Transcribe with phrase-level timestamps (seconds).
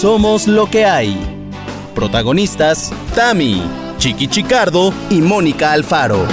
[0.00, 1.16] Somos lo que hay.
[1.94, 3.62] Protagonistas, Tami,
[3.96, 6.26] Chiqui Chicardo y Mónica Alfaro.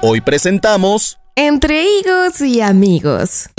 [0.00, 3.50] Hoy presentamos Entre higos y amigos.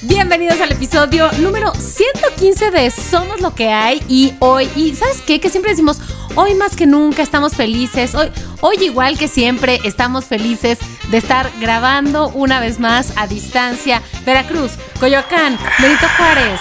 [0.00, 5.40] Bienvenidos al episodio número 115 de Somos lo que hay y hoy, y ¿sabes qué?
[5.40, 6.00] Que siempre decimos,
[6.34, 8.30] hoy más que nunca estamos felices, hoy,
[8.60, 10.78] hoy igual que siempre estamos felices
[11.10, 16.60] de estar grabando una vez más a distancia Veracruz, Coyoacán, Benito Juárez.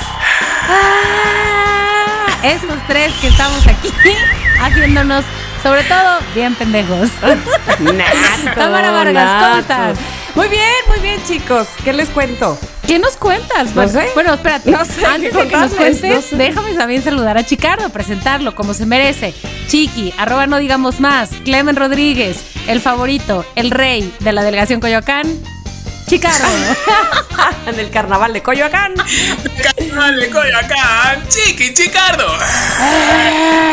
[0.70, 2.28] ¡Ah!
[2.44, 3.92] Estos tres que estamos aquí
[4.60, 5.24] haciéndonos,
[5.62, 7.10] sobre todo, bien pendejos.
[8.56, 9.98] Tamara Vargas, ¿cómo estás?
[10.36, 11.68] Muy bien, muy bien, chicos.
[11.84, 12.58] ¿Qué les cuento?
[12.92, 13.68] ¿Qué nos cuentas?
[13.68, 14.10] No bueno, sé.
[14.16, 14.70] bueno, espérate.
[14.70, 16.36] No sé Antes qué de que nos cuentes, no sé.
[16.36, 19.34] déjame también saludar a Chicardo, presentarlo como se merece.
[19.70, 21.30] Chiqui, arroba no digamos más.
[21.46, 25.26] Clemen Rodríguez, el favorito, el rey de la delegación Coyoacán.
[26.06, 26.46] Chicardo.
[27.68, 28.94] en el carnaval de Coyoacán.
[29.64, 32.28] Carnaval de Coyoacán, Chiqui Chicardo.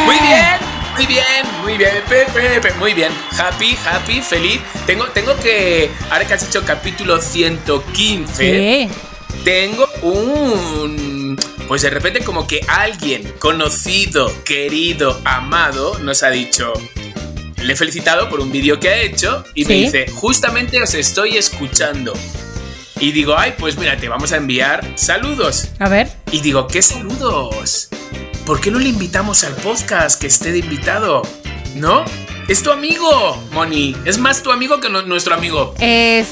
[0.05, 0.57] Muy bien,
[0.95, 1.25] muy bien,
[1.65, 3.11] muy bien, Pepe, Pepe, muy bien.
[3.37, 4.61] Happy, happy, feliz.
[4.87, 9.08] Tengo, tengo que, ahora que has hecho capítulo 115, Sí.
[9.45, 11.39] Tengo un...
[11.67, 16.73] Pues de repente como que alguien conocido, querido, amado, nos ha dicho...
[17.63, 21.37] Le he felicitado por un vídeo que ha hecho y me dice, justamente os estoy
[21.37, 22.13] escuchando.
[23.01, 25.69] Y digo, ay, pues mira, te vamos a enviar saludos.
[25.81, 26.09] A ver.
[26.31, 27.89] Y digo, ¿qué saludos?
[28.47, 31.23] ¿Por qué no le invitamos al podcast que esté de invitado?
[31.75, 32.05] ¿No?
[32.47, 33.95] Es tu amigo, Moni.
[34.05, 35.75] Es más tu amigo que no- nuestro amigo.
[35.81, 36.29] Es.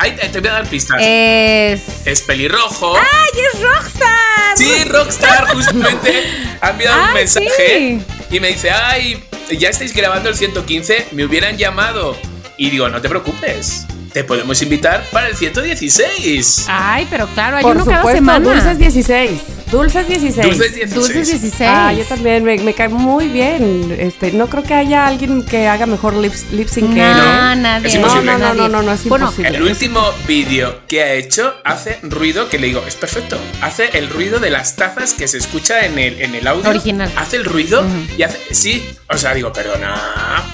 [0.00, 0.96] Ay, te voy a dar pistas.
[1.00, 2.06] Es.
[2.06, 2.96] Es pelirrojo.
[2.96, 4.56] ¡Ay, es Rockstar!
[4.56, 6.22] Sí, Rockstar, justamente
[6.60, 9.22] ha enviado un Ay, mensaje y me dice, ay,
[9.58, 12.16] ya estáis grabando el 115, me hubieran llamado.
[12.56, 16.66] Y digo, no te preocupes, te podemos invitar para el 116.
[16.68, 18.38] Ay, pero claro, hay Por uno cada supuesto, semana.
[18.54, 19.40] Dulces 16.
[19.70, 20.46] Dulces 16.
[20.46, 20.94] Dulces 16.
[20.94, 21.70] Dulces 16.
[21.70, 23.94] Ah, yo también, me, me cae muy bien.
[23.98, 27.16] Este, no creo que haya alguien que haga mejor lip, lip sync que él.
[27.16, 27.56] No, ¿eh?
[27.56, 27.98] nadie.
[27.98, 29.56] No, no, no, no, no, no, es Bueno, imposible.
[29.58, 33.38] El último vídeo que ha hecho hace ruido que le digo, es perfecto.
[33.60, 36.70] Hace el ruido de las tazas que se escucha en el, en el audio.
[36.70, 37.12] Original.
[37.16, 37.84] Hace el ruido
[38.16, 38.38] y hace.
[38.54, 39.94] Sí, o sea, digo, perdona.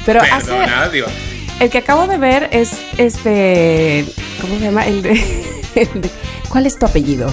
[0.05, 1.07] Pero hace- perdona, digo.
[1.61, 4.05] El que acabo de ver es este.
[4.41, 4.87] ¿Cómo se llama?
[4.87, 5.13] El de.
[5.75, 6.11] el de-
[6.49, 7.33] ¿Cuál es tu apellido?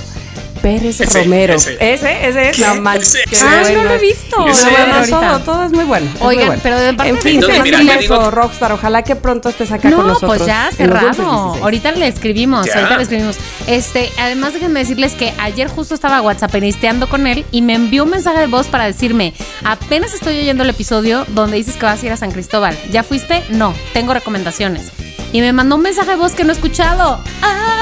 [0.62, 1.56] Pérez Ese, Romero.
[1.56, 1.74] ese.
[1.80, 2.60] Ese, ese es.
[2.60, 2.92] No.
[2.94, 3.44] Ese, ese.
[3.46, 3.84] Ah, bueno.
[3.84, 4.46] no lo he visto.
[4.46, 6.10] Ver Todo, todo es muy bueno.
[6.14, 6.62] es Oigan, muy bueno.
[6.64, 8.72] pero de parte En de- fin, un digo- Rockstar.
[8.72, 10.38] Ojalá que pronto estés acá con No, nosotros.
[10.38, 11.08] pues ya cerrado.
[11.08, 11.64] 16.
[11.64, 12.76] Ahorita le escribimos, Ya.
[12.76, 13.38] ahorita le escribimos.
[13.68, 18.10] Este, además déjenme decirles que ayer justo estaba whatsappenisteando con él y me envió un
[18.12, 19.34] mensaje de voz para decirme,
[19.64, 22.78] apenas estoy oyendo el episodio donde dices que vas a ir a San Cristóbal.
[22.92, 23.44] ¿Ya fuiste?
[23.50, 24.92] No, tengo recomendaciones.
[25.34, 27.20] Y me mandó un mensaje de voz que no he escuchado.
[27.42, 27.78] ¡Ah!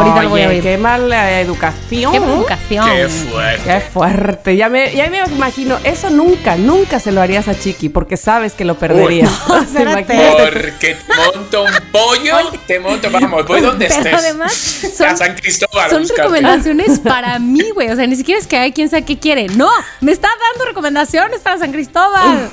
[0.00, 0.62] ahorita lo voy a oír.
[0.62, 2.12] Qué mala educación.
[2.12, 2.84] Qué provocación.
[2.90, 3.62] Qué fuerte.
[3.64, 4.56] Qué fuerte.
[4.56, 8.52] Ya me, ya me imagino, eso nunca, nunca se lo harías a Chiqui porque sabes
[8.52, 9.30] que lo perderías.
[9.48, 10.14] no, O sea, espérate.
[10.14, 10.50] imagínate.
[10.60, 12.36] Porque te monto un pollo,
[12.66, 14.14] te monto, vamos, voy donde Pero estés.
[14.14, 14.52] además
[14.96, 15.88] son- a San Cristóbal.
[15.90, 16.22] Son buscarte.
[16.22, 17.88] recomendaciones para mí, güey.
[17.90, 19.46] O sea, ni siquiera es que hay quien sabe qué quiere.
[19.48, 19.70] No,
[20.02, 22.50] me está dando recomendaciones para San Cristóbal.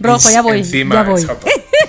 [0.00, 0.58] Rojo, ya voy.
[0.58, 1.26] Encima, ya voy.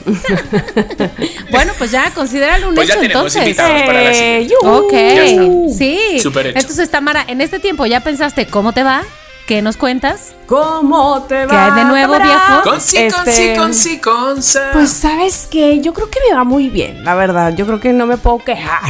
[1.51, 3.55] Bueno, pues ya, considéralo un Pues ya hecho tenemos entonces.
[3.85, 4.11] para la.
[4.13, 4.47] Eh.
[4.63, 5.43] Ok, Ya está.
[5.77, 6.19] sí.
[6.21, 6.59] Súper hecho.
[6.59, 9.03] Entonces, Tamara, en este tiempo ya pensaste cómo te va,
[9.47, 10.35] qué nos cuentas.
[10.47, 11.51] ¿Cómo te va?
[11.51, 12.25] ¿Qué hay de nuevo, Tamara?
[12.47, 12.61] viejo?
[12.69, 14.35] Con sí, con sí, Este, con sí, con.
[14.73, 17.53] Pues sabes que yo creo que me va muy bien, la verdad.
[17.55, 18.81] Yo creo que no me puedo quejar.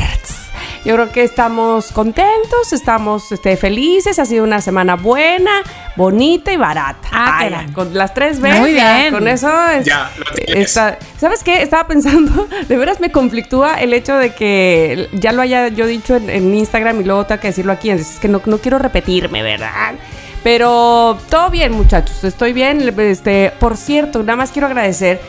[0.85, 4.19] Yo creo que estamos contentos, estamos este, felices.
[4.19, 5.63] Ha sido una semana buena,
[5.95, 7.07] bonita y barata.
[7.11, 8.59] Ah, Ay, con las tres veces.
[8.59, 9.11] Muy bien.
[9.11, 10.67] Con eso es- Ya, lo tienes.
[10.67, 11.63] está- ¿Sabes qué?
[11.63, 16.15] Estaba pensando, de veras me conflictúa el hecho de que ya lo haya yo dicho
[16.17, 17.89] en, en Instagram y luego tengo que decirlo aquí.
[17.89, 19.95] Es que no, no quiero repetirme, ¿verdad?
[20.43, 22.23] Pero todo bien, muchachos.
[22.23, 22.93] Estoy bien.
[22.99, 25.19] Este, por cierto, nada más quiero agradecer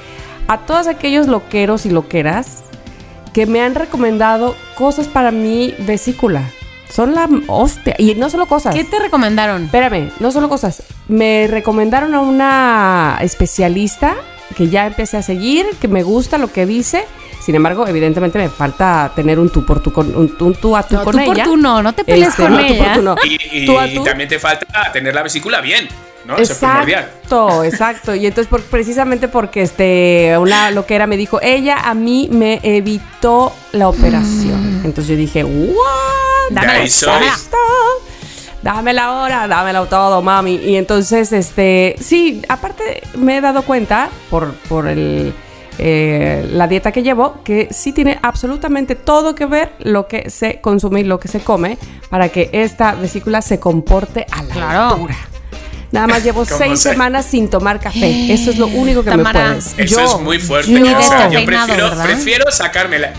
[0.48, 2.62] a todos aquellos loqueros y loqueras
[3.36, 6.50] que me han recomendado cosas para mi vesícula.
[6.90, 7.94] Son la hostia.
[7.98, 8.74] Y no solo cosas.
[8.74, 9.64] ¿Qué te recomendaron?
[9.64, 10.82] Espérame, no solo cosas.
[11.06, 14.14] Me recomendaron a una especialista
[14.56, 17.04] que ya empecé a seguir, que me gusta lo que dice.
[17.44, 20.82] Sin embargo, evidentemente me falta tener un tú por tú con un, un tú a
[20.82, 21.34] tú No, con tú ella.
[21.34, 22.94] por tú no, no te pelees Este, con no, tú por ella.
[22.94, 23.16] tú no.
[23.22, 25.88] Y, y- Tú a y también te falta tener la vesícula bien,
[26.26, 26.36] ¿no?
[26.36, 27.04] Eso es primordial.
[27.04, 28.14] Exacto, exacto.
[28.14, 33.52] Y entonces por- precisamente porque este una loquera me dijo, ella a mí me evitó
[33.72, 34.82] la operación.
[34.84, 36.86] Entonces yo dije, ¿what?
[36.88, 37.24] Soy.
[37.24, 37.56] Exacto.
[38.62, 40.56] Dámela ahora, dámela todo, mami.
[40.56, 45.32] Y entonces, este, sí, aparte me he dado cuenta por, por el,
[45.78, 50.60] eh, la dieta que llevo, que sí tiene absolutamente todo que ver lo que se
[50.60, 51.78] consume y lo que se come
[52.10, 54.80] para que esta vesícula se comporte a la Claro.
[54.94, 55.16] altura.
[55.92, 58.32] Nada más llevo ¿Cómo seis se- semanas sin tomar café.
[58.32, 59.74] Eso es lo único que Tamara, me puedes.
[59.78, 60.70] Eso Yo, es muy fuerte.
[60.72, 63.12] Ni o sea, yo prefiero, prefiero sacármela.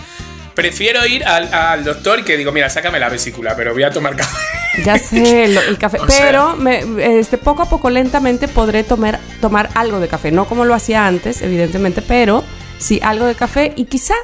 [0.54, 3.90] Prefiero ir al, al doctor y que digo, mira, sácame la vesícula, pero voy a
[3.90, 4.36] tomar café.
[4.84, 5.98] Ya sé, lo- el café.
[6.02, 6.84] O pero me,
[7.18, 10.30] este, poco a poco, lentamente, podré tomar, tomar algo de café.
[10.30, 12.44] No como lo hacía antes, evidentemente, pero
[12.78, 14.14] sí algo de café y quizá,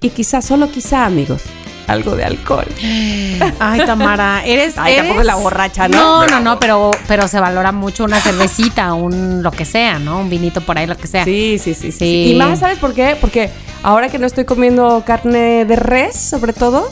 [0.00, 1.42] y quizá, solo quizá, amigos,
[1.86, 2.66] algo de alcohol.
[3.58, 4.74] Ay, Tamara, eres.
[4.76, 6.20] Ay, eres- tampoco la borracha, ¿no?
[6.22, 10.20] No, no, no, pero, pero se valora mucho una cervecita, un lo que sea, ¿no?
[10.20, 11.24] Un vinito por ahí, lo que sea.
[11.24, 12.30] Sí, sí, sí, sí, Sí.
[12.32, 13.16] Y más, ¿sabes por qué?
[13.20, 13.50] Porque
[13.82, 16.88] ahora que no estoy comiendo carne de res, sobre todo,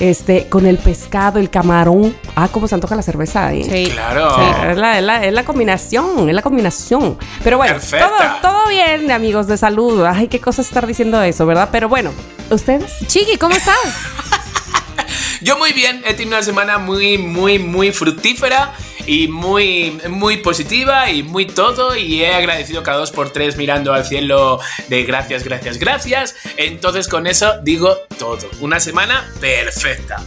[0.00, 2.16] este, con el pescado, el camarón.
[2.34, 3.62] Ah, cómo se antoja la cerveza ahí.
[3.64, 3.90] Sí.
[3.92, 4.34] Claro.
[4.36, 7.16] Sí, es, la, es la- es la combinación, es la combinación.
[7.44, 10.04] Pero bueno, todo, todo bien, amigos de salud.
[10.04, 11.68] Ay, qué cosa estar diciendo eso, ¿verdad?
[11.70, 12.12] Pero bueno,
[12.50, 12.92] ¿ustedes?
[13.06, 13.76] Chiqui, ¿cómo estás?
[15.42, 18.72] Yo muy bien, he tenido una semana muy, muy, muy fructífera
[19.06, 23.92] y muy, muy positiva y muy todo y he agradecido cada dos por tres mirando
[23.92, 26.36] al cielo de gracias, gracias, gracias.
[26.56, 28.38] Entonces con eso digo todo.
[28.60, 30.22] Una semana perfecta.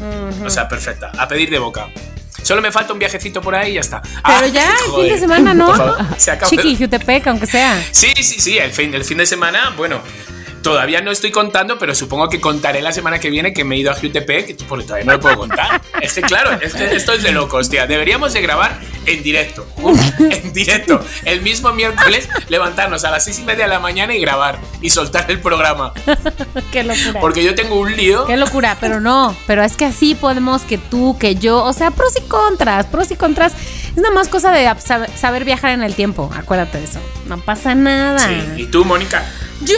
[0.46, 1.12] O sea, perfecta.
[1.18, 1.88] A pedir de boca.
[2.42, 4.02] Solo me falta un viajecito por ahí y ya está.
[4.02, 5.74] Pero Ah, ya, el fin de semana, ¿no?
[6.18, 6.50] Se acabó.
[6.50, 7.81] Chiqui, Jutepec, aunque sea.
[7.92, 10.02] Sí, sí, sí, el fin, el fin de semana, bueno,
[10.63, 13.80] todavía no estoy contando, pero supongo que contaré la semana que viene que me he
[13.80, 15.81] ido a Jutepec, porque todavía no lo puedo contar.
[16.01, 17.86] Es que claro, es que esto es de locos, tía.
[17.86, 23.39] Deberíamos de grabar en directo, uf, en directo, el mismo miércoles, levantarnos a las seis
[23.39, 25.94] y media de la mañana y grabar y soltar el programa.
[26.71, 27.19] Qué locura.
[27.21, 28.25] Porque yo tengo un lío.
[28.25, 31.92] Qué locura, pero no, pero es que así podemos que tú, que yo, o sea,
[31.92, 33.54] pros y contras, pros y contras.
[33.89, 37.00] Es nada más cosa de sab- saber viajar en el tiempo, acuérdate de eso.
[37.27, 38.19] No pasa nada.
[38.27, 39.24] Sí, y tú, Mónica.
[39.62, 39.77] Yo,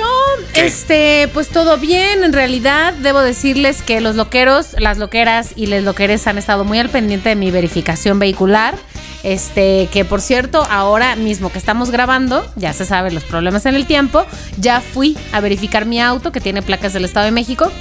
[0.53, 0.65] ¿Qué?
[0.75, 5.85] Este, pues todo bien, en realidad debo decirles que los loqueros, las loqueras y les
[5.85, 8.75] loqueres han estado muy al pendiente de mi verificación vehicular.
[9.23, 13.75] Este, que por cierto, ahora mismo que estamos grabando, ya se sabe los problemas en
[13.75, 14.25] el tiempo,
[14.57, 17.71] ya fui a verificar mi auto que tiene placas del Estado de México.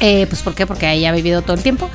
[0.00, 0.66] Eh, pues ¿por qué?
[0.66, 1.88] Porque ahí he vivido todo el tiempo.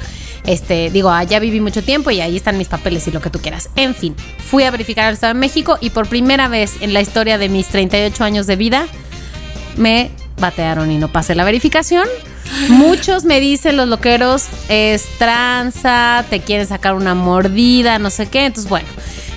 [0.48, 3.39] Este, digo, allá viví mucho tiempo y ahí están mis papeles y lo que tú
[3.39, 3.69] quieras.
[3.75, 7.01] En fin, fui a verificar el Estado de México y por primera vez en la
[7.01, 8.88] historia de mis 38 años de vida
[9.77, 12.07] me batearon y no pasé la verificación.
[12.69, 18.45] Muchos me dicen los loqueros, es tranza, te quieren sacar una mordida, no sé qué.
[18.45, 18.88] Entonces, bueno,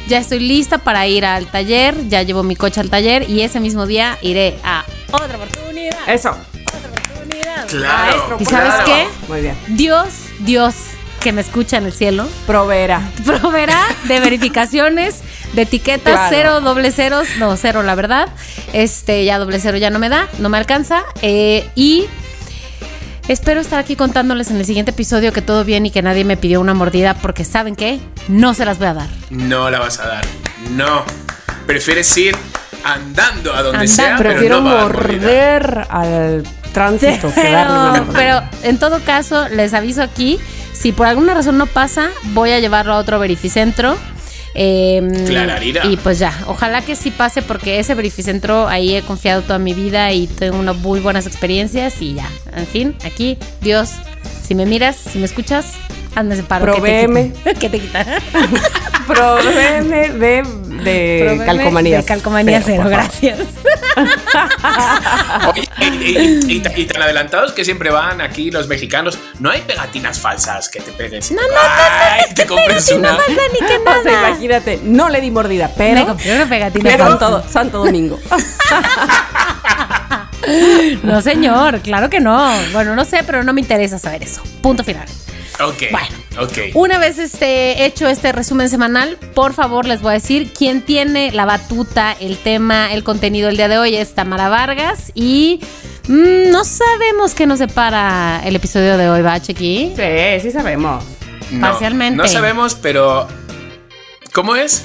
[0.08, 3.60] ya estoy lista para ir al taller, ya llevo mi coche al taller y ese
[3.60, 5.96] mismo día iré a otra oportunidad.
[6.08, 6.30] Eso.
[6.30, 7.66] Otra oportunidad.
[7.66, 8.10] Claro.
[8.10, 8.84] Maestro, ¿Y sabes claro.
[8.86, 9.06] qué?
[9.28, 9.56] Muy bien.
[9.68, 10.08] Dios,
[10.40, 10.74] Dios
[11.20, 13.02] que me escucha en el cielo, Proveerá.
[13.24, 15.16] proveerá de verificaciones,
[15.54, 16.28] de etiquetas, Claro.
[16.30, 18.28] cero, doble ceros, no, cero la verdad.
[18.72, 21.02] Este, ya doble cero ya no me da, no me alcanza.
[21.22, 22.06] eh, y
[23.28, 26.36] espero estar aquí contándoles en el siguiente episodio que todo bien y que nadie me
[26.36, 27.98] pidió una mordida porque saben qué,
[28.28, 29.08] no se las voy a dar.
[29.30, 30.24] No la vas a dar.
[30.70, 31.04] No.
[31.66, 32.34] Prefieres ir
[32.84, 39.48] andando a donde sea, pero Prefiero no morder al tránsito Pero, pero en todo caso,
[39.50, 40.38] les aviso aquí,
[40.72, 43.96] si por alguna razón no pasa, voy a llevarlo a otro verificentro.
[44.60, 45.00] Eh,
[45.84, 49.72] y pues ya, ojalá que sí pase porque ese verificentro ahí he confiado toda mi
[49.72, 53.90] vida y tengo unas muy buenas experiencias y ya, en fin, aquí, Dios,
[54.42, 55.74] si me miras, si me escuchas,
[56.16, 56.64] hazme ese paro.
[56.64, 57.34] Provéeme.
[57.60, 58.04] ¿Qué te quita?
[59.08, 62.04] Provéeme de, de Provéeme calcomanías.
[62.04, 62.92] De calcomanía cero, favor.
[62.92, 63.38] gracias.
[65.48, 69.18] Oye, y, y- y- y tan adelantados que siempre van aquí los mexicanos.
[69.40, 71.30] No hay pegatinas falsas que te pegues.
[71.32, 73.12] No, no, no, Te compres una.
[73.28, 76.06] ni que O sea, imagínate, no le di mordida, Me pero.
[76.06, 76.90] compré una pegatina.
[76.90, 77.18] Pero falsa.
[77.18, 78.18] todo, Santo Domingo.
[81.02, 82.50] No, señor, claro que no.
[82.72, 84.40] Bueno, no sé, pero no me interesa saber eso.
[84.62, 85.06] Punto final.
[85.60, 85.82] Ok.
[85.90, 86.16] Bueno.
[86.40, 86.58] Ok.
[86.74, 91.32] Una vez este, hecho este resumen semanal, por favor les voy a decir quién tiene
[91.32, 95.60] la batuta, el tema, el contenido el día de hoy es Tamara Vargas y
[96.06, 99.94] mm, no sabemos qué nos separa el episodio de hoy, ¿va, Chiqui?
[99.96, 101.04] Sí, sí sabemos.
[101.50, 102.16] No, parcialmente.
[102.16, 103.26] No sabemos, pero.
[104.32, 104.84] ¿Cómo es?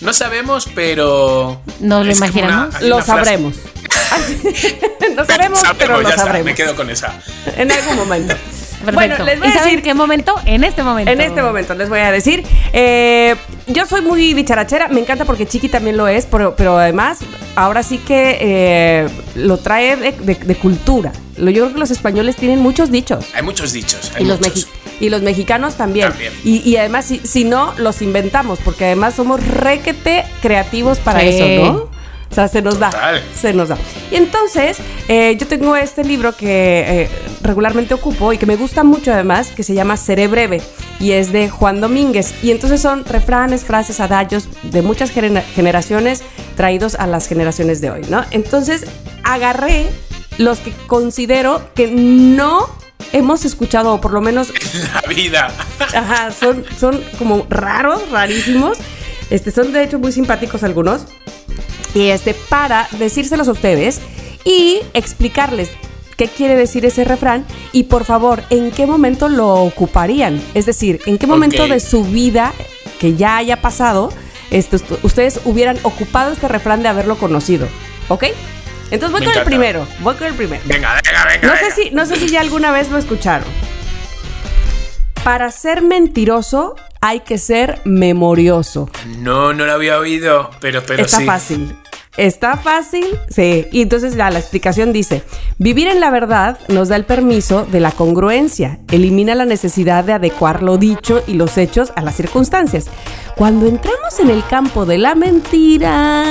[0.00, 1.60] No sabemos, pero.
[1.80, 2.80] ¿Nos lo imaginamos?
[2.82, 3.54] Lo sabremos.
[5.16, 6.44] no sabemos, pero ya lo está, sabremos.
[6.44, 7.18] Me quedo con esa.
[7.56, 8.34] En algún momento.
[8.84, 8.92] Perfecto.
[8.94, 10.34] Bueno, les voy ¿Y a decir en qué momento?
[10.44, 11.10] En este momento.
[11.10, 12.44] En este momento les voy a decir.
[12.72, 13.34] eh,
[13.68, 17.18] yo soy muy dicharachera, me encanta porque Chiqui también lo es, pero, pero además
[17.56, 21.12] ahora sí que eh, lo trae de, de- de cultura.
[21.36, 23.24] Lo- Yo creo que los españoles tienen muchos dichos.
[23.34, 24.12] Hay muchos dichos.
[24.14, 24.66] Hay Y los, muchos.
[24.68, 26.08] mexi- y los mexicanos también.
[26.10, 26.32] También.
[26.44, 31.28] Y, y además, si, si no, los inventamos, porque además somos requete creativos para Sí.
[31.28, 31.95] eso, ¿no?
[32.34, 32.90] Sea, se nos da.
[32.90, 33.22] Total.
[33.34, 33.78] Se nos da.
[34.10, 34.78] Y entonces,
[35.08, 37.08] eh, yo tengo este libro que eh,
[37.42, 40.60] regularmente ocupo y que me gusta mucho además, que se llama Seré Breve
[41.00, 42.34] y es de Juan Domínguez.
[42.42, 46.22] Y entonces son refranes, frases, adagios de muchas genera- generaciones
[46.56, 48.24] traídos a las generaciones de hoy, ¿no?
[48.30, 48.84] Entonces,
[49.22, 49.86] agarré
[50.38, 52.68] los que considero que no
[53.12, 54.52] hemos escuchado, o por lo menos
[54.94, 55.48] La vida.
[55.94, 58.76] Ajá, son, son como raros, rarísimos.
[59.30, 61.02] Este, son de hecho muy simpáticos algunos.
[61.96, 64.00] Y este, para decírselos a ustedes
[64.44, 65.70] y explicarles
[66.16, 70.40] qué quiere decir ese refrán y por favor, en qué momento lo ocuparían.
[70.54, 72.52] Es decir, en qué momento de su vida
[73.00, 74.12] que ya haya pasado,
[74.50, 77.66] este, ust- ustedes hubieran ocupado este refrán de haberlo conocido.
[78.08, 78.24] ¿Ok?
[78.90, 79.86] Entonces voy Me con el primero.
[80.00, 80.62] Voy con el primero.
[80.66, 81.48] Venga, venga, venga.
[81.48, 83.48] No sé, si, no sé si ya alguna vez lo escucharon.
[85.24, 88.88] Para ser mentiroso hay que ser memorioso.
[89.18, 91.24] No, no lo había oído, pero, pero Está sí.
[91.26, 91.76] fácil.
[92.16, 93.66] Está fácil, sí.
[93.72, 95.22] Y entonces la explicación dice,
[95.58, 100.14] vivir en la verdad nos da el permiso de la congruencia, elimina la necesidad de
[100.14, 102.86] adecuar lo dicho y los hechos a las circunstancias.
[103.36, 106.24] Cuando entramos en el campo de la mentira,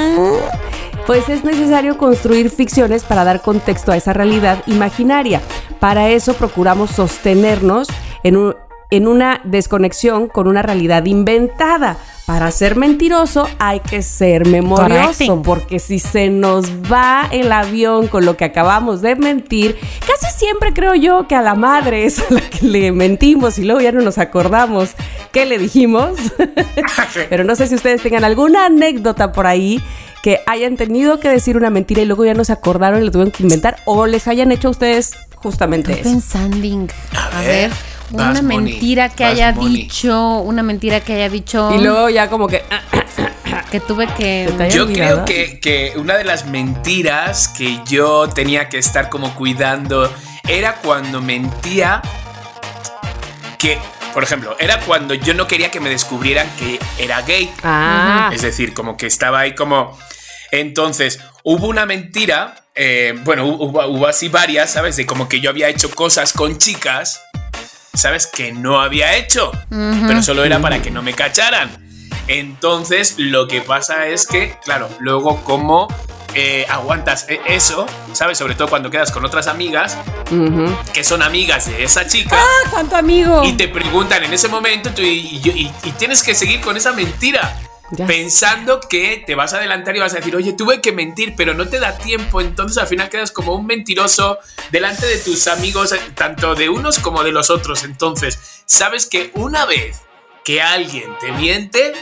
[1.05, 5.39] pues es necesario construir ficciones para dar contexto a esa realidad imaginaria.
[5.79, 7.89] Para eso procuramos sostenernos
[8.23, 8.55] en un,
[8.89, 11.97] en una desconexión con una realidad inventada.
[12.25, 15.41] Para ser mentiroso hay que ser memorioso, Correcto.
[15.43, 20.73] porque si se nos va el avión con lo que acabamos de mentir, casi siempre
[20.73, 23.91] creo yo que a la madre es a la que le mentimos y luego ya
[23.91, 24.91] no nos acordamos
[25.31, 26.17] qué le dijimos.
[27.29, 29.79] Pero no sé si ustedes tengan alguna anécdota por ahí
[30.23, 33.11] que hayan tenido que decir una mentira y luego ya no se acordaron y lo
[33.11, 36.31] tuvieron que inventar o les hayan hecho a ustedes justamente Estoy eso.
[36.31, 36.91] pensando.
[37.35, 37.69] A, ver,
[38.11, 42.63] una mentira que haya dicho, una mentira que haya dicho Y luego ya como que...
[43.71, 45.25] que tuve que Yo olvidado.
[45.25, 50.11] creo que, que una de las mentiras que yo tenía que estar como cuidando
[50.47, 52.01] era cuando mentía
[53.57, 53.77] que,
[54.13, 57.51] por ejemplo, era cuando yo no quería que me descubrieran que era gay.
[57.63, 59.97] Ah, Es decir, como que estaba ahí como...
[60.51, 64.95] Entonces, hubo una mentira, eh, bueno, hubo, hubo así varias, ¿sabes?
[64.95, 67.21] De como que yo había hecho cosas con chicas,
[67.95, 68.27] ¿sabes?
[68.27, 71.69] Que no había hecho, pero solo era para que no me cacharan.
[72.27, 75.87] Entonces, lo que pasa es que, claro, luego como
[76.33, 78.37] eh, aguantas e- eso, ¿sabes?
[78.37, 79.97] Sobre todo cuando quedas con otras amigas,
[80.31, 80.75] ujú.
[80.93, 82.35] que son amigas de esa chica.
[82.37, 83.43] ¡Ah, cuánto amigo!
[83.45, 86.75] Y te preguntan en ese momento tú- y, y- y- y tienes que seguir con
[86.75, 87.57] esa mentira.
[87.91, 91.35] Ya Pensando que te vas a adelantar y vas a decir, oye, tuve que mentir,
[91.37, 92.41] pero no te da tiempo.
[92.41, 94.39] Entonces al final quedas como un mentiroso
[94.71, 97.83] delante de tus amigos, eh, tanto de unos como de los otros.
[97.83, 100.01] Entonces, sabes que una vez
[100.43, 101.93] que alguien te miente,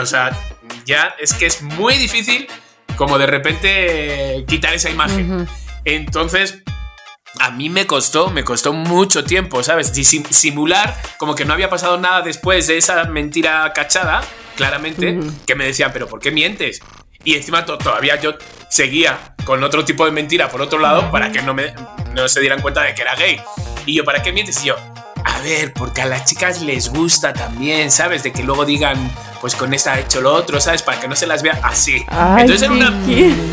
[0.00, 0.36] o sea,
[0.84, 2.48] ya es que es muy difícil
[2.96, 5.48] como de repente quitar esa imagen.
[5.84, 6.62] Entonces,
[7.40, 9.88] a mí me costó, me costó mucho tiempo, ¿sabes?
[10.30, 14.22] Simular como que no había pasado nada después de esa mentira cachada,
[14.56, 16.80] claramente, que me decían, pero ¿por qué mientes?
[17.24, 18.34] Y encima to- todavía yo
[18.68, 21.72] seguía con otro tipo de mentira por otro lado para que no, me,
[22.14, 23.40] no se dieran cuenta de que era gay.
[23.86, 24.62] Y yo, ¿para qué mientes?
[24.62, 24.76] Y yo,
[25.24, 28.22] a ver, porque a las chicas les gusta también, ¿sabes?
[28.22, 29.10] De que luego digan,
[29.40, 30.82] pues con esa ha hecho lo otro, ¿sabes?
[30.82, 32.04] Para que no se las vea así.
[32.08, 32.90] Ay, Entonces era una,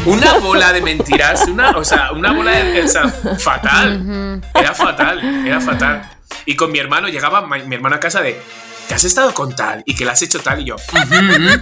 [0.05, 3.07] una bola de mentiras, una, o sea, una bola de, o sea,
[3.39, 4.41] fatal.
[4.55, 6.09] Era fatal, era fatal.
[6.45, 8.39] Y con mi hermano llegaba mi hermano a casa de
[8.87, 10.75] que has estado con tal y que la has hecho tal y yo.
[10.75, 11.61] "Ujú, ujú".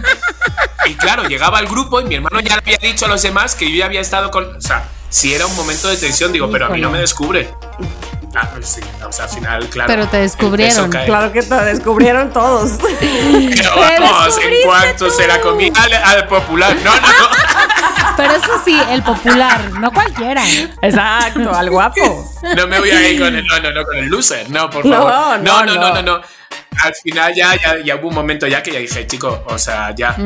[0.86, 3.54] Y claro, llegaba al grupo y mi hermano ya le había dicho a los demás
[3.54, 6.50] que yo ya había estado con, o sea, si era un momento de tensión, digo,
[6.50, 7.50] pero a mí no me descubre.
[8.40, 9.88] Ah, pues sí, o sea, al final, claro.
[9.88, 10.90] Pero te descubrieron.
[10.90, 12.72] Claro que te descubrieron todos.
[13.00, 15.48] Pero vamos, en cuanto se la tú.
[15.48, 16.76] comía al, al popular.
[16.84, 17.28] No, no, no.
[18.16, 20.42] Pero eso sí, el popular, no cualquiera.
[20.82, 22.32] Exacto, al guapo.
[22.56, 24.84] No me voy a ir con el, no, no, no, con el loser, no, por
[24.86, 25.38] No, favor.
[25.40, 25.94] no, no, no, no.
[25.94, 26.20] no, no.
[26.82, 29.94] Al final ya, ya, ya hubo un momento ya que ya dije, chico, o sea,
[29.94, 30.16] ya,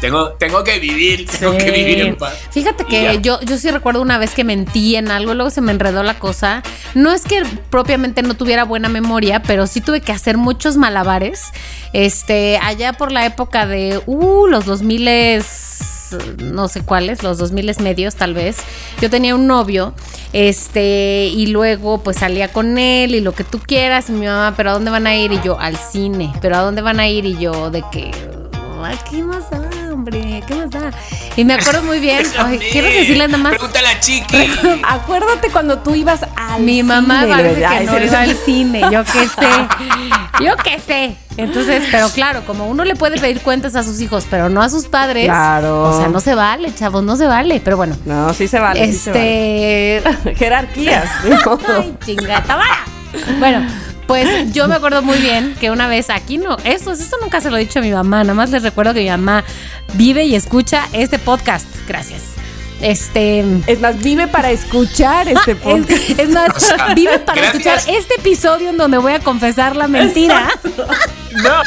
[0.00, 2.34] tengo, tengo que vivir, tengo que vivir en paz.
[2.52, 5.72] Fíjate que yo, yo sí recuerdo una vez que mentí en algo, luego se me
[5.72, 6.62] enredó la cosa.
[6.94, 11.46] No es que propiamente no tuviera buena memoria, pero sí tuve que hacer muchos malabares.
[11.92, 15.08] Este, allá por la época de, uh, los 2000
[16.38, 18.58] no sé cuáles, los 2000 medios tal vez.
[19.00, 19.94] Yo tenía un novio,
[20.32, 24.54] este, y luego pues salía con él y lo que tú quieras, y mi mamá,
[24.56, 25.32] pero ¿a dónde van a ir?
[25.32, 27.24] Y yo, al cine, pero ¿a dónde van a ir?
[27.24, 28.10] Y yo, de que,
[28.84, 29.58] ¿a qué más da?
[29.92, 30.90] hombre, ¿qué más da?
[31.36, 33.52] Y me acuerdo muy bien, ay, quiero decirle nada más.
[33.52, 34.50] Pregúntale a Chiqui.
[34.88, 37.78] Acuérdate cuando tú ibas al Mi mamá cine, parece ¿verdad?
[37.78, 39.48] que no iba al cine, yo qué sé.
[40.44, 41.16] Yo qué sé.
[41.36, 44.68] Entonces, pero claro, como uno le puede pedir cuentas a sus hijos, pero no a
[44.68, 45.24] sus padres.
[45.24, 45.82] Claro.
[45.82, 47.60] O sea, no se vale, chavos, no se vale.
[47.64, 47.96] Pero bueno.
[48.04, 48.86] No, sí se vale.
[48.86, 49.96] sí se vale.
[49.96, 50.34] este.
[50.36, 51.10] Jerarquías.
[51.68, 52.84] Ay, chingata, vara.
[53.40, 53.66] Bueno,
[54.08, 57.50] pues yo me acuerdo muy bien que una vez aquí no, eso, esto nunca se
[57.50, 59.44] lo he dicho a mi mamá, nada más les recuerdo que mi mamá
[59.94, 61.68] vive y escucha este podcast.
[61.86, 62.37] Gracias.
[62.80, 63.44] Este.
[63.66, 65.90] Es más, vive para escuchar este podcast.
[65.90, 67.78] Es, es más, sea, vive para gracias.
[67.78, 70.48] escuchar este episodio en donde voy a confesar la mentira.
[71.32, 71.62] No,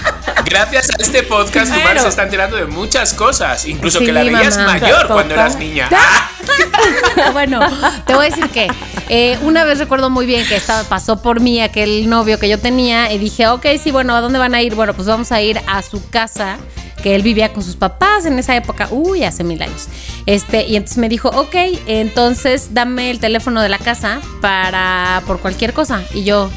[0.45, 2.01] gracias a este podcast tu madre Bueno.
[2.01, 3.65] se está enterando de muchas cosas.
[3.65, 4.73] Incluso Sí, que la veías mamá.
[4.79, 5.89] mayor cuando eras niña.
[7.33, 7.59] bueno,
[8.05, 8.67] te voy a decir que
[9.09, 12.59] eh, una vez recuerdo muy bien que estaba, pasó por mí aquel novio que yo
[12.59, 14.75] tenía y dije, ok, sí, bueno, ¿a dónde van a ir?
[14.75, 16.57] Bueno, pues vamos a ir a su casa,
[17.01, 19.87] que él vivía con sus papás en esa época, uy, hace mil años.
[20.25, 21.55] Este, y entonces me dijo, ok,
[21.87, 26.03] entonces dame el teléfono de la casa para, por cualquier cosa.
[26.13, 26.49] Y yo,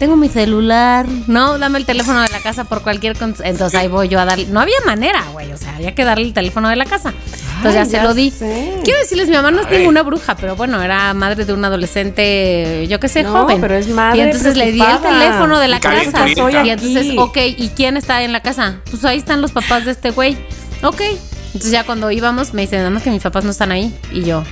[0.00, 1.06] tengo mi celular.
[1.26, 3.16] No, dame el teléfono de la casa por cualquier...
[3.44, 4.46] Entonces ahí voy yo a darle...
[4.46, 5.52] No había manera, güey.
[5.52, 7.12] O sea, había que darle el teléfono de la casa.
[7.58, 8.30] Entonces ya Ay, se ya lo di.
[8.30, 8.80] sé.
[8.82, 12.86] Quiero decirles, mi mamá no es ninguna bruja, pero bueno, era madre de un adolescente,
[12.88, 13.60] yo qué sé, No, joven.
[13.60, 16.24] pero es madre Y entonces le di el teléfono de la caliente, casa.
[16.34, 16.66] caliente.
[16.66, 17.18] Y entonces, aquí.
[17.18, 18.80] ok, ¿y quién está en la casa?
[18.90, 20.38] Pues ahí están los papás de este güey.
[20.82, 21.02] Ok.
[21.48, 23.94] Entonces ya cuando íbamos, me dicen, nada más que mis papás no están ahí.
[24.10, 24.42] Y yo,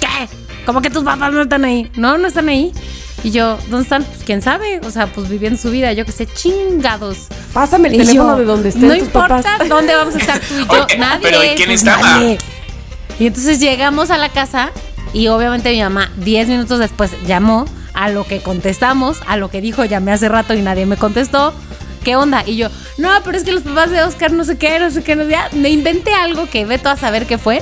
[0.00, 0.26] ¿qué?
[0.64, 1.90] ¿Cómo que tus papás no están ahí?
[1.96, 2.72] No, no están ahí.
[3.22, 4.04] Y yo, ¿dónde están?
[4.04, 4.80] Pues quién sabe.
[4.84, 7.26] O sea, pues viviendo su vida, yo qué sé, chingados.
[7.52, 9.68] Pásame el Y teléfono yo, de donde estén No tus importa papás.
[9.68, 10.84] dónde vamos a estar tú y yo.
[10.86, 11.20] Oye, nadie.
[11.22, 12.00] pero ¿y quién pues, estaba?
[12.02, 12.38] nadie.
[13.18, 14.70] Y entonces llegamos a la casa
[15.12, 19.60] y obviamente mi mamá 10 minutos después llamó a lo que contestamos, a lo que
[19.60, 21.52] dijo llamé hace rato y nadie me contestó.
[22.02, 22.42] ¿Qué onda?
[22.46, 25.02] Y yo, no, pero es que los papás de Oscar no sé qué, no sé
[25.02, 25.56] qué, no sé qué.
[25.58, 27.60] Me inventé algo que veto a saber qué fue.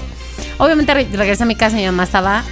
[0.59, 2.45] Obviamente re- regresé a mi casa y mi mamá estaba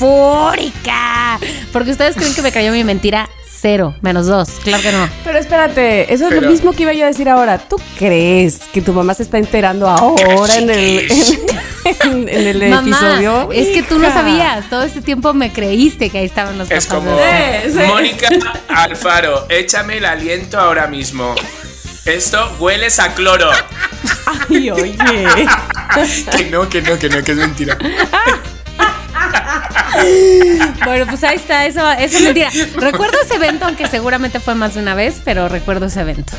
[0.00, 1.38] fúrica.
[1.72, 3.28] Porque ustedes creen que me cayó mi mentira
[3.60, 4.48] cero, menos dos.
[4.64, 5.06] Claro que no.
[5.22, 7.58] Pero espérate, eso es Pero- lo mismo que iba yo a decir ahora.
[7.58, 11.10] ¿Tú crees que tu mamá se está enterando ahora en el,
[11.84, 13.52] en, en el Mamá, episodio?
[13.52, 14.68] es que tú no sabías.
[14.70, 17.86] Todo este tiempo me creíste que ahí estaban los Es papás como de- Sí, sí.
[17.86, 18.28] Mónica
[18.68, 21.34] Alfaro, échame el aliento ahora mismo.
[22.06, 23.50] Esto hueles a cloro.
[24.48, 24.96] Ay, oye.
[26.36, 27.76] que no, que no, que no, que es mentira.
[30.84, 32.50] Bueno, pues ahí está, eso, eso es mentira.
[32.76, 36.32] Recuerdo ese evento, aunque seguramente fue más de una vez, pero recuerdo ese evento.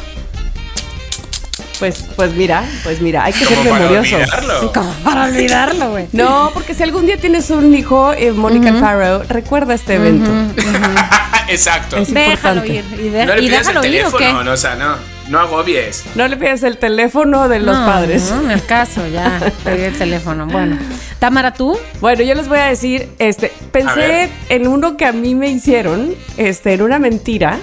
[1.79, 4.15] Pues, pues mira, pues mira, hay que ser Como para memorioso.
[4.17, 4.71] olvidarlo.
[4.73, 6.07] Como para olvidarlo, güey.
[6.11, 10.29] No, porque si algún día tienes un hijo, eh, Mónica Alfaro, recuerda este evento.
[11.47, 11.97] Exacto.
[11.97, 12.85] Es Déjalo ir.
[12.99, 14.17] Y, de- No le y pidas el déjalo ir o qué.
[14.19, 14.95] teléfono, no, o sea, no,
[15.31, 16.03] no agobies.
[16.15, 18.29] No le pidas el teléfono de los No, padres.
[18.29, 19.39] No, en el caso, ya.
[19.63, 20.45] Pedí el teléfono.
[20.45, 20.77] Bueno.
[21.19, 21.77] Tamara, ¿tú?
[22.01, 26.13] Bueno, yo les voy a decir, este, pensé en uno que a mí me hicieron,
[26.35, 27.59] este, en una mentira,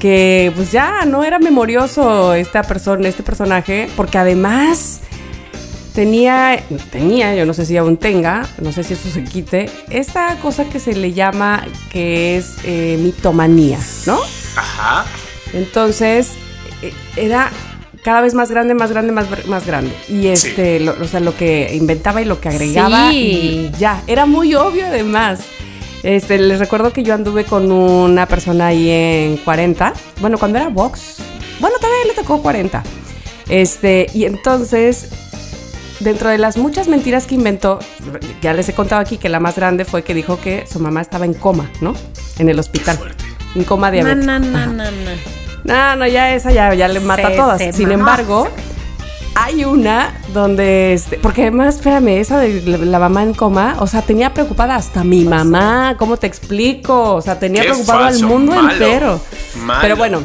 [0.00, 5.00] que pues ya no era memorioso esta persona, este personaje, porque además
[5.94, 10.36] tenía, tenía, yo no sé si aún tenga, no sé si eso se quite, esta
[10.36, 14.18] cosa que se le llama que es eh, mitomanía, ¿no?
[14.56, 15.04] Ajá.
[15.52, 16.32] Entonces,
[17.16, 17.50] era
[18.04, 19.94] cada vez más grande, más grande, más, más grande.
[20.08, 23.10] Y este, lo- o sea, lo que inventaba y lo que agregaba.
[23.10, 23.16] Sí.
[23.16, 25.40] Y ya, era muy obvio además.
[26.02, 29.92] Este, les recuerdo que yo anduve con una persona ahí en 40.
[30.20, 31.18] Bueno, cuando era Vox.
[31.60, 32.82] Bueno, todavía le tocó 40.
[33.48, 35.08] Este, y entonces,
[36.00, 37.78] dentro de las muchas mentiras que inventó,
[38.40, 41.02] ya les he contado aquí que la más grande fue que dijo que su mamá
[41.02, 41.94] estaba en coma, ¿no?
[42.40, 42.98] En el hospital.
[43.54, 44.26] En coma diabético.
[44.40, 44.66] no, Ajá.
[45.64, 45.96] No, no.
[45.96, 47.62] No, ya esa ya, ya le mata Se- a todas.
[47.74, 47.92] Sin mamó.
[48.00, 48.48] embargo,
[49.34, 53.86] hay una donde, este, porque además, espérame, esa de la la mamá en coma, o
[53.86, 57.14] sea, tenía preocupada hasta mi mamá, ¿cómo te explico?
[57.14, 59.20] O sea, tenía Qué preocupado falso, al mundo malo, entero.
[59.56, 59.80] malo.
[59.82, 60.22] Pero bueno,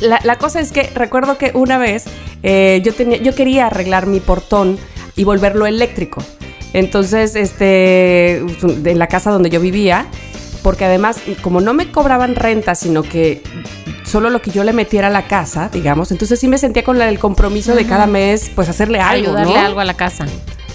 [0.00, 2.04] la, la cosa es que recuerdo que una vez
[2.42, 4.78] eh, yo, tenía, yo quería arreglar mi portón
[5.16, 6.22] y volverlo eléctrico.
[6.72, 10.06] Entonces, este, de la casa donde yo vivía,
[10.62, 13.42] porque además, como no me cobraban renta, sino que
[14.04, 17.00] solo lo que yo le metiera a la casa, digamos, entonces sí me sentía con
[17.00, 19.60] el compromiso de cada mes, pues hacerle algo, Ayudarle ¿no?
[19.60, 20.26] algo a la casa.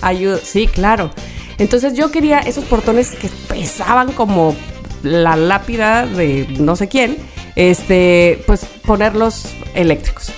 [0.01, 1.11] Ayuda, sí, claro.
[1.57, 4.55] Entonces yo quería esos portones que pesaban como
[5.03, 7.17] la lápida de no sé quién,
[7.55, 10.31] este, pues ponerlos eléctricos.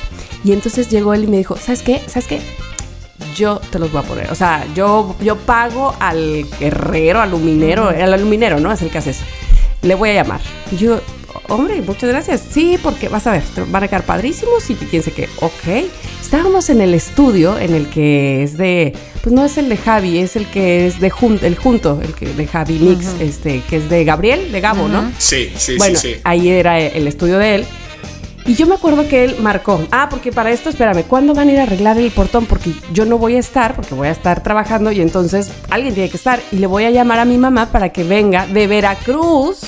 [0.44, 2.02] Y entonces llegó él y me dijo, ¿sabes qué?
[2.08, 2.42] ¿Sabes qué?
[3.36, 4.32] Yo te los voy a poner.
[4.32, 8.72] O sea, yo, yo pago al herrero, al luminero, al aluminero, ¿no?
[8.72, 9.26] Es el que hace eso.
[9.82, 10.42] Le voy a llamar.
[10.72, 11.02] Y yo,
[11.48, 12.42] hombre, muchas gracias.
[12.52, 15.30] Sí, porque vas a ver, van a quedar padrísimos y quién sé qué.
[15.42, 15.86] Ok.
[16.22, 20.20] Estábamos en el estudio en el que es de, pues no es el de Javi,
[20.20, 23.78] es el que es de jun- el junto, el que de Javi Mix, este, que
[23.78, 25.12] es de Gabriel, de Gabo, ¿no?
[25.18, 26.22] Sí, sí, bueno, sí, sí.
[26.24, 27.66] ahí era el estudio de él.
[28.46, 31.52] Y yo me acuerdo que él marcó, ah, porque para esto, espérame, ¿cuándo van a
[31.52, 32.46] ir a arreglar el portón?
[32.48, 36.10] Porque yo no voy a estar, porque voy a estar trabajando y entonces alguien tiene
[36.10, 36.40] que estar.
[36.52, 39.60] Y le voy a llamar a mi mamá para que venga de Veracruz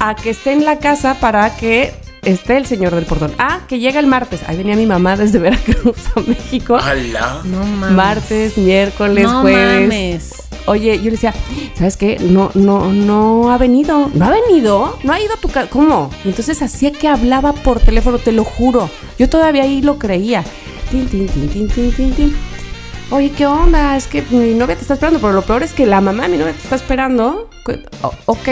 [0.00, 3.32] a que esté en la casa para que esté el señor del portón.
[3.38, 4.40] Ah, que llega el martes.
[4.46, 6.76] Ahí venía mi mamá desde Veracruz a México.
[6.76, 7.40] ¡Hala!
[7.44, 7.96] No mames.
[7.96, 9.80] Martes, miércoles, no jueves.
[9.82, 10.32] mames.
[10.66, 11.32] Oye, yo le decía,
[11.74, 12.18] ¿sabes qué?
[12.20, 14.10] No, no, no ha venido.
[14.14, 14.98] ¿No ha venido?
[15.04, 15.68] ¿No ha ido a tu casa?
[15.70, 16.10] ¿Cómo?
[16.24, 18.90] Y entonces hacía que hablaba por teléfono, te lo juro.
[19.18, 20.44] Yo todavía ahí lo creía.
[20.90, 22.36] Tin, tin, tin, tin, tin, tin, tin.
[23.10, 23.96] Oye, ¿qué onda?
[23.96, 26.28] Es que mi novia te está esperando, pero lo peor es que la mamá de
[26.28, 27.48] mi novia te está esperando.
[28.02, 28.48] O- ok.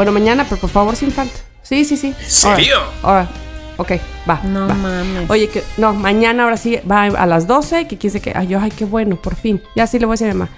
[0.00, 1.38] Bueno, mañana, pero por favor, sin falta.
[1.60, 2.06] Sí, sí, sí.
[2.18, 2.76] ¿En serio?
[3.02, 3.28] Ahora,
[3.76, 3.92] ok,
[4.26, 4.40] va.
[4.44, 4.72] No va.
[4.72, 5.28] mames.
[5.28, 8.32] Oye, que no, mañana ahora sí va a las 12, que quién sé qué.
[8.34, 9.60] Ay, yo, ay, qué bueno, por fin.
[9.76, 10.50] Ya sí le voy a decir a mi mamá.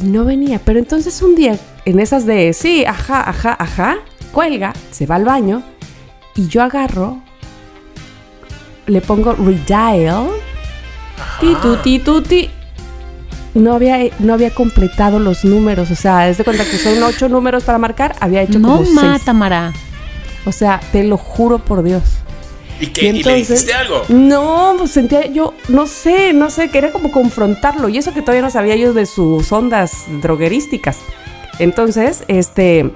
[0.00, 3.96] Y no venía, pero entonces un día, en esas de sí, ajá, ajá, ajá,
[4.30, 5.64] cuelga, se va al baño
[6.36, 7.18] y yo agarro,
[8.86, 10.28] le pongo redial,
[11.40, 12.50] ti, tu, ti, tu, ti.
[13.54, 17.28] No había, no había completado los números, o sea, es de cuenta que son ocho
[17.28, 19.24] números para marcar, había hecho No como mata, seis.
[19.24, 19.72] Tamara.
[20.44, 22.02] O sea, te lo juro por Dios.
[22.80, 23.06] ¿Y, qué?
[23.06, 24.02] ¿Y le entonces- dijiste algo?
[24.08, 27.88] No, pues sentía yo, no sé, no sé, quería como confrontarlo.
[27.88, 30.96] Y eso que todavía no sabía yo de sus ondas droguerísticas.
[31.60, 32.90] Entonces, este.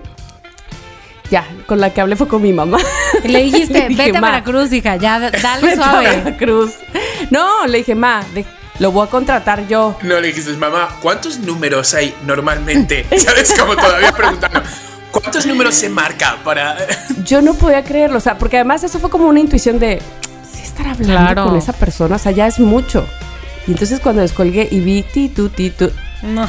[1.31, 2.79] Ya, con la que hablé fue con mi mamá.
[3.23, 6.07] Y le dijiste, Le dije, vete a "Ma, Veracruz, hija, ya, dale vete a suave.
[6.25, 6.73] Veracruz.
[7.31, 8.45] No, le dije, ma, de-
[8.79, 9.97] lo voy a contratar yo.
[10.03, 13.07] No le dijiste, mamá, ¿cuántos números hay normalmente?
[13.19, 13.55] ¿Sabes?
[13.59, 14.63] Como todavía preguntando.
[15.11, 16.77] ¿Cuántos números se marca para.?
[17.25, 20.01] Yo no podía creerlo, o sea, porque además eso fue como una intuición de,
[20.53, 21.45] sí estar hablando Claro.
[21.47, 23.07] con esa persona, o sea, ya es mucho.
[23.67, 25.91] Y entonces cuando descolgué y vi ti, tu, ti, tu,
[26.23, 26.49] No.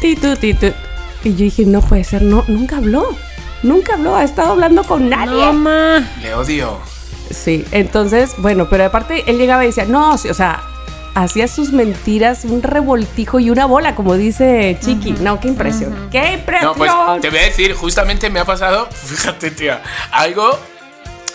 [0.00, 0.66] ti, tu, ti, tu,
[1.24, 3.08] y yo dije, no puede ser, no, nunca habló.
[3.62, 5.46] Nunca habló, ha estado hablando con nadie.
[5.46, 6.06] No, ma.
[6.22, 6.78] Le odio.
[7.30, 10.62] Sí, entonces, bueno, pero aparte él llegaba y decía, no, sí, o sea,
[11.14, 15.12] hacía sus mentiras, un revoltijo y una bola, como dice Chiqui.
[15.20, 16.08] No, qué impresión.
[16.10, 16.72] ¡Qué impresión!
[16.72, 20.58] No, pues te voy a decir, justamente me ha pasado, fíjate, tía, algo,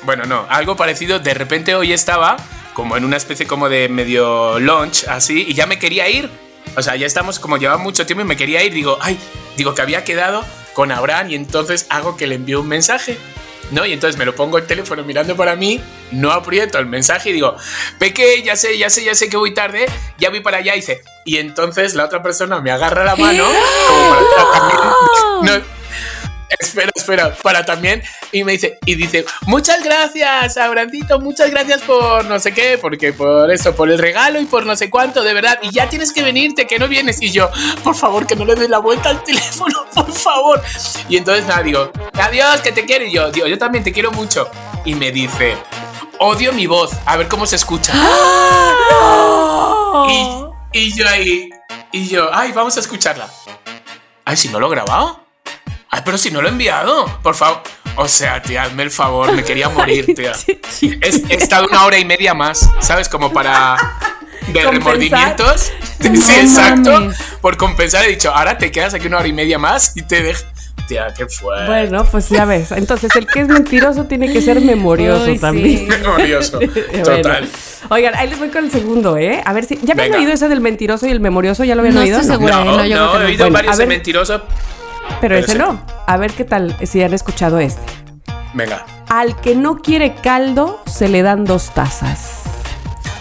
[0.04, 1.20] bueno, no, algo parecido.
[1.20, 2.38] De repente hoy estaba
[2.74, 6.30] como en una especie como de medio launch, así, y ya me quería ir.
[6.76, 8.74] O sea, ya estamos como llevaba mucho tiempo y me quería ir.
[8.74, 9.18] Digo, ay,
[9.58, 13.18] digo que había quedado con Abraham y entonces hago que le envío un mensaje.
[13.72, 13.86] ¿No?
[13.86, 17.34] Y entonces me lo pongo el teléfono mirando para mí, no aprieto el mensaje y
[17.34, 17.56] digo,
[18.00, 19.86] Peque, ya sé, ya sé, ya sé que voy tarde,
[20.18, 21.04] ya voy para allá, y dice.
[21.26, 23.46] Y entonces la otra persona me agarra la mano,
[23.88, 25.60] como para.
[25.60, 25.79] No,
[26.60, 28.02] Espera, espera, para también.
[28.32, 33.14] Y me dice, y dice, muchas gracias, Abrandito, muchas gracias por no sé qué, porque
[33.14, 35.60] por eso, por el regalo y por no sé cuánto, de verdad.
[35.62, 37.22] Y ya tienes que venirte, que no vienes.
[37.22, 37.52] Y yo,
[37.84, 40.62] por favor, que no le des la vuelta al teléfono, por favor.
[41.08, 43.06] Y entonces nada, digo, adiós, que te quiero.
[43.06, 44.50] Y yo, digo, yo también te quiero mucho.
[44.86, 45.56] Y me dice,
[46.18, 47.94] odio mi voz, a ver cómo se escucha.
[50.08, 50.26] Y,
[50.72, 51.50] y yo ahí,
[51.92, 53.30] y yo, ay, vamos a escucharla.
[54.26, 55.29] Ay, si no lo he grabado.
[55.92, 57.62] Ay, pero si no lo he enviado, por favor.
[57.96, 60.32] O sea, tía, hazme el favor, me quería morir, tía.
[60.34, 63.10] Es- He estado una hora y media más, ¿sabes?
[63.10, 63.76] Como para.
[64.48, 64.74] De Compensar.
[64.74, 65.72] remordimientos.
[66.00, 66.92] No sí, exacto.
[66.92, 67.18] mames.
[67.42, 70.24] Por compensar, he dicho, ahora te quedas aquí una hora y media más y te
[70.24, 70.46] dejas.
[70.88, 71.68] Tía, qué fue.
[71.68, 72.72] Bueno, pues ya ves.
[72.72, 75.40] Entonces, el que es mentiroso tiene que ser memorioso Uy, sí.
[75.40, 75.88] también.
[75.88, 76.58] Memorioso.
[76.58, 77.04] Bueno.
[77.04, 77.48] Total.
[77.90, 79.40] Oigan, ahí les voy con el segundo, ¿eh?
[79.46, 79.76] A ver si.
[79.84, 80.18] ¿Ya habían Venga.
[80.18, 81.64] oído ese del mentiroso y el memorioso?
[81.64, 82.18] ¿Ya lo habían No oído?
[82.20, 82.64] estoy segura.
[82.64, 83.88] No, no, yo no, he oído Bueno, varios a de ver.
[83.98, 84.42] mentiroso.
[85.20, 85.82] Pero Pero ese ese no.
[86.08, 87.82] A ver qué tal si han escuchado este.
[88.54, 88.86] Venga.
[89.10, 92.44] Al que no quiere caldo, se le dan dos tazas.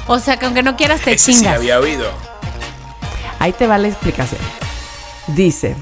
[0.06, 1.56] O sea, que aunque no quieras te Ese sí lo chingas.
[1.56, 2.10] había oído.
[3.38, 4.40] Ahí te va la explicación.
[5.28, 5.76] Dice,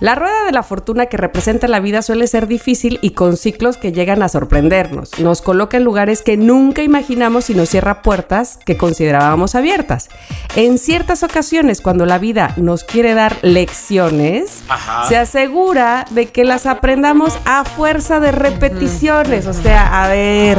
[0.00, 3.76] la rueda de la fortuna que representa la vida suele ser difícil y con ciclos
[3.76, 5.18] que llegan a sorprendernos.
[5.20, 10.08] Nos coloca en lugares que nunca imaginamos y nos cierra puertas que considerábamos abiertas.
[10.56, 15.08] En ciertas ocasiones, cuando la vida nos quiere dar lecciones, Ajá.
[15.08, 19.46] se asegura de que las aprendamos a fuerza de repeticiones.
[19.46, 20.58] O sea, a ver,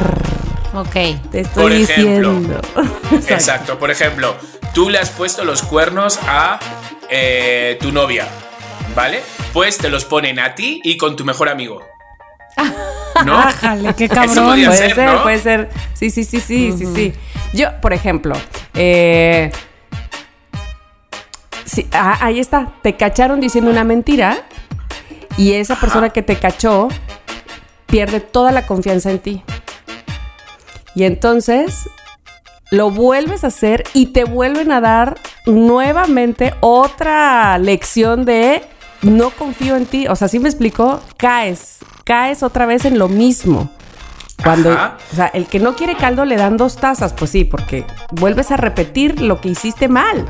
[0.74, 0.94] Ok.
[1.32, 2.34] te estoy Por ejemplo.
[2.34, 2.62] diciendo.
[3.30, 3.78] Exacto.
[3.80, 4.36] Por ejemplo,
[4.74, 6.60] tú le has puesto los cuernos a
[7.10, 8.28] eh, tu novia,
[8.96, 9.22] ¿vale?
[9.54, 11.82] Pues te los ponen a ti y con tu mejor amigo.
[13.26, 13.38] ¿No?
[13.38, 14.46] Ájale, qué Eso cabrón.
[14.46, 15.24] podía puede ser, ser, ¿no?
[15.24, 15.70] puede ser.
[15.94, 17.14] Sí, sí, sí, sí, sí, sí.
[17.54, 18.36] Yo, por ejemplo,
[18.74, 19.52] eh,
[21.66, 22.74] sí, ah, ahí está.
[22.82, 24.40] Te cacharon diciendo una mentira
[25.38, 26.90] y esa persona que te cachó
[27.86, 29.44] pierde toda la confianza en ti.
[30.96, 31.90] Y entonces
[32.72, 38.64] lo vuelves a hacer y te vuelven a dar nuevamente otra lección de
[39.02, 40.08] no confío en ti.
[40.08, 43.70] O sea, si me explicó, caes, caes otra vez en lo mismo.
[44.44, 44.98] Cuando, Ajá.
[45.14, 48.52] o sea, el que no quiere caldo le dan dos tazas, pues sí, porque vuelves
[48.52, 50.30] a repetir lo que hiciste mal,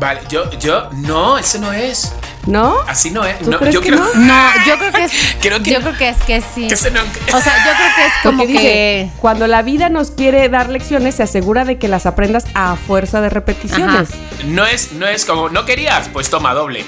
[0.00, 2.14] Vale, yo, yo, no, eso no es.
[2.46, 2.76] ¿no?
[2.88, 3.38] Así no es.
[3.40, 4.14] ¿Tú No, crees yo que creo, no?
[4.14, 5.12] No, yo creo que es.
[5.40, 5.84] Creo que yo no.
[5.86, 6.66] creo que es que sí.
[6.66, 7.00] que eso no.
[7.02, 9.10] O sea, yo creo que es como Porque dice, que.
[9.20, 13.20] cuando la vida nos quiere dar lecciones, se asegura de que las aprendas a fuerza
[13.20, 14.10] de repeticiones.
[14.46, 16.08] No es, no es como, ¿no querías?
[16.08, 16.84] Pues toma doble.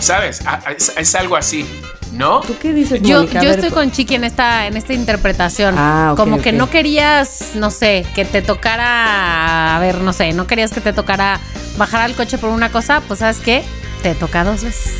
[0.00, 0.44] ¿Sabes?
[0.46, 1.66] A- a- Es, es algo así,
[2.12, 2.40] ¿no?
[2.40, 5.74] ¿Tú qué dices, Yo, yo ver, estoy con Chiqui en esta, en esta interpretación.
[5.78, 10.46] Ah, Como que no querías, no sé, que te tocara, a ver, no sé, no
[10.46, 11.38] querías que te tocara
[11.76, 13.62] bajar al coche por una cosa, pues sabes qué,
[14.02, 14.94] te toca dos veces.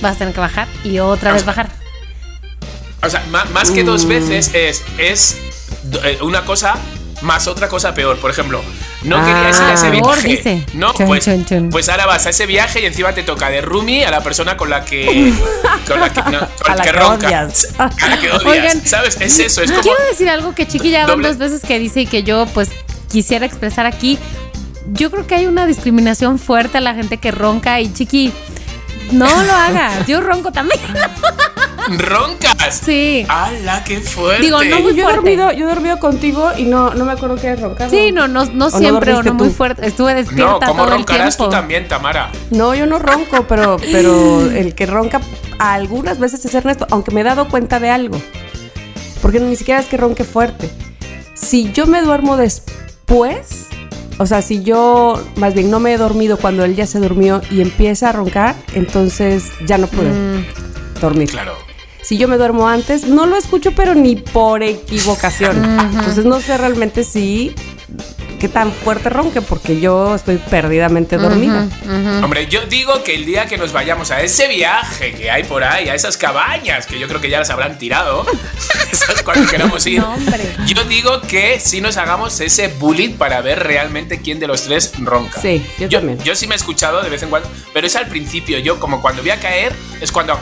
[0.00, 1.70] Vas a tener que bajar y otra vez bajar.
[3.02, 3.86] O sea, más que Mm.
[3.86, 5.36] dos veces es, es
[6.04, 6.74] eh, una cosa
[7.22, 8.18] más otra cosa peor.
[8.18, 8.62] Por ejemplo,
[9.04, 10.28] no Ah, querías ir a ese peor, viaje.
[10.28, 10.66] dice.
[10.74, 11.70] No, Chun, pues, chun, chun.
[11.70, 14.56] pues ahora vas a ese viaje y encima te toca de roomie a la persona
[14.56, 15.32] con la que.
[15.86, 17.26] con la que, no, con A la que que ronca.
[17.28, 17.68] odias.
[17.78, 18.44] A la que odias.
[18.44, 19.16] Oigan, ¿Sabes?
[19.20, 19.82] Es eso, es como.
[19.82, 22.70] Quiero decir algo que Chiqui ya van dos veces que dice y que yo pues
[23.10, 24.18] quisiera expresar aquí.
[24.92, 28.32] Yo creo que hay una discriminación fuerte a la gente que ronca y Chiqui,
[29.12, 30.06] no lo hagas.
[30.06, 30.80] Yo ronco también.
[31.98, 32.80] ¡Roncas!
[32.82, 33.26] Sí.
[33.28, 34.42] ¡Hala, qué fuerte!
[34.42, 35.16] Digo, no muy yo he fuerte.
[35.16, 37.90] dormido, yo he dormido contigo y no, no me acuerdo que hayas roncado.
[37.90, 39.86] Sí, no, no, no no siempre o dormiste no muy fuerte.
[39.86, 42.30] Estuve despierta No, ¿cómo todo el roncarás tú también, Tamara?
[42.50, 45.20] No, yo no ronco, pero, pero el que ronca
[45.58, 48.18] algunas veces es Ernesto, aunque me he dado cuenta de algo.
[49.20, 50.70] Porque ni siquiera es que ronque fuerte.
[51.34, 53.66] Si yo me duermo después,
[54.18, 57.40] o sea, si yo más bien no me he dormido cuando él ya se durmió
[57.50, 60.44] y empieza a roncar, entonces ya no pude Mm.
[61.00, 61.30] dormir.
[61.30, 61.52] Claro.
[62.02, 65.56] Si yo me duermo antes, no lo escucho, pero ni por equivocación.
[65.94, 67.54] Entonces no sé realmente si
[68.44, 71.66] qué tan fuerte ronque, porque yo estoy perdidamente dormida.
[72.22, 75.64] Hombre, yo digo que el día que nos vayamos a ese viaje que hay por
[75.64, 78.26] ahí, a esas cabañas, que yo creo que ya las habrán tirado,
[78.92, 80.54] esas cuando queramos ir, No, hombre.
[80.66, 84.92] yo digo que sí nos hagamos ese bullying para ver realmente quién de los tres
[84.98, 85.40] ronca.
[85.40, 86.18] Sí, yo también.
[86.18, 88.58] Yo sí me he escuchado de vez en cuando, pero es al principio.
[88.58, 90.38] Yo, como cuando voy a caer, es cuando.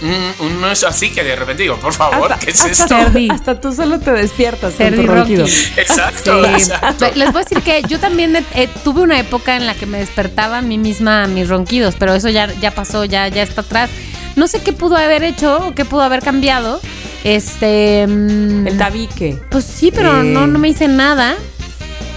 [0.00, 3.12] Mm, uno es así que de repente digo, por favor, Hasta, ¿qué es hasta esto?
[3.12, 5.44] tú- hasta tú solo te despiertas con Cerdi tu ronquido.
[5.46, 5.56] Rocky.
[5.80, 6.50] Exacto, Sí.
[6.54, 7.06] exacto.
[7.14, 9.86] Les voy a decir que yo también eh, eh, tuve una época en la que
[9.86, 13.62] me despertaba a mí misma mis ronquidos, pero eso ya, ya pasó, ya, ya está
[13.62, 13.90] atrás.
[14.36, 16.80] No sé qué pudo haber hecho o qué pudo haber cambiado.
[17.22, 18.06] Este.
[18.06, 19.38] mm, El tabique.
[19.50, 20.24] Pues sí, pero Eh.
[20.24, 21.34] no, no me hice nada.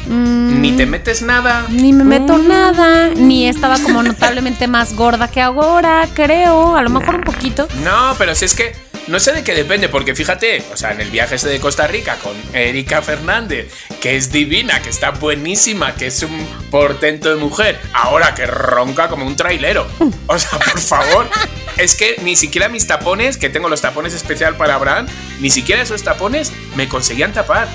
[0.08, 1.65] Mm, Ni te metes nada.
[1.70, 6.89] Ni me meto nada, ni estaba como notablemente más gorda que ahora, creo, a lo
[6.89, 7.67] mejor un poquito.
[7.84, 8.74] No, pero si es que
[9.08, 11.88] no sé de qué depende, porque fíjate, o sea, en el viaje ese de Costa
[11.88, 17.36] Rica con Erika Fernández, que es divina, que está buenísima, que es un portento de
[17.38, 19.88] mujer, ahora que ronca como un trailero.
[20.28, 21.30] O sea, por favor,
[21.78, 25.08] es que ni siquiera mis tapones, que tengo los tapones especial para Abraham,
[25.39, 27.67] ni siquiera esos tapones me conseguían tapar.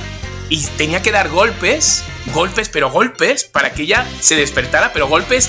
[0.52, 5.48] Y tenía que dar golpes, golpes, pero golpes, para que ella se despertara, pero golpes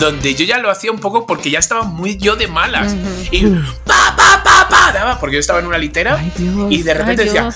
[0.00, 2.96] donde yo ya lo hacía un poco porque ya estaba muy yo de malas.
[3.30, 3.46] Y
[3.84, 6.66] pa, pa, pa, pa, daba, porque yo estaba en una litera Ay, Dios.
[6.68, 7.50] y de repente Ay, decía.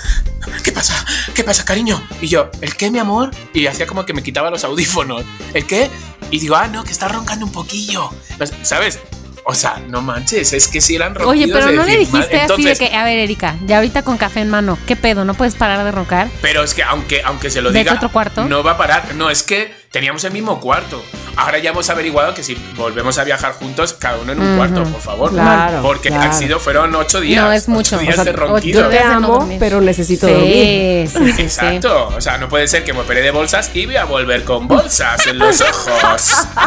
[0.63, 1.05] ¿qué pasa?
[1.33, 2.01] ¿Qué pasa, cariño?
[2.21, 3.29] Y yo, ¿el qué, mi amor?
[3.53, 5.25] Y hacía como que me quitaba los audífonos.
[5.53, 5.89] ¿El qué?
[6.31, 8.09] Y digo, ah, no, que está roncando un poquillo.
[8.63, 8.99] ¿Sabes?
[9.47, 12.35] O sea, no manches, es que si eran ronquidos Oye, pero de no le dijiste
[12.35, 15.23] "Ma- así de que, a ver, Erika, ya ahorita con café en mano, ¿qué pedo?
[15.23, 16.29] ¿No puedes parar de roncar?
[16.41, 18.45] Pero es que aunque, aunque se lo ¿Vete diga, otro cuarto?
[18.45, 19.13] no va a parar.
[19.13, 21.01] No, es que teníamos el mismo cuarto.
[21.37, 24.83] Ahora ya hemos averiguado que si volvemos a viajar juntos, cada uno en un cuarto,
[24.83, 25.31] por favor.
[25.31, 26.23] Claro, Porque claro.
[26.23, 27.41] han sido, fueron ocho días.
[27.43, 27.97] No, es ocho mucho.
[27.99, 28.81] días O sea, de ronquido.
[28.83, 29.57] Yo te amo, dormir.
[29.59, 31.07] pero necesito dormir.
[31.07, 31.41] Sí, sí, sí, sí.
[31.43, 34.43] Exacto, o sea, no puede ser que me operé de bolsas y voy a volver
[34.43, 36.21] con bolsas en los ojos,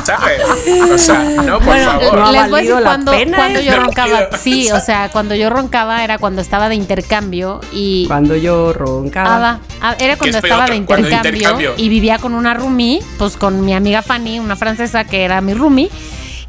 [0.05, 0.43] ¿sabes?
[0.91, 2.19] O sea, no, por Bueno, favor.
[2.19, 4.29] No les voy a decir la cuando, pena cuando yo roncaba.
[4.43, 9.61] Sí, o sea, cuando yo roncaba era cuando estaba de intercambio y Cuando yo roncaba.
[9.81, 11.75] Ah, era cuando es estaba de intercambio, intercambio.
[11.77, 15.55] y vivía con una roomie, pues con mi amiga Fanny, una francesa que era mi
[15.55, 15.91] roomie.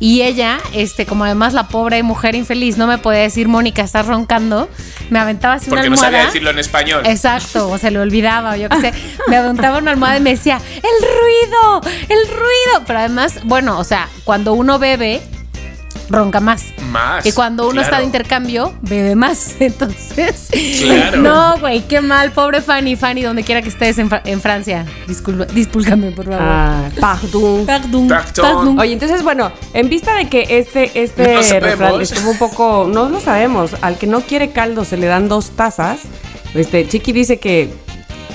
[0.02, 4.06] Y ella, este, como además la pobre mujer infeliz no me podía decir, Mónica, estás
[4.06, 4.70] roncando,
[5.10, 6.26] me aventaba así Porque una no sabía almohada.
[6.28, 7.04] decirlo en español.
[7.06, 8.94] Exacto, o se le olvidaba, o yo qué sé.
[9.28, 10.82] Me aventaba una almohada y me decía, ¡el
[11.82, 11.94] ruido!
[12.08, 12.86] ¡el ruido!
[12.88, 15.22] Pero además, bueno, o sea, cuando uno bebe,
[16.10, 16.64] ronca más.
[16.92, 17.26] más.
[17.26, 19.56] Y cuando uno está de intercambio, bebe más.
[19.60, 20.48] Entonces,
[20.82, 21.18] Claro.
[21.22, 22.32] no, güey, qué mal.
[22.32, 24.86] Pobre Fanny, Fanny, donde quiera que estés en, Fra- en Francia.
[25.08, 26.40] Disculpa, discúlpame, por favor.
[26.42, 27.66] Ah, pardon.
[27.66, 28.80] Pardon, Pardon.
[28.80, 33.10] Oye, entonces, bueno, en vista de que este, este No refrán estuvo un poco, no
[33.10, 36.00] lo sabemos, al que no quiere caldo se le dan dos tazas.
[36.56, 37.72] Este, Chiqui dice que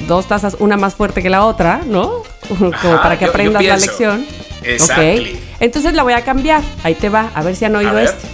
[0.06, 2.22] dos tazas, una más fuerte que la otra, ¿no?
[2.48, 4.26] Como Ajá, para que yo- yo aprendas la lección.
[4.62, 5.32] Exactly.
[5.34, 5.38] Ok.
[5.60, 6.62] Entonces la voy a cambiar.
[6.82, 8.26] Ahí te va, a ver si han oído este.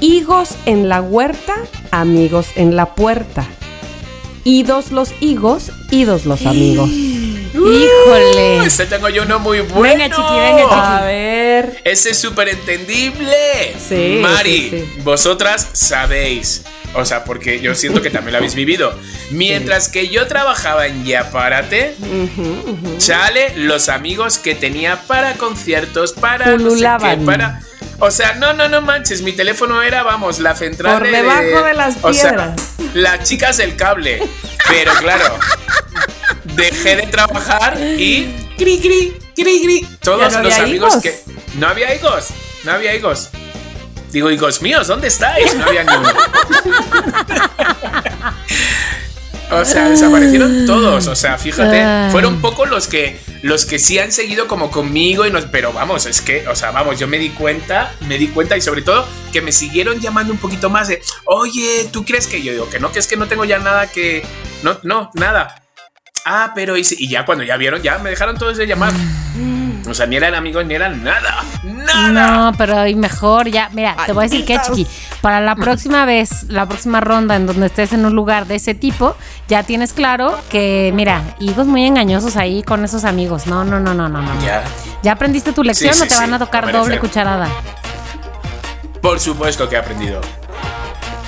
[0.00, 1.54] Higos en la huerta,
[1.90, 3.46] amigos en la puerta.
[4.44, 6.88] Idos los higos, idos los amigos.
[6.88, 8.66] Híjole.
[8.66, 9.82] Ese tengo yo uno muy bueno.
[9.82, 10.74] Venga, chiqui, venga, chiqui.
[10.74, 11.80] A ver.
[11.84, 13.74] Ese es súper entendible.
[13.88, 15.00] Sí, Mari, sí, sí.
[15.02, 16.62] vosotras sabéis.
[16.96, 18.98] O sea, porque yo siento que también lo habéis vivido.
[19.30, 21.94] Mientras que yo trabajaba en Yapárate,
[22.98, 27.24] chale, los amigos que tenía para conciertos, para no sé qué, Pululaban.
[27.26, 27.60] para.
[27.98, 31.64] O sea, no, no, no manches, mi teléfono era, vamos, la central Por de- debajo
[31.64, 32.60] de las o sea, piedras.
[32.94, 34.22] las chicas del cable.
[34.68, 35.38] Pero claro,
[36.44, 39.88] dejé de trabajar y gri gri gri gri.
[40.00, 41.14] Todos Ya no los amigos que
[41.54, 42.28] no había higos,
[42.64, 43.30] no había higos.
[44.16, 45.54] Digo, higos míos, ¿dónde estáis?
[45.56, 46.08] No había ni uno.
[49.50, 51.06] O sea, desaparecieron todos.
[51.06, 55.30] O sea, fíjate, fueron poco los que los que sí han seguido como conmigo y
[55.30, 58.56] nos, pero vamos, es que, o sea, vamos, yo me di cuenta, me di cuenta
[58.56, 62.42] y sobre todo que me siguieron llamando un poquito más de, oye, ¿tú crees que
[62.42, 64.24] yo digo que no, que es que no tengo ya nada que,
[64.62, 65.62] no, no, nada.
[66.24, 68.94] Ah, pero y, y ya cuando ya vieron, ya me dejaron todos de llamar.
[69.88, 72.50] O sea, ni eran amigos ni eran nada, nada.
[72.50, 74.86] No, pero y mejor ya, mira, te voy a decir que chiqui,
[75.20, 78.74] para la próxima vez, la próxima ronda en donde estés en un lugar de ese
[78.74, 79.16] tipo,
[79.48, 83.46] ya tienes claro que, mira, higos muy engañosos ahí con esos amigos.
[83.46, 84.42] No, no, no, no, no, no.
[84.42, 84.64] Ya,
[85.02, 87.48] ¿Ya aprendiste tu lección Sí, o sí, te van a tocar doble cucharada?
[89.00, 90.20] por supuesto que he aprendido.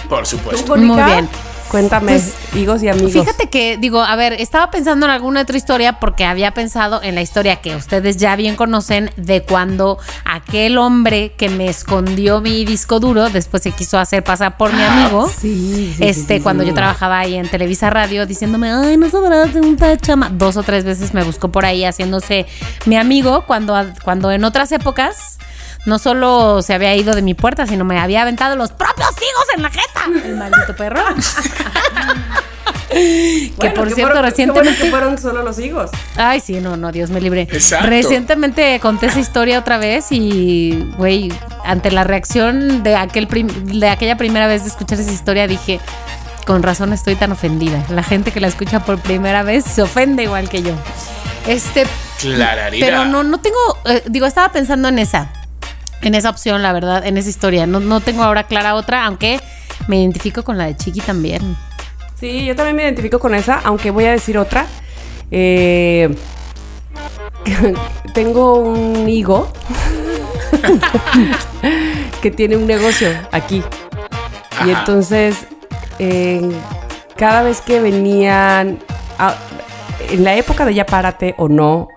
[0.09, 0.77] Por supuesto.
[0.77, 1.29] Muy bien.
[1.71, 3.13] Cuéntame, Pues, higos y amigos.
[3.13, 7.15] Fíjate que, digo, a ver, estaba pensando en alguna otra historia porque había pensado en
[7.15, 12.65] la historia que ustedes ya bien conocen de cuando aquel hombre que me escondió mi
[12.65, 15.29] disco duro después se quiso hacer pasar por mi amigo.
[15.29, 19.61] Sí, este, sí, cuando yo trabajaba ahí en Televisa Radio, diciéndome, ay, no sabrás de
[19.61, 20.31] un chama.
[20.31, 22.47] Dos o tres veces me buscó por ahí haciéndose
[22.87, 25.39] mi amigo cuando, cuando en otras épocas
[25.87, 29.45] no solo se había ido de mi puerta, sino me había aventado los propios higos
[29.57, 30.27] en la jeta.
[30.27, 31.03] El maldito perro.
[32.91, 34.71] que Bueno, por cierto, recientemente.
[34.71, 35.91] bueno que fueron solo los higos.
[36.17, 37.43] Ay, sí, no, no, Dios me libre.
[37.43, 37.87] Exacto.
[37.89, 41.33] Recientemente conté esa historia otra vez y, güey,
[41.65, 45.81] ante la reacción de, aquel prim- de aquella primera vez de escuchar esa historia, dije,
[46.47, 47.83] con razón estoy tan ofendida.
[47.91, 50.73] La gente que la escucha por primera vez se ofende igual que yo.
[51.47, 51.87] Este,
[52.21, 52.87] Clararira.
[52.87, 55.29] pero no, no tengo, eh, digo, estaba pensando en esa,
[56.09, 57.67] en esa opción, la verdad, en esa historia.
[57.67, 59.41] No, no tengo ahora clara otra, aunque
[59.87, 61.57] me identifico con la de Chiqui también.
[62.19, 64.67] Sí, yo también me identifico con esa, aunque voy a decir otra.
[65.31, 66.15] Eh,
[68.15, 69.53] tengo un higo
[72.23, 73.63] que tiene un negocio aquí.
[74.67, 75.47] Y entonces,
[75.99, 76.41] eh,
[77.17, 78.79] cada vez que venían,
[79.19, 79.37] a-
[80.11, 81.89] en la época de ya párate o no,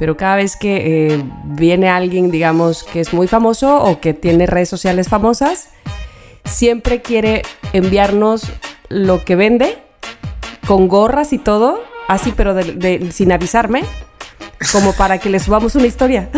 [0.00, 4.46] pero cada vez que eh, viene alguien, digamos, que es muy famoso o que tiene
[4.46, 5.68] redes sociales famosas,
[6.44, 7.42] siempre quiere
[7.74, 8.44] enviarnos
[8.88, 9.76] lo que vende
[10.66, 13.84] con gorras y todo, así pero de- de- sin avisarme,
[14.72, 16.30] como para que le subamos una historia.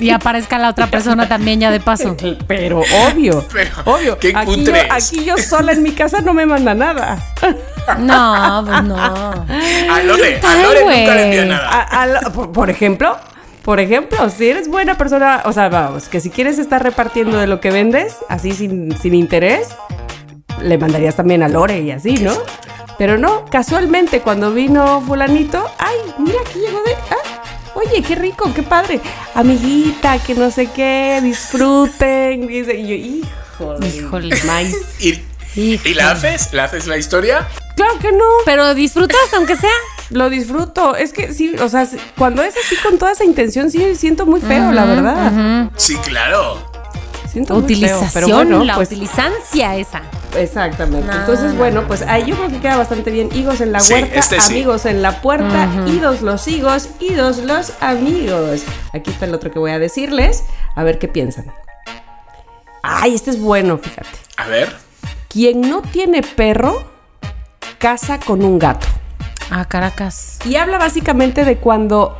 [0.00, 2.16] Y aparezca la otra persona también ya de paso.
[2.48, 4.18] Pero obvio, Pero, obvio.
[4.18, 7.18] qué Aquí yo, aquí yo sola en mi casa no me manda nada.
[7.98, 8.96] No, pues no.
[8.96, 11.68] A Lore, a Ay, Lore nunca le envía nada.
[11.68, 13.16] A- a la- por, por ejemplo,
[13.64, 17.46] por ejemplo, si eres buena persona, o sea, vamos, que si quieres estar repartiendo de
[17.46, 19.68] lo que vendes, así sin, sin interés,
[20.62, 22.32] le mandarías también a Lore y así, ¿no?
[22.98, 26.94] Pero no, casualmente cuando vino fulanito, ay, mira que llegó de...
[27.10, 27.42] ah,
[27.74, 29.00] oye, qué rico, qué padre.
[29.34, 32.46] Amiguita, que no sé qué, disfruten.
[32.46, 33.88] dice, Y yo, híjole.
[33.88, 34.28] Híjole.
[35.00, 35.22] ¿Y,
[35.56, 35.90] Híjole.
[35.90, 36.52] ¿Y la haces?
[36.52, 37.48] ¿La haces la historia?
[37.76, 38.24] Claro que no.
[38.44, 39.70] Pero disfrutas aunque sea.
[40.10, 40.94] Lo disfruto.
[40.96, 41.88] Es que sí, o sea,
[42.18, 45.70] cuando es así con toda esa intención, sí siento muy feo, la verdad.
[45.76, 46.70] Sí, claro.
[47.30, 50.02] Siento muy feo, Utilización, pero bueno, la pues, utilizancia esa.
[50.36, 51.06] Exactamente.
[51.06, 53.30] No, Entonces, no, bueno, pues ahí yo creo que queda bastante bien.
[53.34, 54.52] Higos en la Sí, huerta, este sí.
[54.52, 58.64] amigos en la puerta, idos los higos, idos los amigos.
[58.92, 60.44] Aquí está el otro que voy a decirles,
[60.76, 61.46] a ver qué piensan.
[62.82, 64.08] Ay, este es bueno, fíjate.
[64.36, 64.74] A ver.
[65.32, 66.82] Quien no tiene perro,
[67.78, 68.86] casa con un gato.
[69.50, 70.38] Ah, Caracas.
[70.44, 72.16] Y habla básicamente de cuando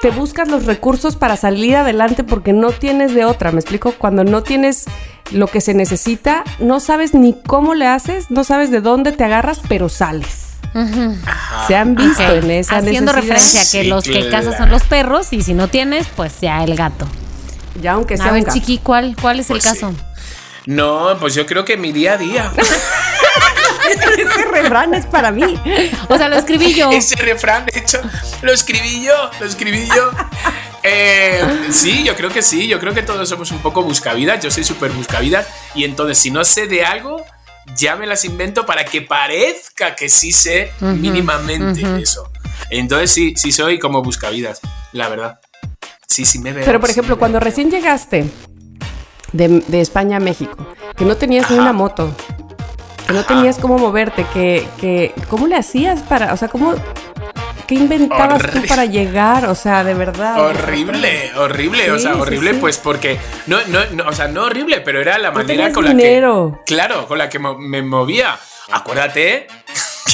[0.00, 3.52] te buscas los recursos para salir adelante porque no tienes de otra.
[3.52, 3.92] ¿Me explico?
[3.92, 4.84] Cuando no tienes
[5.30, 9.24] lo que se necesita, no sabes ni cómo le haces, no sabes de dónde te
[9.24, 10.48] agarras, pero sales.
[11.68, 13.36] Se han visto Ok, en esa Haciendo necesidad.
[13.36, 14.30] referencia a que Sí, los que claro.
[14.30, 17.06] cazan son los perros y si no tienes, pues ya el gato.
[17.80, 18.58] Ya aunque sea A ver, un gato.
[18.58, 19.86] Chiqui, ¿cuál, cuál es el Pues sí.
[20.66, 22.52] No, pues yo creo que mi día a día.
[23.90, 25.60] Ese refrán es para mí.
[26.08, 26.90] O sea, lo escribí yo.
[26.90, 28.00] Ese refrán, de hecho,
[28.42, 30.10] lo escribí yo, lo escribí yo.
[30.82, 34.50] Eh, sí, yo creo que sí, yo creo que todos somos un poco buscavidas, yo
[34.50, 37.24] soy súper buscavidas y entonces si no sé de algo,
[37.76, 42.30] ya me las invento para que parezca que sí sé mínimamente eso.
[42.70, 44.60] Entonces sí, sí soy como buscavidas,
[44.92, 45.40] la verdad.
[46.06, 46.64] Sí, sí me veo.
[46.64, 48.24] Pero por sí ejemplo, cuando recién llegaste
[49.32, 50.56] de, de España a México,
[50.96, 52.14] que no tenías ni una moto,
[53.06, 56.74] que no tenías cómo moverte, que, que ¿cómo le hacías para, o sea, cómo,
[57.66, 59.46] qué inventabas tú para llegar?
[59.46, 60.38] O sea, de verdad.
[60.40, 62.58] Horrible, horrible, o sea, horrible, sí.
[62.60, 65.86] pues porque no, no, no, o sea, no horrible, pero era la No manera con
[65.86, 66.50] dinero.
[66.52, 68.38] la que, claro, con la que me movía.
[68.70, 69.48] Acuérdate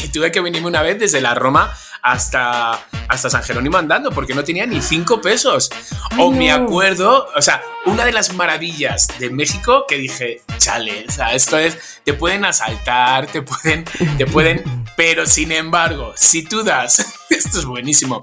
[0.00, 1.72] que tuve que venirme una vez desde la Roma
[2.10, 5.70] hasta, hasta San Jerónimo andando porque no tenía ni cinco pesos.
[6.18, 11.12] o me acuerdo, o sea, una de las maravillas de México que dije, chale, o
[11.12, 13.84] sea, esto es, te pueden asaltar, te pueden,
[14.16, 14.64] te pueden,
[14.96, 18.22] pero sin embargo, si tú das, esto es buenísimo.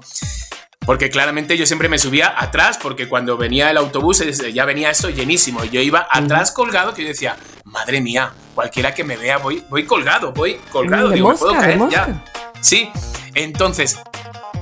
[0.84, 4.22] Porque claramente yo siempre me subía atrás, porque cuando venía el autobús
[4.52, 5.64] ya venía esto llenísimo.
[5.64, 9.64] Y yo iba atrás colgado, que yo decía, madre mía, cualquiera que me vea, voy,
[9.68, 11.08] voy colgado, voy colgado.
[11.08, 12.24] De Digo, me puedo caer ya.
[12.66, 12.90] Sí,
[13.34, 13.96] entonces,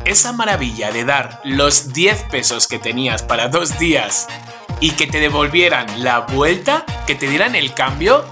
[0.05, 4.26] esa maravilla de dar los 10 pesos que tenías para dos días
[4.78, 8.22] y que te devolvieran la vuelta, que te dieran el cambio,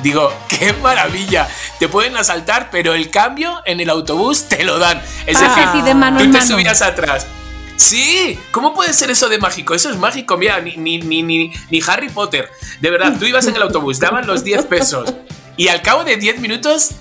[0.00, 1.48] digo, qué maravilla.
[1.80, 5.02] Te pueden asaltar, pero el cambio en el autobús te lo dan.
[5.26, 6.46] Es Pasa decir, de mano tú te mano.
[6.46, 7.26] subías atrás.
[7.74, 9.74] Sí, ¿cómo puede ser eso de mágico?
[9.74, 12.48] Eso es mágico, mira, ni, ni, ni, ni, ni Harry Potter.
[12.80, 15.12] De verdad, tú ibas en el autobús, daban los 10 pesos
[15.56, 16.92] y al cabo de 10 minutos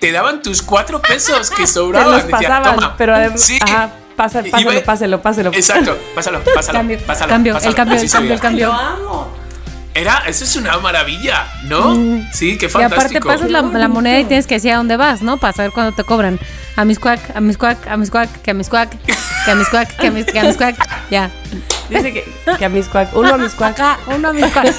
[0.00, 2.12] te daban tus 4 pesos que Te sobraban.
[2.12, 2.94] los Decía, pasaban, "Toma".
[2.96, 3.58] pero además, Sí.
[3.60, 5.50] ajá, pasa, pásalo, pásalo, pásalo.
[5.52, 8.72] Exacto, pásalo, pásalo, Cambio, pásalo, cambio, el cambio, el cambio, el cambio.
[8.72, 9.44] amo.
[9.96, 11.94] Era, eso es una maravilla, ¿no?
[12.32, 13.28] Sí, qué Y aparte fantástico.
[13.28, 15.36] pasas la, moneda y tienes que decir a dónde vas, ¿no?
[15.36, 16.40] Para saber cuándo te cobran.
[16.74, 18.90] A mis cuac, a mis cuac, a mis cuac, que a mis cuac,
[19.44, 20.74] que a mis cuac, que a mis, que a mis cuac.
[21.10, 21.30] Ya.
[21.90, 22.28] Dice que,
[22.58, 23.78] que a mis cuac, uno a mis cuac.
[24.08, 24.66] Uno a mis cuac.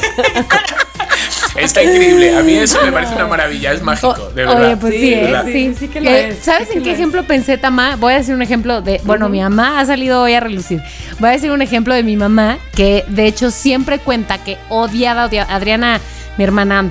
[1.58, 2.36] Está increíble.
[2.38, 4.66] A mí eso me parece una maravilla, es mágico, de verdad.
[4.66, 5.22] Oye, pues sí, Sí, ¿eh?
[5.24, 5.45] ¿verdad?
[5.45, 5.76] sí.
[5.80, 6.95] sí que lo Eh, es, ¿Sabes sí que en qué es.
[6.97, 7.95] ejemplo pensé, Tama?
[7.95, 8.99] Voy a decir un ejemplo de.
[9.03, 10.82] Bueno, mi mamá ha salido hoy a relucir.
[11.20, 15.26] Voy a decir un ejemplo de mi mamá que, de hecho, siempre cuenta que odiaba,
[15.26, 15.53] odiaba.
[15.53, 15.99] Adriana,
[16.38, 16.89] mi hermana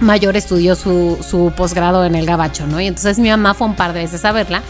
[0.00, 2.80] mayor, estudió su, su posgrado en el Gabacho, ¿no?
[2.80, 4.62] Y entonces mi mamá fue un par de veces a verla.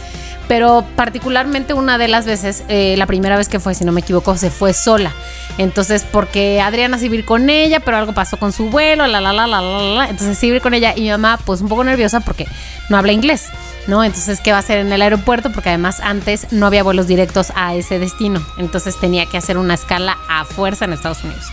[0.49, 4.01] Pero particularmente una de las veces, eh, la primera vez que fue, si no me
[4.01, 5.13] equivoco, se fue sola.
[5.59, 9.07] Entonces, porque Adriana se iba a ir con ella, pero algo pasó con su vuelo,
[9.07, 10.09] la, la, la, la, la, la.
[10.09, 12.47] Entonces se iba a ir con ella y mi mamá, pues un poco nerviosa porque
[12.89, 13.47] no habla inglés,
[13.87, 14.03] ¿no?
[14.03, 15.53] Entonces, ¿qué va a hacer en el aeropuerto?
[15.53, 18.45] Porque además antes no había vuelos directos a ese destino.
[18.59, 21.47] Entonces tenía que hacer una escala a fuerza en Estados Unidos.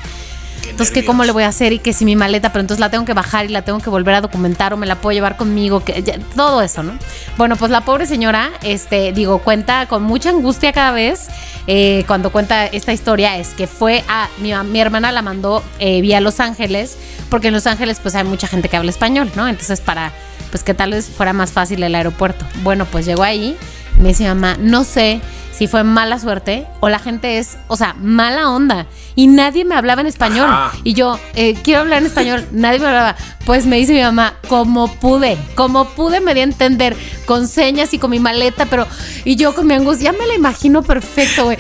[0.79, 1.11] Entonces, ¿qué, nervios.
[1.11, 1.73] ¿cómo le voy a hacer?
[1.73, 3.89] Y que si mi maleta, pero entonces la tengo que bajar y la tengo que
[3.89, 6.93] volver a documentar o me la puedo llevar conmigo, que ya- todo eso, ¿no?
[7.37, 11.27] Bueno, pues la pobre señora, este, digo, cuenta con mucha angustia cada vez
[11.67, 16.01] eh, cuando cuenta esta historia, es que fue a, mi, mi hermana la mandó eh,
[16.01, 16.97] vía Los Ángeles,
[17.29, 19.47] porque en Los Ángeles pues hay mucha gente que habla español, ¿no?
[19.47, 20.11] Entonces para,
[20.49, 22.45] pues que tal vez fuera más fácil el aeropuerto.
[22.63, 23.55] Bueno, pues llegó ahí,
[23.99, 25.21] me dice mi mamá, no sé
[25.51, 28.87] si fue mala suerte o la gente es, o sea, mala onda.
[29.15, 30.47] Y nadie me hablaba en español.
[30.49, 30.71] Ajá.
[30.85, 33.17] Y yo, eh, quiero hablar en español, nadie me hablaba.
[33.45, 36.95] Pues me dice mi mamá, como pude, como pude me di a entender,
[37.25, 38.87] con señas y con mi maleta, pero.
[39.25, 41.57] Y yo con mi angustia, ya me la imagino perfecto, güey.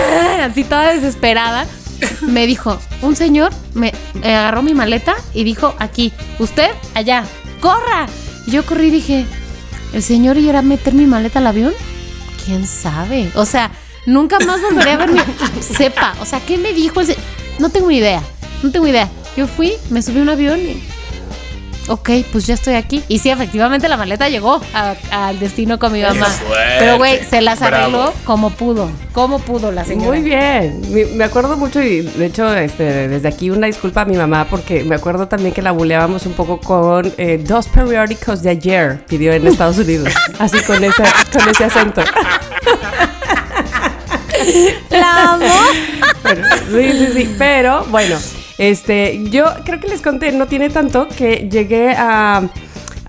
[0.40, 1.66] Así toda desesperada.
[2.22, 7.24] Me dijo, un señor me, me agarró mi maleta y dijo, aquí, usted, allá,
[7.60, 8.06] corra.
[8.46, 9.26] Y yo corrí y dije,
[9.92, 11.72] ¿el señor irá a meter mi maleta al avión?
[12.44, 13.30] ¿Quién sabe?
[13.34, 13.70] O sea,
[14.06, 15.20] nunca más volveré a ver mi...
[15.60, 17.14] Sepa, o sea, ¿qué me dijo el
[17.58, 18.22] No tengo idea,
[18.62, 19.08] no tengo idea.
[19.36, 20.82] Yo fui, me subí a un avión y...
[21.88, 23.02] Ok, pues ya estoy aquí.
[23.08, 24.60] Y sí, efectivamente la maleta llegó
[25.10, 26.28] al destino con mi mamá.
[26.78, 28.14] Pero güey, se las arregló Bravo.
[28.24, 28.90] como pudo.
[29.12, 30.08] Como pudo la señora.
[30.10, 30.80] Muy bien.
[31.16, 34.84] Me acuerdo mucho y de hecho este, desde aquí una disculpa a mi mamá porque
[34.84, 39.32] me acuerdo también que la buleábamos un poco con eh, dos periódicos de ayer, pidió
[39.32, 40.12] en Estados Unidos.
[40.38, 41.02] Así con ese,
[41.32, 42.02] con ese acento.
[44.90, 45.46] La amo.
[46.70, 47.34] Sí, sí, sí.
[47.38, 48.16] Pero bueno,
[48.58, 52.42] este, yo creo que les conté, no tiene tanto, que llegué a,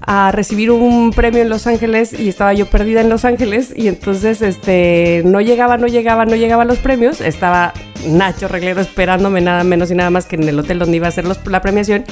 [0.06, 3.88] a recibir un premio en Los Ángeles y estaba yo perdida en Los Ángeles y
[3.88, 7.74] entonces este no llegaba, no llegaba, no llegaba a los premios, estaba
[8.06, 11.10] Nacho Reglero esperándome nada menos y nada más que en el hotel donde iba a
[11.10, 12.04] hacer los- la premiación.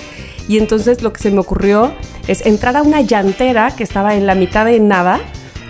[0.48, 1.94] Y entonces lo que se me ocurrió
[2.28, 5.20] es entrar a una llantera que estaba en la mitad de nada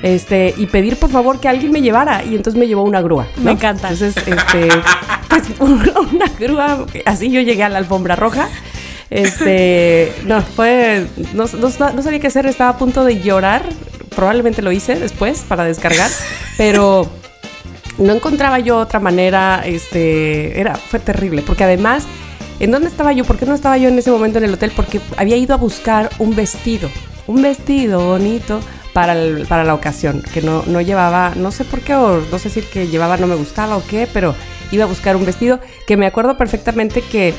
[0.03, 2.23] este, y pedir por favor que alguien me llevara.
[2.23, 3.27] Y entonces me llevó una grúa.
[3.37, 3.43] ¿no?
[3.43, 3.89] Me encanta.
[3.89, 4.69] Entonces, este,
[5.29, 8.47] pues una grúa, así yo llegué a la alfombra roja.
[9.09, 13.63] Este, no, fue, no, no- no sabía qué hacer, estaba a punto de llorar.
[14.15, 16.09] Probablemente lo hice después para descargar,
[16.57, 17.09] pero
[17.97, 22.03] no encontraba yo otra manera, este, era, fue terrible, porque además,
[22.59, 23.23] ¿en dónde estaba yo?
[23.23, 24.73] ¿Por qué no estaba yo en ese momento en el hotel?
[24.75, 26.89] Porque había ido a buscar un vestido,
[27.27, 28.59] un vestido bonito
[28.93, 32.39] para, el- para la ocasión, que no, no llevaba, no sé por qué, o no
[32.39, 34.35] sé si el que llevaba no me gustaba o qué, pero
[34.71, 37.33] iba a buscar un vestido que me acuerdo perfectamente que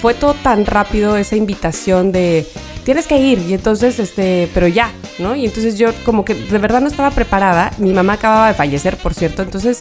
[0.00, 2.46] fue todo tan rápido esa invitación de
[2.84, 6.58] tienes que ir y entonces este pero ya no y entonces yo como que de
[6.58, 9.80] verdad no estaba preparada mi mamá acababa de fallecer por cierto entonces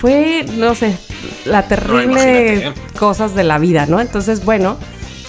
[0.00, 0.96] fue no sé
[1.44, 2.80] la terrible imagínate.
[2.98, 4.78] cosas de la vida no entonces bueno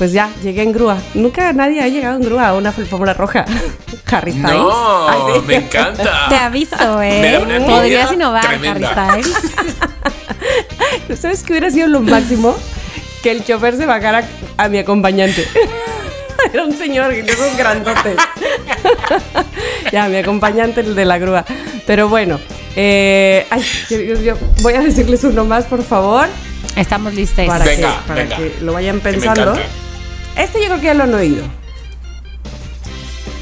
[0.02, 3.46] pues ya llegué en grúa nunca nadie ha llegado en grúa a una alfombra roja
[4.12, 5.42] Harry Styles No, Ay, sí.
[5.46, 6.26] me encanta.
[6.28, 7.62] Te aviso, Me da una ¿eh?
[7.68, 8.90] Podrías innovar, Harry tremenda.
[9.20, 9.38] Styles.
[11.22, 12.58] ¿Sabes qué hubiera sido lo máximo?
[13.22, 14.24] Que el chofer se bajara
[14.58, 15.48] a mi acompañante.
[16.52, 18.18] Era un señor, de esos grandotes.
[19.92, 21.46] ya, mi acompañante, el de la grúa.
[21.86, 22.40] Pero bueno,
[22.76, 26.28] eh, ay, yo- yo- voy a decirles uno más, por favor,
[26.76, 27.46] Estamos listos.
[27.46, 28.38] para, Venga, que, para venga.
[28.38, 29.54] que lo vayan Que pensando.
[30.38, 31.44] Este yo creo que ya lo han oído.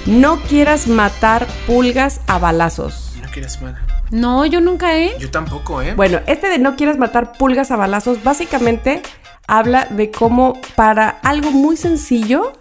[0.06, 3.14] No quieras matar pulgas a balazos.
[3.22, 3.76] No quieres más.
[4.12, 5.14] No, yo nunca, ¿eh?
[5.20, 5.94] Yo tampoco, ¿eh?
[5.94, 9.04] Bueno, este de no quieras matar pulgas a balazos básicamente
[9.48, 12.54] habla de cómo para algo muy sencillo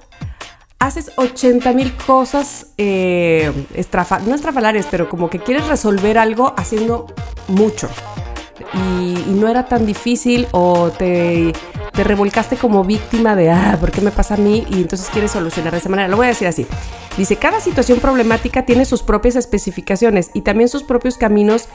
[0.79, 7.07] haces 80 mil cosas, eh, estrafa- no estrafalarias, pero como que quieres resolver algo haciendo
[7.49, 7.89] mucho.
[8.75, 11.53] Y, y no era tan difícil o te,
[11.99, 14.65] te revolcaste como víctima de, ah, ¿por qué me pasa a mí?
[14.71, 16.07] Y entonces quieres solucionar de esa manera.
[16.07, 16.65] Lo voy a decir así.
[17.17, 21.69] Dice, cada situación problemática tiene sus propias especificaciones y también sus propios caminos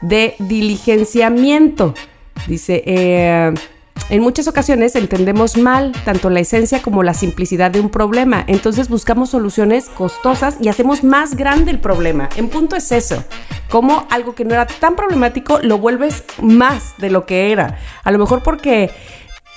[0.00, 1.92] de diligenciamiento.
[2.46, 3.52] Dice, eh,
[4.08, 8.44] en muchas ocasiones entendemos mal tanto la esencia como la simplicidad de un problema.
[8.46, 12.30] Entonces buscamos soluciones costosas y hacemos más grande el problema.
[12.36, 13.22] En punto es eso.
[13.68, 17.76] Como algo que no era tan problemático lo vuelves más de lo que era.
[18.02, 18.90] A lo mejor porque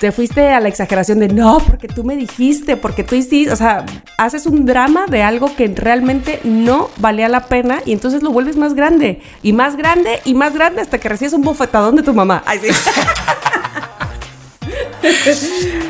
[0.02, 3.56] te fuiste a la exageración de no, porque tú me dijiste, porque tú hiciste, o
[3.56, 3.86] sea,
[4.18, 8.58] haces un drama de algo que realmente no valía la pena y entonces lo vuelves
[8.58, 12.16] más grande y más grande y más grande hasta que recibes un bofetadón de tu
[12.16, 12.44] mamá.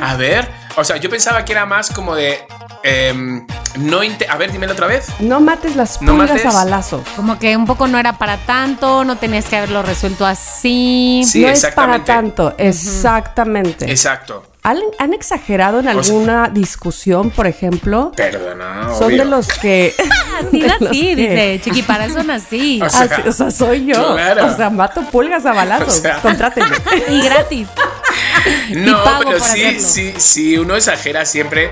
[0.01, 0.45] A ver,
[0.76, 2.39] o sea, yo pensaba que era más como de.
[2.84, 3.45] Em,
[3.79, 5.07] no A ver, dímelo otra vez.
[5.19, 6.45] No mates las No pulgas mates.
[6.45, 7.01] a balazos.
[7.15, 11.21] Como que un poco no era para tanto, no tenías que haberlo resuelto así.
[11.25, 12.05] Sí, no es para exactamente.
[12.11, 13.89] tanto, exactamente.
[13.89, 14.43] Exacto.
[14.63, 18.11] ¿Han, han exagerado en O sea- alguna discusión, por ejemplo?
[18.15, 18.89] Perdona.
[18.93, 19.17] Son obvio.
[19.19, 19.95] de los que...
[20.39, 21.61] Así así, que- dice.
[21.63, 22.05] Chiqui, para.
[22.05, 24.13] O sea, Así, o sea, soy yo.
[24.13, 24.45] claro.
[24.47, 25.88] O sea, mato pulgas a balazos.
[25.88, 26.75] O sea- Contrátenme.
[27.09, 27.67] Y gratis.
[28.70, 31.72] No, pero sí, sí, sí, uno exagera siempre.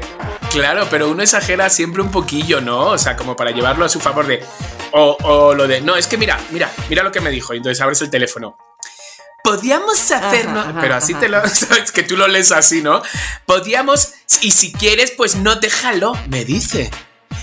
[0.52, 2.88] Claro, pero uno exagera siempre un poquillo, ¿no?
[2.88, 4.44] O sea, como para llevarlo a su favor de.
[4.92, 5.82] O, o lo de.
[5.82, 7.54] No, es que mira, mira, mira lo que me dijo.
[7.54, 8.58] Y entonces abres el teléfono.
[9.44, 10.58] Podríamos hacernos.
[10.64, 11.22] Ajá, ajá, pero así ajá.
[11.22, 11.48] te lo.
[11.56, 13.02] Sabes que tú lo lees así, ¿no?
[13.46, 14.14] Podríamos.
[14.42, 16.90] Y si quieres, pues no déjalo, me dice.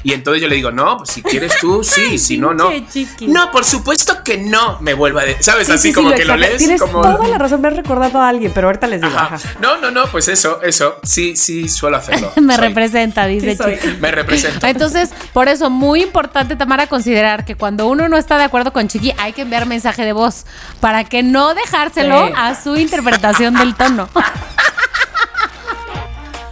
[0.06, 2.70] Y entonces yo le digo, no, pues si quieres tú, sí, si no, no.
[2.88, 3.26] Chiqui.
[3.26, 5.42] No, por supuesto que no, me vuelva a decir.
[5.42, 5.66] ¿Sabes?
[5.66, 6.58] Sí, así sí, sí, como que lo lees.
[6.58, 7.02] Tienes como...
[7.02, 7.60] toda la razón.
[7.60, 9.12] Me has recordado a alguien, pero ahorita les digo.
[9.12, 9.34] Ajá.
[9.34, 9.48] ajá.
[9.60, 11.00] No, no, no, pues eso, eso.
[11.02, 12.30] Sí, sí, suelo hacerlo.
[12.40, 13.56] Me Soy- representa, dice.
[13.56, 13.96] Chiqui.
[13.98, 14.64] Me represento.
[14.64, 18.86] Entonces, por eso, muy importante, Tamara, considerar que cuando uno no está de acuerdo con
[18.86, 20.46] Chiqui, hay que enviar mensaje de voz
[20.78, 22.32] para que no dejárselo Sí.
[22.36, 24.08] a su interpretación del tono.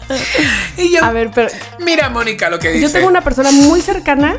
[0.77, 1.49] Y yo, A ver, pero
[1.79, 2.83] mira, Mónica, lo que dice.
[2.87, 4.37] yo tengo una persona muy cercana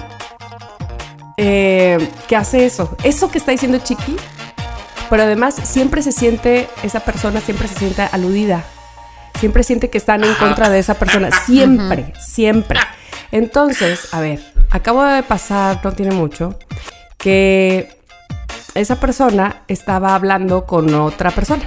[1.37, 2.95] eh, que hace eso.
[3.03, 4.15] Eso que está diciendo Chiqui,
[5.09, 8.63] pero además siempre se siente, esa persona siempre se siente aludida.
[9.39, 11.29] Siempre siente que están en contra de esa persona.
[11.45, 12.79] Siempre, siempre.
[13.31, 14.39] Entonces, a ver,
[14.69, 16.57] acabo de pasar, no tiene mucho,
[17.17, 17.97] que
[18.75, 21.63] esa persona estaba hablando con otra persona.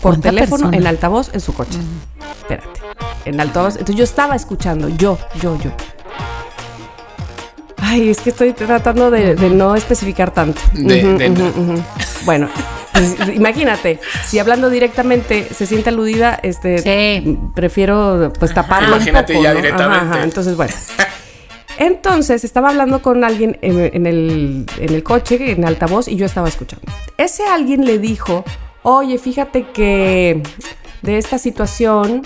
[0.00, 0.76] Por ¿Cuánta teléfono, persona?
[0.76, 1.78] en altavoz, en su coche.
[2.40, 2.68] Espérate.
[3.26, 3.74] En altavoz.
[3.74, 5.70] Entonces yo estaba escuchando, yo, yo, yo.
[7.82, 10.60] Ay, es que estoy tratando de, de no especificar tanto.
[10.74, 11.82] De- de-.
[12.24, 12.48] Bueno,
[12.92, 17.38] pues, imagínate, si hablando directamente se siente aludida, este, Sí.
[17.54, 19.56] prefiero pues taparlo Imagínate un poco, ya ¿no?
[19.60, 20.22] directamente.
[20.22, 20.72] Entonces, bueno.
[21.78, 26.26] Entonces estaba hablando con alguien en, en el, en el coche, en altavoz, y yo
[26.26, 26.84] estaba escuchando.
[27.16, 28.44] Ese alguien le dijo,
[28.82, 30.42] oye, fíjate que
[31.02, 32.22] de esta situación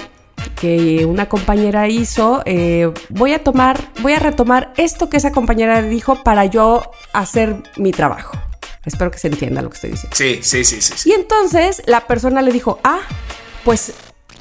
[0.55, 5.83] que una compañera hizo, eh, voy a tomar, voy a retomar esto que esa compañera
[5.83, 6.83] dijo para yo
[7.13, 8.39] hacer mi trabajo.
[8.85, 10.17] Espero que se entienda lo que estoy diciendo.
[10.17, 10.93] Sí, sí, sí, sí.
[10.97, 11.11] sí.
[11.11, 13.01] Y entonces la persona le dijo, ah,
[13.65, 13.95] pues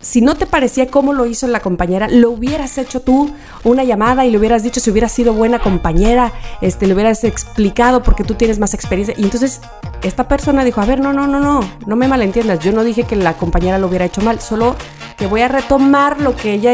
[0.03, 3.33] si no te parecía cómo lo hizo la compañera, lo hubieras hecho tú
[3.63, 8.03] una llamada y le hubieras dicho si hubieras sido buena compañera, este, le hubieras explicado
[8.03, 9.15] porque tú tienes más experiencia.
[9.17, 9.61] Y entonces
[10.01, 13.05] esta persona dijo, a ver, no, no, no, no, no me malentiendas, yo no dije
[13.05, 14.75] que la compañera lo hubiera hecho mal, solo
[15.17, 16.73] que voy a retomar lo que ella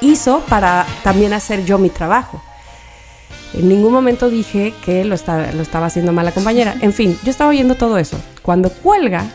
[0.00, 2.42] hizo para también hacer yo mi trabajo.
[3.52, 6.74] En ningún momento dije que lo, lo estaba haciendo mal la compañera.
[6.80, 8.18] En fin, yo estaba oyendo todo eso.
[8.40, 9.26] Cuando cuelga,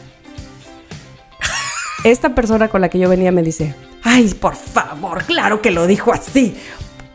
[2.03, 5.87] esta persona con la que yo venía me dice, ay, por favor, claro que lo
[5.87, 6.55] dijo así.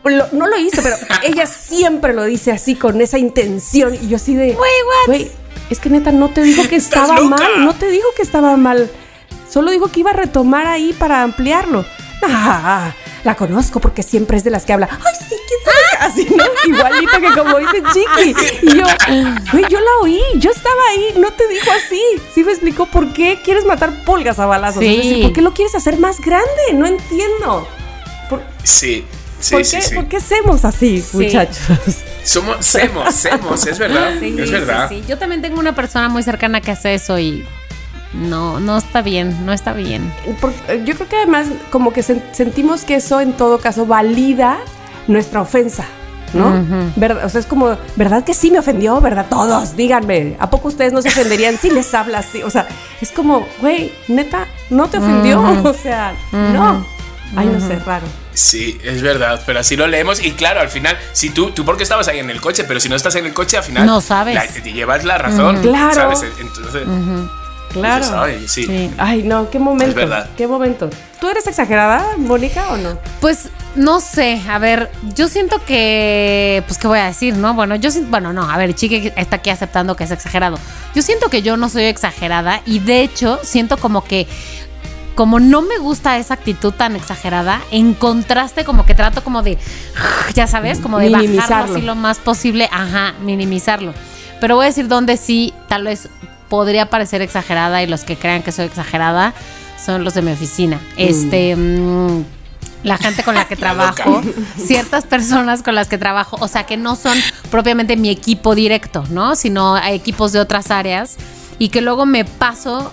[0.03, 3.95] Lo- no lo hizo, pero ella siempre lo dice así, con esa intención.
[3.95, 4.53] Y yo así de,
[5.07, 5.31] güey,
[5.69, 8.57] es que neta no te dijo que ¡Estás estaba mal, no te dijo que estaba
[8.57, 8.91] mal.
[9.49, 11.85] Solo dijo que iba a retomar ahí para ampliarlo.
[12.25, 14.89] Ah, la conozco porque siempre es de las que habla.
[14.91, 16.43] Ay, sí, quién sabe qué?" Así, ¿no?
[16.67, 18.35] Igualito que como dice Chiqui.
[18.63, 18.85] Y yo,
[19.51, 22.01] güey, yo la oí, yo estaba ahí, no te dijo así.
[22.33, 24.81] Sí me explicó por qué quieres matar pulgas a balazos.
[24.83, 24.87] Sí.
[24.89, 26.73] Es decir, ¿por qué lo quieres hacer más grande?
[26.73, 27.67] No entiendo.
[28.29, 29.05] ¿Por, Sí,
[29.39, 29.95] sí, por sí, qué, sí.
[29.95, 31.57] por qué hacemos así, muchachos?
[32.23, 34.13] Somos, semos, semos, es verdad.
[34.19, 34.89] Sí, es sí, verdad.
[34.89, 35.03] sí.
[35.07, 37.45] Yo también tengo una persona muy cercana que hace eso y
[38.13, 40.13] no, no está bien, no está bien.
[40.39, 40.53] Por-
[40.85, 44.59] yo creo que además como que sen- sentimos que eso en todo caso valida
[45.07, 45.85] nuestra ofensa,
[46.33, 46.65] ¿no?
[46.95, 47.25] ¿Verdad?
[47.25, 48.99] O sea, es como, ¿verdad que sí me ofendió?
[49.01, 49.27] ¿Verdad?
[49.29, 50.35] Todos, díganme.
[50.39, 52.41] ¿A poco ustedes no se ofenderían si les habla así?
[52.43, 52.67] O sea,
[53.01, 55.41] es como, güey, neta, ¿no te ofendió?
[55.63, 56.85] O sea, no.
[57.35, 58.05] Ay, no sé, raro.
[58.35, 61.81] Sí, es verdad, pero así lo leemos y claro, al final, si tú, tú porque
[61.83, 64.01] estabas ahí en el coche, pero si no estás en el coche, al final No
[64.01, 64.35] sabes.
[64.35, 65.93] la- te llevas la razón, Claro.
[65.95, 66.23] ¿sabes?
[66.39, 66.83] Entonces,
[67.71, 68.03] Claro.
[68.03, 68.65] dices, "Ay, sí.
[68.67, 68.91] Sí.
[68.99, 69.85] Ay, no, qué momento.
[69.85, 70.29] Es verdad.
[70.37, 70.89] Qué momento.
[71.19, 72.99] ¿Tú eres exagerada, Mónica, o no?
[73.19, 77.53] Pues no sé, a ver, yo siento que, pues qué voy a decir, ¿no?
[77.53, 80.59] Bueno, yo siento, bueno, no, a ver, Chique está aquí aceptando que es exagerado.
[80.93, 84.27] Yo siento que yo no soy exagerada y de hecho siento como que
[85.15, 89.57] como no me gusta esa actitud tan exagerada, en contraste como que trato como de,
[90.33, 93.93] ya sabes, como de bajarlo así lo más posible, ajá, minimizarlo.
[94.39, 96.09] Pero voy a decir donde sí, tal vez
[96.49, 99.33] podría parecer exagerada y los que crean que soy exagerada
[99.83, 100.79] son los de mi oficina.
[100.97, 102.23] Este, mm,
[102.83, 104.21] la gente con la que La trabajo,
[104.57, 107.17] ciertas personas con las que trabajo, o sea, que no son
[107.49, 109.35] propiamente mi equipo directo, ¿no?
[109.35, 111.17] Sino a equipos de otras áreas
[111.59, 112.91] y que luego me paso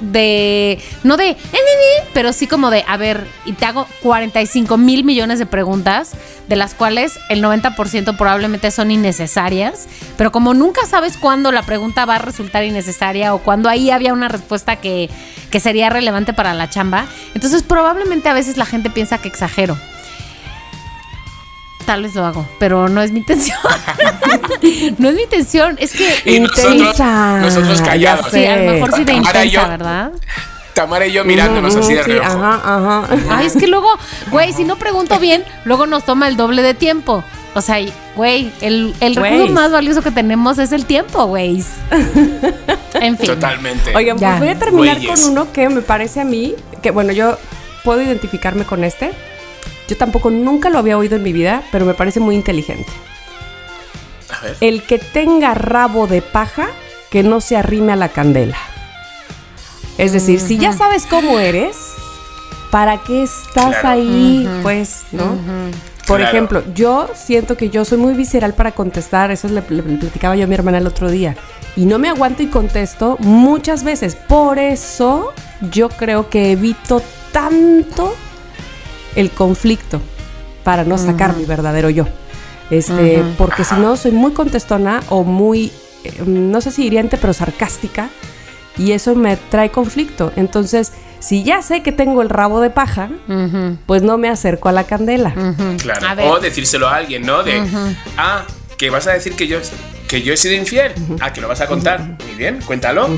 [0.00, 3.86] de, no de, "Eh, ni, ni", pero sí como de, a ver, y te hago
[4.02, 6.12] 45 mil millones de preguntas,
[6.48, 12.04] de las cuales el 90% probablemente son innecesarias, pero como nunca sabes cuándo la pregunta
[12.04, 15.08] va a resultar innecesaria o cuándo ahí había una respuesta que,
[15.50, 19.76] que sería relevante para la chamba, entonces probablemente a veces la gente piensa que exagero.
[21.86, 23.56] Tal vez lo hago, pero no es mi intención.
[24.98, 26.08] no es mi intención, es que...
[26.24, 28.26] Y nosotros, Intensa, nosotros callados.
[28.32, 30.10] Sí, a lo mejor sí de Tamara intensa, yo- ¿verdad?
[30.74, 32.26] Tamara y yo mirándonos Ujú, así de sí, reojo.
[32.28, 32.60] Ajá,
[33.04, 33.16] ajá.
[33.30, 33.88] Ay, es que luego,
[34.30, 37.24] güey, si no pregunto bien, luego nos toma el doble de tiempo.
[37.54, 41.64] O sea, y, güey, el, el recurso más valioso que tenemos es el tiempo, güey.
[42.94, 43.26] En fin.
[43.26, 43.94] Totalmente.
[43.96, 44.30] Oigan, Ya.
[44.30, 47.38] pues voy a terminar con uno que me parece a mí, que bueno, yo
[47.84, 49.12] puedo identificarme con este.
[49.88, 52.90] Yo tampoco nunca lo había oído en mi vida, pero me parece muy inteligente.
[54.30, 54.56] A ver.
[54.60, 56.66] El que tenga rabo de paja,
[57.10, 58.56] que no se arrime a la candela.
[59.98, 61.76] Es decir, si ya sabes cómo eres,
[62.70, 63.88] ¿para qué estás Claro.
[63.90, 64.48] ahí?
[64.62, 65.38] Pues, ¿no?
[66.06, 66.24] Por Claro.
[66.32, 70.36] ejemplo, yo siento que yo soy muy visceral para contestar, eso le, le- le platicaba
[70.36, 71.36] yo a mi hermana el otro día,
[71.76, 74.14] y no me aguanto y contesto muchas veces.
[74.16, 75.32] Por eso
[75.72, 78.14] yo creo que evito tanto
[79.16, 80.00] el conflicto
[80.62, 82.06] para no sacar mi verdadero yo.
[82.70, 85.72] Este, porque si no soy muy contestona o muy,
[86.04, 88.10] eh, no sé si hiriente, pero sarcástica,
[88.76, 90.32] y eso me trae conflicto.
[90.36, 93.08] Entonces, si ya sé que tengo el rabo de paja,
[93.86, 95.34] pues no me acerco a la candela.
[95.78, 96.06] Claro.
[96.06, 96.24] A.
[96.32, 97.42] O decírselo a alguien, ¿no?
[97.42, 97.62] De,
[98.18, 98.44] ah,
[98.76, 99.58] que vas a decir que yo,
[100.08, 100.92] que yo he sido infiel.
[101.20, 102.00] Ah, que lo vas a contar.
[102.00, 103.08] Muy bien, cuéntalo.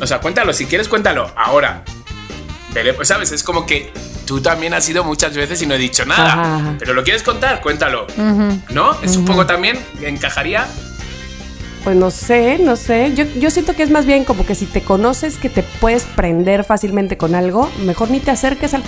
[0.00, 0.52] O sea, cuéntalo.
[0.52, 1.30] Si quieres, cuéntalo.
[1.36, 1.84] Ahora.
[2.96, 3.32] Pues, ¿sabes?
[3.32, 3.92] Es como que
[4.26, 6.32] tú también has sido muchas veces y no he dicho nada.
[6.32, 6.74] Ajá, ajá.
[6.78, 8.06] Pero lo quieres contar, cuéntalo.
[8.70, 9.00] ¿No?
[9.02, 10.66] Es un poco también, encajaría.
[11.84, 13.12] Pues no sé, no sé.
[13.14, 16.04] Yo, yo siento que es más bien como que si te conoces que te puedes
[16.04, 18.82] prender fácilmente con algo, mejor ni te acerques al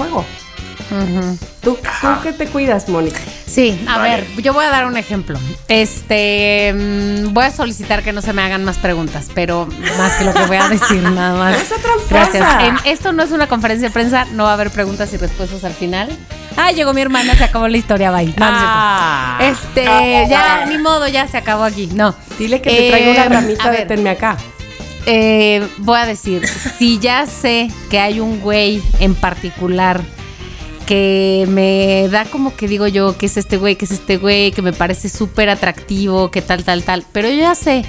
[1.62, 3.18] ¿Tú, ¿Tú qué te cuidas, Mónica?
[3.46, 4.10] Sí, a Vale.
[4.16, 5.38] ver, yo voy a dar un ejemplo.
[5.68, 9.66] Este, mm, voy a solicitar que no se me hagan más preguntas, pero
[9.98, 11.56] más que lo que voy a decir, nada más.
[11.60, 12.08] Esa tramposa.
[12.10, 12.62] Gracias.
[12.84, 15.64] En- esto no es una conferencia de prensa, no va a haber preguntas y respuestas
[15.64, 16.08] al final.
[16.56, 18.26] Ah, llegó mi hermana, se acabó la historia, bye.
[18.26, 18.36] No, es.
[18.38, 19.38] Ah.
[19.40, 19.84] Este,
[20.30, 21.88] ya, ni modo, ya se acabó aquí.
[21.92, 22.14] No.
[22.38, 24.36] Dile que te traigo Eh, una ramita a de tenme acá.
[25.04, 30.00] eh, voy a decir, si ya sé que hay un güey en particular
[30.86, 34.52] que me da como que digo yo, que es este güey, que es este güey,
[34.52, 37.84] que me parece súper atractivo, que tal, tal, tal, pero yo ya sé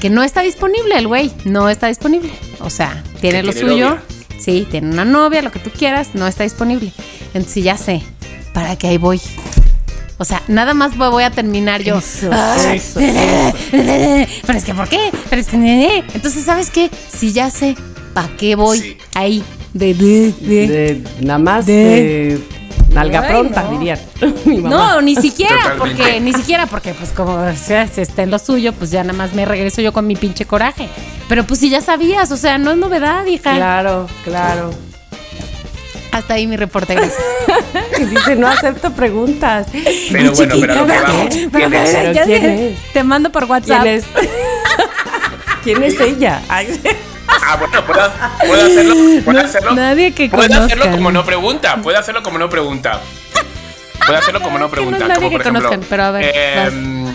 [0.00, 2.30] que no está disponible el güey, no está disponible.
[2.60, 4.02] O sea, tiene lo tiene suyo, novia.
[4.38, 6.92] sí, tiene una novia, lo que tú quieras, no está disponible.
[7.34, 8.02] Entonces ya sé,
[8.52, 9.20] para que ahí voy.
[10.18, 11.98] O sea, nada más voy a terminar yo.
[11.98, 13.00] Eso, Ay, eso,
[13.70, 15.10] Pero es que, ¿por qué?
[15.28, 16.90] Pero es que, entonces, ¿sabes qué?
[17.12, 17.76] Si ya sé,
[18.14, 18.96] ¿para qué voy Sí.
[19.14, 19.44] ahí?
[19.72, 20.66] De, de, de.
[20.68, 22.40] De, nada más De- de,
[22.94, 23.70] nalga Ay, pronta, no.
[23.78, 23.98] dirían.
[24.46, 24.76] Mi mamá.
[24.94, 25.96] No, ni siquiera, Totalmente.
[26.02, 29.02] porque, ni siquiera, porque pues como o sea, si está en lo suyo, pues ya
[29.02, 30.88] nada más me regreso yo con mi pinche coraje.
[31.28, 33.54] Pero pues si ya sabías, o sea, no es novedad, hija.
[33.54, 34.70] Claro, claro.
[36.12, 37.20] Hasta ahí mi reporte, gracias.
[38.00, 39.66] Y dice, no acepto preguntas.
[40.10, 41.26] Pero bueno, pero lo que vamos.
[41.52, 41.90] Pero, ¿quién es?
[41.92, 42.92] pero, ya ¿Quién sé, es?
[42.94, 43.82] Te mando por WhatsApp.
[43.82, 44.04] ¿Quién es?
[45.62, 46.40] ¿Quién es ella?
[46.48, 46.80] Ay,
[47.28, 48.10] Ah, bueno, puedo,
[48.46, 48.94] puedo hacerlo.
[49.24, 49.74] Puedo hacerlo.
[49.74, 51.76] nadie que Puedo hacerlo como no pregunta.
[51.82, 53.00] Puedo hacerlo como no pregunta.
[54.06, 55.14] Puedo hacerlo como no Que no pregunta.
[55.14, 55.62] como que por ejemplo.
[55.62, 57.14] conozcan, pero a ver, em,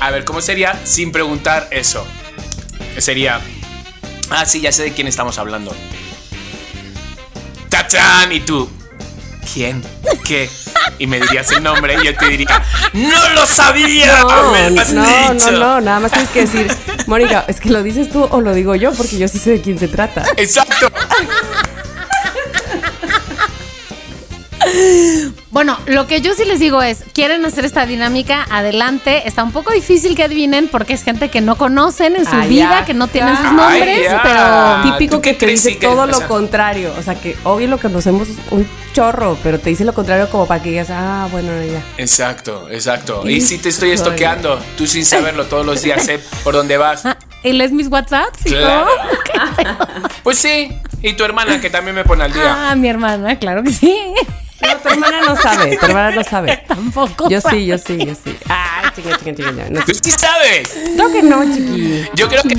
[0.00, 2.06] a ver, ¿cómo sería sin preguntar eso?
[2.98, 3.40] Sería.
[4.30, 5.74] Ah, sí, ya sé de quién estamos hablando.
[7.68, 8.32] ¡Tachán!
[8.32, 8.68] Y tú.
[9.52, 9.82] ¿Quién?
[10.24, 10.48] ¿Qué?
[10.98, 14.20] Y me dirías el nombre y yo te diría, ¡No lo sabía!
[14.20, 15.50] No, ¡Me lo has no, dicho!
[15.52, 16.73] no, no, nada más tienes que decir,
[17.06, 19.60] Mónica, es que lo dices tú o lo digo yo, porque yo sí sé de
[19.60, 20.24] quién se trata.
[20.36, 20.90] Exacto.
[25.54, 29.22] Bueno, lo que yo sí les digo es, quieren hacer esta dinámica, adelante.
[29.28, 32.44] Está un poco difícil que adivinen porque es gente que no conocen en su Ah,
[32.46, 35.68] vida, ya, que no tienen sus nombres, Ay, pero Típico ¿tú qué que te dice
[35.70, 36.92] Sí, que- todo o lo sea- contrario.
[36.98, 40.60] O sea, que obvio lo conocemos un chorro, pero te dice lo contrario como para
[40.60, 41.84] que digas, ah, bueno, ya.
[41.98, 43.22] Exacto, exacto.
[43.28, 47.06] Y si te estoy estoqueando, tú sin saberlo todos los días, sé por dónde vas.
[47.06, 48.44] Ah, ¿y lees mis WhatsApps?
[48.46, 48.88] y Claro.
[50.24, 50.76] Pues sí.
[51.00, 52.70] Y tu hermana que también me pone al día.
[52.70, 53.96] Ah, mi hermana, claro que sí.
[54.66, 56.62] No, tu hermana no sabe, tu hermana no sabe.
[56.68, 57.28] Tampoco.
[57.28, 58.36] Yo sí, yo sí, yo sí.
[58.48, 59.64] Ay, chinga, chinga, chinga.
[59.64, 60.70] ya, No, Tú sí sabes.
[60.96, 62.04] creo que no, chiqui.
[62.14, 62.56] Yo creo que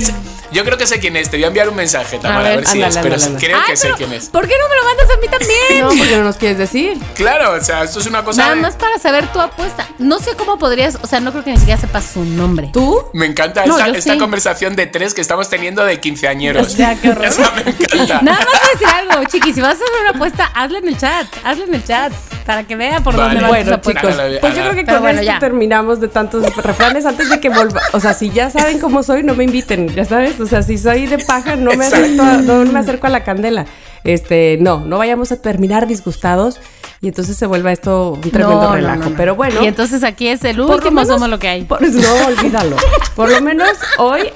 [0.52, 1.30] yo creo que sé quién es.
[1.30, 2.98] Te voy a enviar un mensaje, Tamara, a ver, ver, si ándale, es.
[3.02, 4.28] Pero ándale, creo Ay, que sé quién es.
[4.28, 5.80] ¿Por qué no me lo mandas a mí también?
[5.82, 6.98] No, porque no nos quieres decir.
[7.14, 8.42] Claro, o sea, esto es una cosa.
[8.42, 9.86] Nada de- más para saber tu apuesta.
[9.98, 12.70] No sé cómo podrías, o sea, no creo que ni siquiera sepas su nombre.
[12.72, 13.00] ¿Tú?
[13.12, 14.18] Me encanta No, esta, yo esta sí.
[14.18, 16.66] conversación de tres que estamos teniendo de quinceañeros.
[16.66, 17.24] O sea, qué horror.
[17.26, 18.20] Esa me encanta.
[18.22, 19.52] Nada más voy a decir algo, chiqui.
[19.52, 21.26] Si vas a hacer una apuesta, hazla en el chat.
[21.44, 22.12] Hazla en el chat.
[22.46, 23.34] Para que vea por Vale.
[23.40, 25.38] dónde Bueno, chicos, pues yo creo que Pero con bueno, esto ya.
[25.40, 27.80] terminamos de tantos refranes antes de que vuelva.
[27.92, 30.35] O sea, si ya saben cómo soy, no me inviten, ya sabes.
[30.40, 33.24] O sea, si soy de paja, no me, acerco a, no me acerco a la
[33.24, 33.66] candela.
[34.04, 36.60] Este, no, no vayamos a terminar disgustados
[37.00, 39.04] y entonces se vuelva esto un tremendo No, relajo.
[39.04, 39.16] no, no.
[39.16, 39.62] Pero bueno.
[39.62, 41.64] Y entonces aquí es el último, menos- somos lo que hay.
[41.64, 42.76] por- no, olvídalo.
[43.16, 43.68] Por lo menos
[43.98, 44.30] hoy,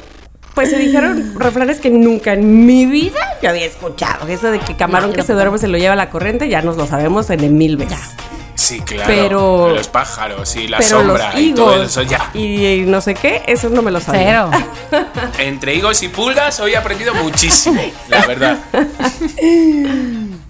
[0.55, 4.26] pues se dijeron refranes que nunca en mi vida yo había escuchado.
[4.26, 6.76] Eso de que camarón No, que se duerme se lo lleva la corriente, ya nos
[6.76, 7.98] lo sabemos en el mil veces.
[8.61, 9.07] Sí, claro.
[9.09, 12.31] Pero- Los pájaros y la Pero sombra los y todo eso ya.
[12.35, 14.49] y no sé qué, eso no me lo sabía.
[14.91, 15.11] Cero.
[15.39, 18.59] Entre higos y pulgas hoy he aprendido muchísimo, la verdad.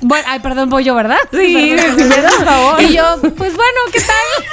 [0.00, 1.18] Bueno, ay, perdón, voy yo, ¿verdad?
[1.32, 2.30] Sí, Perdón, sí, perdón.
[2.38, 2.82] por favor.
[2.82, 4.44] Y yo, pues bueno, ¿qué tal?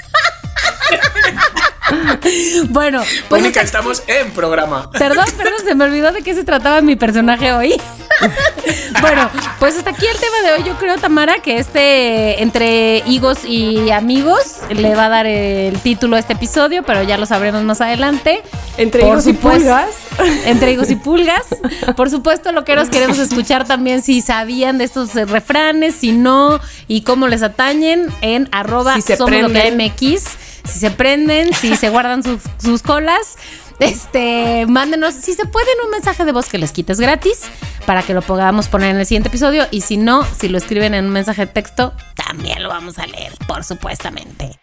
[2.70, 4.90] bueno, pues Mónica, estamos en programa.
[4.92, 7.76] Perdón, perdón, se me olvidó de qué se trataba mi personaje hoy.
[9.02, 9.30] bueno,
[9.60, 10.64] pues hasta aquí el tema de hoy.
[10.64, 16.16] Yo creo, Tamara, que este entre higos y amigos le va a dar el título
[16.16, 18.42] a este episodio, pero ya lo sabremos más adelante.
[18.78, 19.90] Entre Por higos y pulgas.
[20.46, 21.48] Entre higos y pulgas.
[21.96, 27.28] Por supuesto, loqueros, queremos escuchar también si sabían de estos refranes, si no, y cómo
[27.28, 29.72] les atañen en arroba Si somos lo que.
[29.72, 30.45] MX.
[30.66, 33.38] Si se prenden, si se guardan sus, colas.
[33.80, 37.42] Este, mándenos, si se pueden, un mensaje de voz que les quites gratis
[37.86, 39.66] para que lo podamos poner en el siguiente episodio.
[39.72, 43.06] Y si no, si lo escriben en un mensaje de texto, también lo vamos a
[43.06, 44.60] leer, por supuestamente.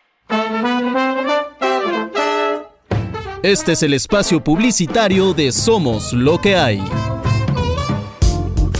[3.42, 6.80] Este es el espacio publicitario de Somos lo que hay.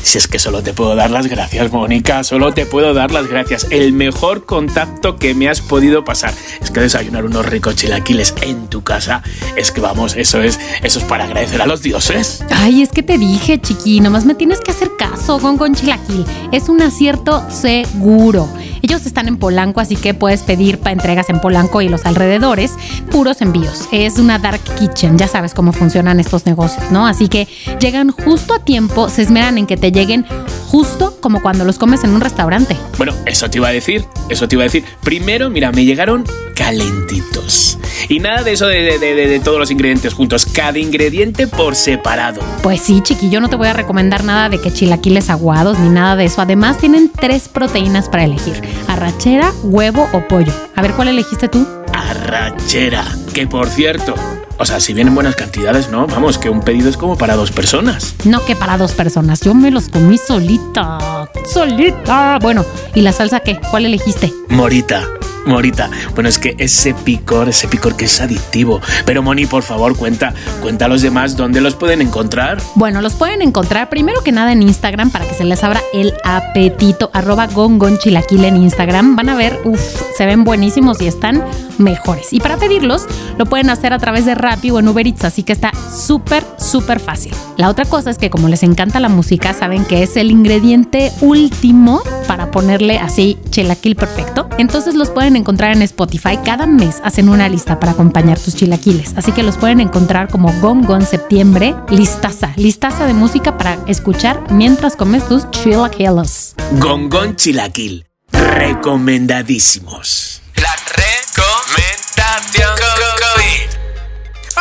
[0.03, 3.29] Si es que solo te puedo dar las gracias, Mónica, solo te puedo dar las
[3.29, 3.67] gracias.
[3.71, 6.35] El mejor contacto que me has podido pasar.
[6.61, 9.23] Es que desayunar unos ricos chilaquiles en tu casa,
[9.57, 12.45] es que vamos, eso es, eso es para agradecer a los dioses.
[12.51, 16.25] Ay, es que te dije, chiqui, nomás me tienes que hacer caso con con chilaquil.
[16.51, 18.49] Es un acierto seguro.
[18.83, 22.73] Ellos están en Polanco, así que puedes pedir para entregas en Polanco y los alrededores,
[23.11, 23.89] puros envíos.
[23.93, 27.07] Es una dark kitchen, ya sabes cómo funcionan estos negocios, ¿no?
[27.07, 27.47] Así que
[27.81, 30.27] llegan justo a tiempo, se esmeran en que te lleguen
[30.69, 32.77] justo como cuando los comes en un restaurante.
[32.99, 34.85] Bueno, eso te iba a decir, eso te iba a decir.
[35.05, 36.25] Primero, mira, me llegaron
[36.57, 37.79] calentitos.
[38.09, 41.77] Y nada de eso de, de- de- de todos los ingredientes juntos, cada ingrediente por
[41.77, 42.41] separado.
[42.63, 46.17] Pues sí, chiquillo, no te voy a recomendar nada de que chilaquiles aguados ni nada
[46.17, 46.41] de eso.
[46.43, 50.53] Además, tienen tres proteínas para elegir: arrachera, huevo o pollo.
[50.75, 51.67] A ver, ¿cuál elegiste tú?
[51.93, 53.05] Arrachera,
[53.35, 54.15] que por cierto,
[54.59, 56.07] o sea, si vienen buenas cantidades, ¿no?
[56.07, 58.15] Vamos, que un pedido es como para dos personas.
[58.25, 61.29] No que para dos personas, yo me los comí solita.
[61.53, 62.39] Solita.
[62.41, 62.65] Bueno,
[62.95, 63.59] ¿y la salsa qué?
[63.71, 64.33] ¿Cuál elegiste?
[64.49, 65.09] Morita.
[65.47, 68.81] Morita, bueno, es que ese picor, ese picor que es adictivo.
[69.05, 72.59] Pero Moni, por favor, cuenta, cuenta a los demás dónde los pueden encontrar.
[72.75, 76.15] Bueno, los pueden encontrar primero que nada en Instagram para que se les abra el
[76.25, 77.11] apetito.
[77.13, 79.17] Arroba gongonchilaquil en Instagram.
[79.17, 79.81] Van a ver, uff,
[80.17, 81.45] se ven buenísimos y están
[81.79, 82.33] mejores.
[82.33, 83.07] Y para pedirlos,
[83.39, 86.45] lo pueden hacer a través de Rappi o en Uber Eats, así que está súper,
[86.59, 87.35] súper fácil.
[87.57, 91.13] La otra cosa es que como les encanta la música, saben que es el ingrediente
[91.21, 94.49] último para ponerle así chilaquil perfecto.
[94.59, 96.39] Entonces los pueden encontrar en Spotify.
[96.45, 99.15] Cada mes hacen una lista para acompañar tus chilaquiles.
[99.17, 104.97] Así que los pueden encontrar como Gongon Septiembre, listaza, listaza de música para escuchar mientras
[104.97, 106.55] comes tus chilaquiles.
[106.79, 108.07] Gongón Chilaquil.
[108.33, 110.41] Recomendadísimos.
[110.57, 113.71] La recomendación COVID.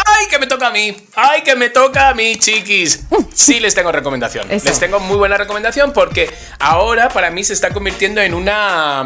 [0.06, 0.96] ¡Ay, que me toca a mí!
[1.16, 3.06] ¡Ay, que me toca a mí, chiquis!
[3.34, 4.50] Sí, les tengo recomendación.
[4.52, 4.70] Eso.
[4.70, 9.06] Les tengo muy buena recomendación porque ahora para mí se está convirtiendo en una.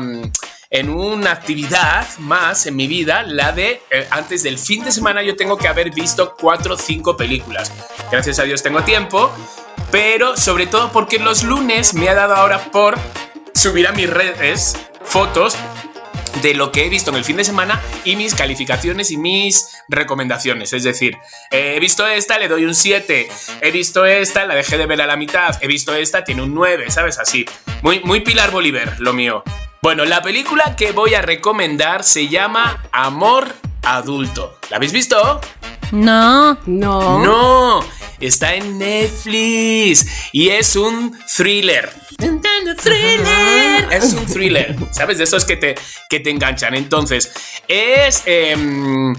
[0.76, 5.24] En una actividad más en mi vida, la de eh, antes del fin de semana
[5.24, 7.72] yo tengo que haber visto cuatro o cinco películas.
[8.12, 9.32] Gracias a Dios tengo tiempo,
[9.90, 12.98] pero sobre todo porque los lunes me ha dado ahora por
[13.54, 15.56] subir a mis redes fotos
[16.42, 19.78] de lo que he visto en el fin de semana y mis calificaciones y mis
[19.88, 20.74] recomendaciones.
[20.74, 21.16] Es decir,
[21.52, 23.30] he visto esta, le doy un 7.
[23.62, 25.56] He visto esta, la dejé de ver a la mitad.
[25.62, 27.18] He visto esta, tiene un 9, ¿sabes?
[27.18, 27.46] Así.
[27.82, 29.42] Muy, muy Pilar Bolívar, lo mío.
[29.82, 33.54] Bueno, la película que voy a recomendar se llama Amor
[33.84, 34.58] Adulto.
[34.70, 35.40] ¿La habéis visto?
[35.92, 36.58] No.
[36.66, 37.20] No.
[37.20, 37.86] No,
[38.20, 41.94] está en Netflix y es un thriller.
[42.18, 43.88] Thriller.
[43.92, 45.20] Es un thriller, ¿sabes?
[45.20, 45.76] De esos que te,
[46.10, 46.74] que te enganchan.
[46.74, 47.32] Entonces,
[47.68, 48.24] es...
[48.26, 49.16] em,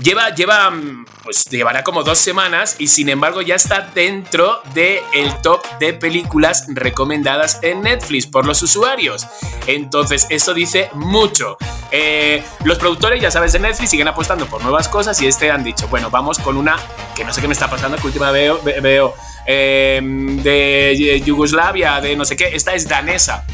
[0.00, 5.00] lleva, lleva, mm, pues llevará como dos semanas y sin embargo ya está dentro del
[5.14, 9.26] el top de películas recomendadas en Netflix por los usuarios.
[9.66, 11.56] Entonces, eso dice mucho.
[11.90, 15.64] Eh, los productores, ya sabes, de Netflix siguen apostando por nuevas cosas y este han
[15.64, 16.76] dicho, bueno, vamos con una
[17.14, 19.14] que no sé qué me está pasando, que última veo, ve- veo
[19.46, 23.44] eh, de Yugoslavia, de no sé qué, esta es danesa.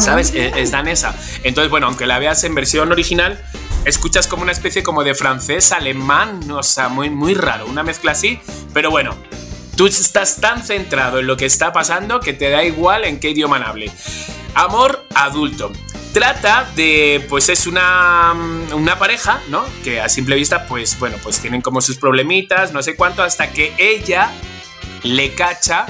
[0.00, 0.32] ¿Sabes?
[0.34, 1.14] Es, es danesa.
[1.44, 3.40] Entonces, bueno, aunque la veas en versión original,
[3.84, 8.12] escuchas como una especie como de francés, alemán, o sea, muy, muy raro, una mezcla
[8.12, 8.40] así.
[8.72, 9.16] Pero bueno,
[9.76, 13.30] tú estás tan centrado en lo que está pasando que te da igual en qué
[13.30, 13.90] idioma hable.
[14.54, 15.72] Amor adulto.
[16.12, 18.34] Trata de, pues es una,
[18.72, 19.64] una pareja, ¿no?
[19.84, 23.52] Que a simple vista, pues bueno, pues tienen como sus problemitas, no sé cuánto, hasta
[23.52, 24.32] que ella
[25.04, 25.86] le cacha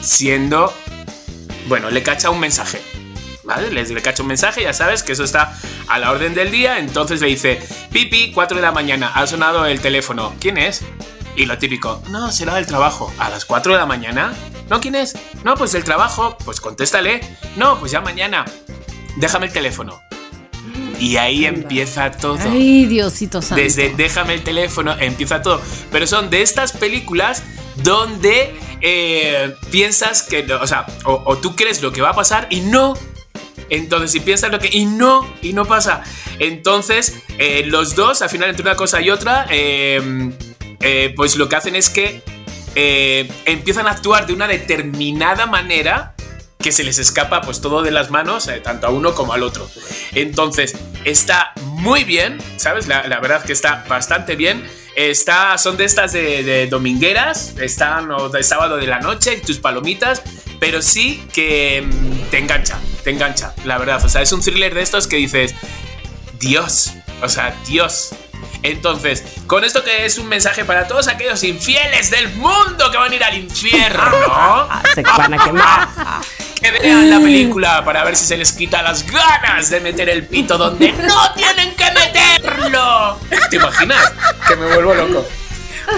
[0.00, 0.72] siendo,
[1.66, 2.80] bueno, le cacha un mensaje.
[3.46, 3.70] ¿Vale?
[3.70, 6.78] Les le cacha un mensaje, ya sabes que eso está a la orden del día.
[6.78, 7.60] Entonces le dice:
[7.92, 10.34] Pipi, 4 de la mañana, ha sonado el teléfono.
[10.40, 10.82] ¿Quién es?
[11.36, 13.12] Y lo típico: No, será del trabajo.
[13.18, 14.34] ¿A las 4 de la mañana?
[14.68, 14.80] ¿No?
[14.80, 15.14] ¿Quién es?
[15.44, 16.36] No, pues del trabajo.
[16.44, 17.20] Pues contéstale.
[17.54, 18.44] No, pues ya mañana.
[19.16, 20.02] Déjame el teléfono.
[20.98, 22.38] Y ahí empieza todo.
[22.50, 23.62] Ay, Diosito santo.
[23.62, 25.60] Desde Déjame el teléfono empieza todo.
[25.92, 27.44] Pero son de estas películas
[27.76, 32.48] donde eh, piensas que, o sea, o, o tú crees lo que va a pasar
[32.50, 32.94] y no.
[33.70, 34.68] Entonces, si piensas lo que.
[34.72, 36.02] Y no, y no pasa.
[36.38, 40.30] Entonces, eh, los dos, al final, entre una cosa y otra, eh,
[40.80, 42.22] eh, pues lo que hacen es que
[43.46, 46.14] empiezan a actuar de una determinada manera
[46.58, 49.70] que se les escapa pues todo de las manos, tanto a uno como al otro.
[50.12, 52.86] Entonces, está muy bien, ¿sabes?
[52.86, 54.66] La, la verdad que está bastante bien.
[54.96, 59.58] Está, son de estas de, de domingueras, están o de sábado de la noche, tus
[59.58, 60.22] palomitas,
[60.58, 64.02] pero sí que mm, te engancha, te engancha, la verdad.
[64.02, 65.54] O sea, es un thriller de estos que dices,
[66.38, 68.14] Dios, o sea, Dios.
[68.62, 73.12] Entonces, con esto que es un mensaje para todos aquellos infieles del mundo que van
[73.12, 75.88] a ir al infierno, se van a quemar.
[76.72, 80.26] que vean la película para ver si se les quita las ganas de meter el
[80.26, 83.18] pito donde no tienen que meterlo.
[83.50, 84.12] ¿Te imaginas?
[84.48, 85.26] Que me vuelvo loco.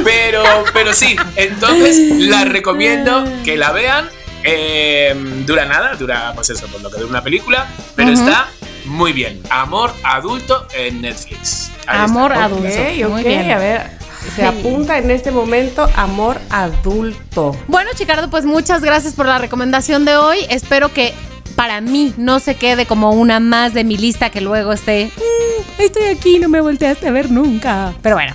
[0.04, 0.42] Pero,
[0.74, 1.98] pero sí, entonces
[2.28, 4.08] la recomiendo que la vean.
[4.44, 5.14] Eh,
[5.46, 7.66] dura nada, dura pues eso, por lo que dura una película,
[7.96, 8.48] pero está
[8.84, 9.42] muy bien.
[9.50, 11.70] Amor adulto en Netflix.
[11.86, 12.44] Ahí Amor está.
[12.44, 12.68] adulto.
[12.68, 13.50] Ok, Muy bien.
[13.50, 13.90] a ver.
[14.34, 17.56] Se apunta en este momento amor adulto.
[17.66, 20.38] Bueno, Chicardo, pues muchas gracias por la recomendación de hoy.
[20.50, 21.14] Espero que
[21.56, 25.10] para mí no se quede como una más de mi lista que luego esté.
[25.16, 27.94] "Mm, estoy aquí, no me volteaste a ver nunca.
[28.02, 28.34] Pero bueno,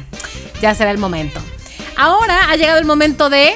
[0.62, 1.40] ya será el momento.
[1.96, 3.54] Ahora ha llegado el momento de.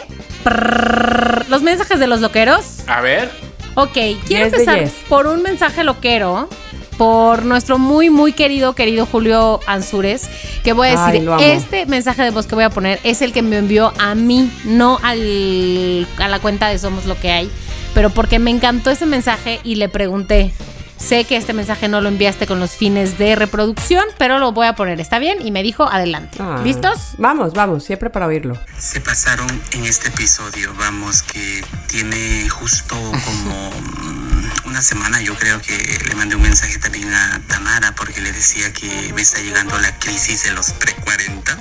[1.50, 2.80] los mensajes de los loqueros.
[2.88, 3.30] A ver.
[3.76, 3.94] Ok,
[4.26, 4.94] quiero Yes empezar yes.
[5.10, 6.50] por un mensaje loquero.
[6.98, 10.30] Por nuestro muy, muy querido, querido Julio Ansures,
[10.64, 13.44] que voy a decir, este mensaje de voz que voy a poner es el que
[13.44, 17.52] me envió a mí, no al, a la cuenta de Somos Lo que hay,
[17.94, 20.54] pero porque me encantó ese mensaje y le pregunté,
[20.98, 24.68] sé que este mensaje no lo enviaste con los fines de reproducción, pero lo voy
[24.68, 25.46] a poner, ¿está bien?
[25.46, 26.38] Y me dijo, adelante.
[26.42, 26.62] Ah.
[26.64, 27.16] ¿Listos?
[27.18, 28.58] Vamos, vamos, siempre para oírlo.
[28.78, 33.72] Se pasaron en este episodio, vamos, que tiene justo como
[34.66, 35.78] una semana, yo creo que
[36.08, 39.98] le mandé un mensaje también a Tamara porque le decía que me está llegando la
[40.00, 41.58] crisis de los pre-40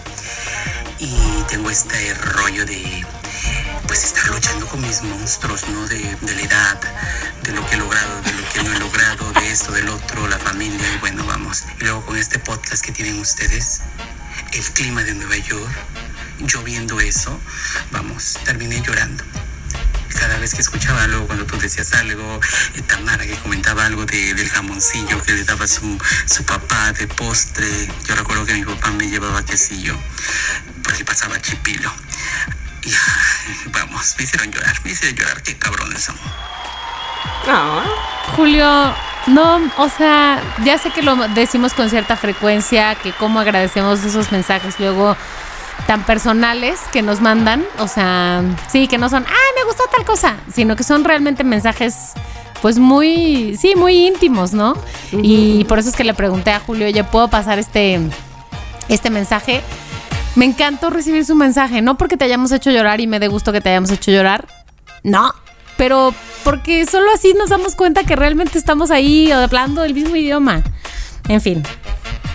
[0.99, 3.05] y tengo este rollo de
[3.87, 5.87] pues estar luchando con mis monstruos, ¿no?
[5.89, 6.81] De, de la edad,
[7.43, 10.27] de lo que he logrado, de lo que no he logrado, de esto, del otro,
[10.29, 11.65] la familia y bueno, vamos.
[11.81, 13.81] Y luego con este podcast que tienen ustedes,
[14.53, 15.71] el clima de Nueva York,
[16.41, 17.41] yo viendo eso,
[17.93, 19.25] vamos, terminé llorando.
[20.19, 22.41] Cada vez que escuchaba luego cuando tú decías algo,
[22.75, 27.07] eh, Tamara que comentaba algo de- del jamoncillo que le daba su, su papá de
[27.07, 27.67] postre,
[28.09, 29.95] yo recuerdo que mi papá me llevaba quesillo,
[30.83, 31.93] porque pasaba chipilo.
[32.87, 36.17] Y vamos, me hicieron llorar, me hicieron llorar, qué cabrones son.
[37.49, 37.85] Ah,
[38.37, 38.95] Julio,
[39.27, 44.31] no, o sea, ya sé que lo decimos con cierta frecuencia, que cómo agradecemos esos
[44.31, 45.17] mensajes luego
[45.89, 50.05] tan personales que nos mandan, o sea, sí, que no son, ah, me gustó tal
[50.05, 52.13] cosa, sino que son realmente mensajes,
[52.63, 54.77] pues muy, sí, muy íntimos, ¿no?
[55.13, 58.01] Y por eso es que le pregunté a Julio, oye, ¿puedo pasar este,
[58.89, 59.63] este mensaje?
[60.37, 63.53] Me encantó recibir su mensaje, no porque te hayamos hecho llorar y me dé gusto
[63.53, 64.47] que te hayamos hecho llorar,
[65.03, 65.35] no,
[65.77, 66.15] pero
[66.45, 70.63] porque solo así nos damos cuenta que realmente estamos ahí hablando el mismo idioma.
[71.29, 71.63] En fin,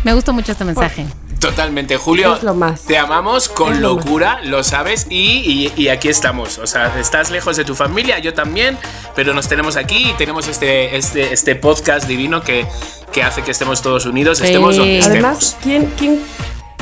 [0.04, 1.06] me gustó mucho este mensaje.
[1.39, 2.36] Totalmente, Julio.
[2.36, 2.82] Es lo más.
[2.84, 4.06] Te amamos con lo más.
[4.06, 6.60] locura, lo sabes, y, y- y aquí estamos.
[6.60, 8.78] O sea, estás lejos de tu familia, yo también,
[9.16, 12.68] pero nos tenemos aquí y tenemos este, este, este podcast divino que,
[13.12, 14.45] que hace que estemos todos unidos, Sí.
[14.45, 15.16] estemos donde estemos.
[15.18, 16.22] Además, ¿quién, quién,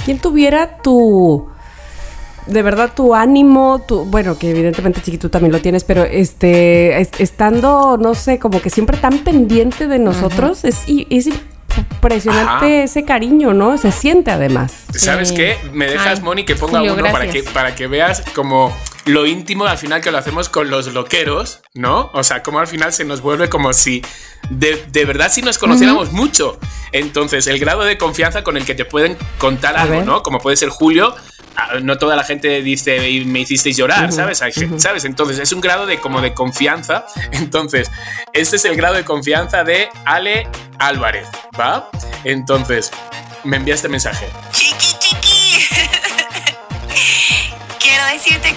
[0.05, 1.47] quién tuviera tu.
[2.47, 4.05] De verdad, tu ánimo, tu.
[4.05, 6.99] Bueno, que evidentemente, Chiqui, tú también lo tienes, pero este.
[6.99, 12.49] es- estando, no sé, como que siempre tan pendiente de nosotros, es, y- es impresionante
[12.65, 12.83] Ajá.
[12.83, 13.77] ese cariño, ¿no?
[13.77, 14.73] Se siente además.
[14.95, 15.35] ¿Sabes Sí.
[15.35, 15.57] qué?
[15.73, 18.73] Me dejas, Ay, Moni, que ponga Julio, uno para que, para que veas como
[19.09, 22.09] lo íntimo al final que lo hacemos con los loqueros, ¿no?
[22.13, 24.01] O sea, como al final se nos vuelve como si
[24.49, 26.59] de, de verdad si nos conociéramos mucho.
[26.91, 30.05] Entonces, el grado de confianza con el que te pueden contar A algo, ver.
[30.05, 30.23] ¿no?
[30.23, 31.15] Como puede ser Julio.
[31.55, 34.41] ah, No toda la gente dice "Y me hicisteis llorar, ¿sabes?
[34.41, 35.05] Hay ¿Sabes?
[35.05, 37.05] Entonces es un grado de como de confianza.
[37.31, 37.91] Entonces,
[38.33, 40.47] este es el grado de confianza de Ale
[40.79, 41.27] Álvarez,
[41.59, 41.89] ¿va?
[42.23, 42.91] Entonces,
[43.43, 44.27] me envía este mensaje.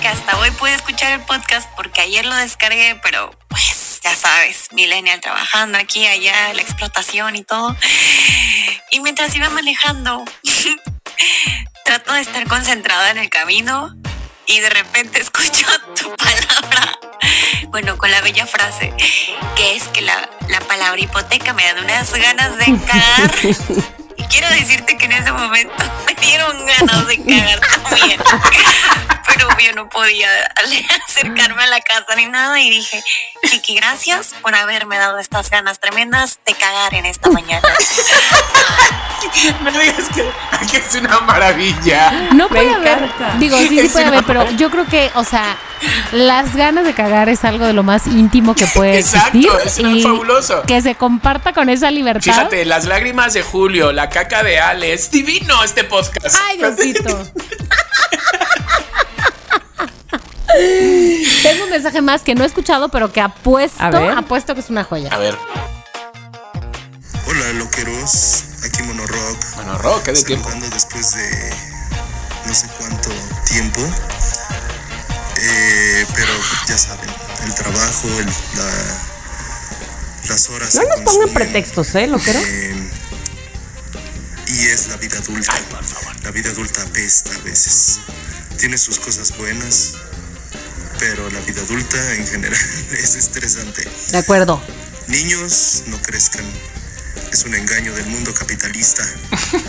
[0.02, 4.66] Que hasta hoy pude escuchar el podcast porque ayer lo descargué, pero pues ya sabes,
[4.72, 7.76] millennial trabajando aquí, allá, la explotación y todo.
[8.90, 10.24] Y mientras iba manejando,
[11.84, 13.94] trato de estar concentrada en el camino
[14.46, 16.98] y de repente escucho tu palabra.
[17.68, 18.92] Bueno, con la bella frase,
[19.54, 23.32] que es que la, la palabra hipoteca me dan unas ganas de cagar.
[24.14, 25.72] Y quiero decirte que en ese momento
[26.06, 28.20] me dieron ganas de cagar también.
[29.26, 30.28] Pero yo no podía
[31.08, 33.02] acercarme a la casa ni nada y dije,
[33.48, 37.62] Chiqui, gracias por haberme dado estas ganas tremendas de cagar en esta mañana.
[39.62, 40.28] No digas que,
[40.70, 42.10] que es una maravilla.
[42.34, 43.34] No Me puede haber, encanta.
[43.38, 45.56] digo, sí, sí puede haber, pero yo creo que, o sea,
[46.10, 49.86] las ganas de cagar es algo de lo más íntimo que puede Exacto, existir.
[49.86, 50.62] es y fabuloso.
[50.64, 52.20] Que se comparta con esa libertad.
[52.22, 56.36] Fíjate, las lágrimas de Julio, la caca de Ale, es divino este podcast.
[56.48, 57.32] Ay, Diosito.
[61.42, 64.10] Tengo un mensaje más que no he escuchado, pero que apuesto, A ver.
[64.16, 65.08] apuesto que es una joya.
[65.12, 65.36] A ver,
[67.26, 70.50] Hola loqueros, aquí Monorock, Bueno, Rock, ¿qué de tiempo?
[70.72, 71.54] después de
[72.46, 73.08] no sé cuánto
[73.48, 73.80] tiempo.
[75.38, 76.32] Eh, pero
[76.68, 77.08] ya saben,
[77.44, 78.98] el trabajo, el- la-
[80.28, 80.74] las horas.
[80.74, 82.38] No nos pongan pretextos, ¿eh, loquero?
[82.44, 82.90] eh,
[84.48, 85.52] y es la vida adulta.
[85.54, 86.14] Ay, por favor.
[86.22, 87.98] La vida adulta apesta a veces.
[88.58, 89.94] Tiene sus cosas buenas,
[91.02, 92.60] pero la vida adulta en general
[92.92, 93.88] es estresante.
[94.12, 94.62] De acuerdo.
[95.08, 96.44] Niños, no crezcan.
[97.32, 99.02] Es un engaño del mundo capitalista.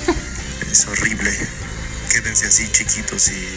[0.72, 1.32] es horrible.
[2.12, 3.48] Quédense así chiquitos y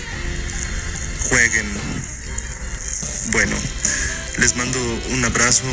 [1.28, 1.66] jueguen.
[3.32, 3.54] Bueno,
[4.38, 4.78] les mando
[5.10, 5.66] un abrazo,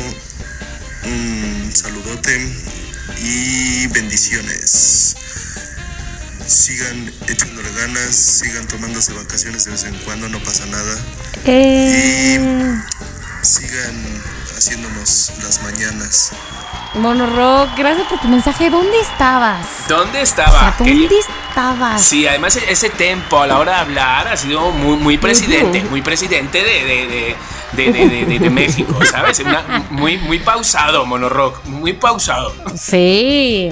[1.04, 2.38] un saludote
[3.22, 5.16] y bendiciones.
[6.46, 10.94] Sigan echándole ganas, sigan tomándose vacaciones de vez en cuando, no pasa nada.
[11.46, 12.78] Eh,
[13.42, 14.22] Sigan
[14.56, 16.32] haciéndonos las mañanas.
[16.94, 18.70] Mono Rock, gracias por tu mensaje.
[18.70, 19.66] ¿Dónde estabas?
[19.88, 20.60] ¿Dónde O estaba?
[20.60, 22.02] sea, Que- ¿dónde estabas?
[22.02, 25.82] Sí, además e- ese tempo a la hora de hablar ha sido muy, muy presidente,
[25.84, 27.36] muy presidente de, de, de,
[27.72, 29.40] de, de- de- de- de México, ¿sabes?
[29.40, 32.54] Una- muy, muy pausado, Monorock, muy pausado.
[32.80, 33.70] Sí.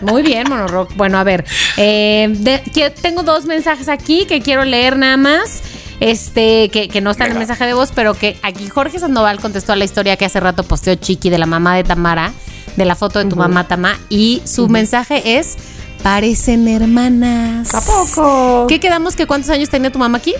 [0.00, 0.94] Muy bien, Monorock.
[0.96, 1.44] Bueno, a ver.
[1.76, 5.62] eh, de- que- tengo dos mensajes aquí que quiero leer nada más.
[6.00, 9.40] Este, que, que no está en el mensaje de voz, pero que aquí Jorge Sandoval
[9.40, 12.32] contestó a la historia que hace rato posteó Chiqui de la mamá de Tamara,
[12.76, 15.56] de la foto de tu mamá Tama, y su mensaje es:
[16.04, 17.74] parecen hermanas.
[17.74, 18.66] ¿A poco?
[18.68, 20.34] ¿Qué quedamos que cuántos años tenía tu mamá aquí?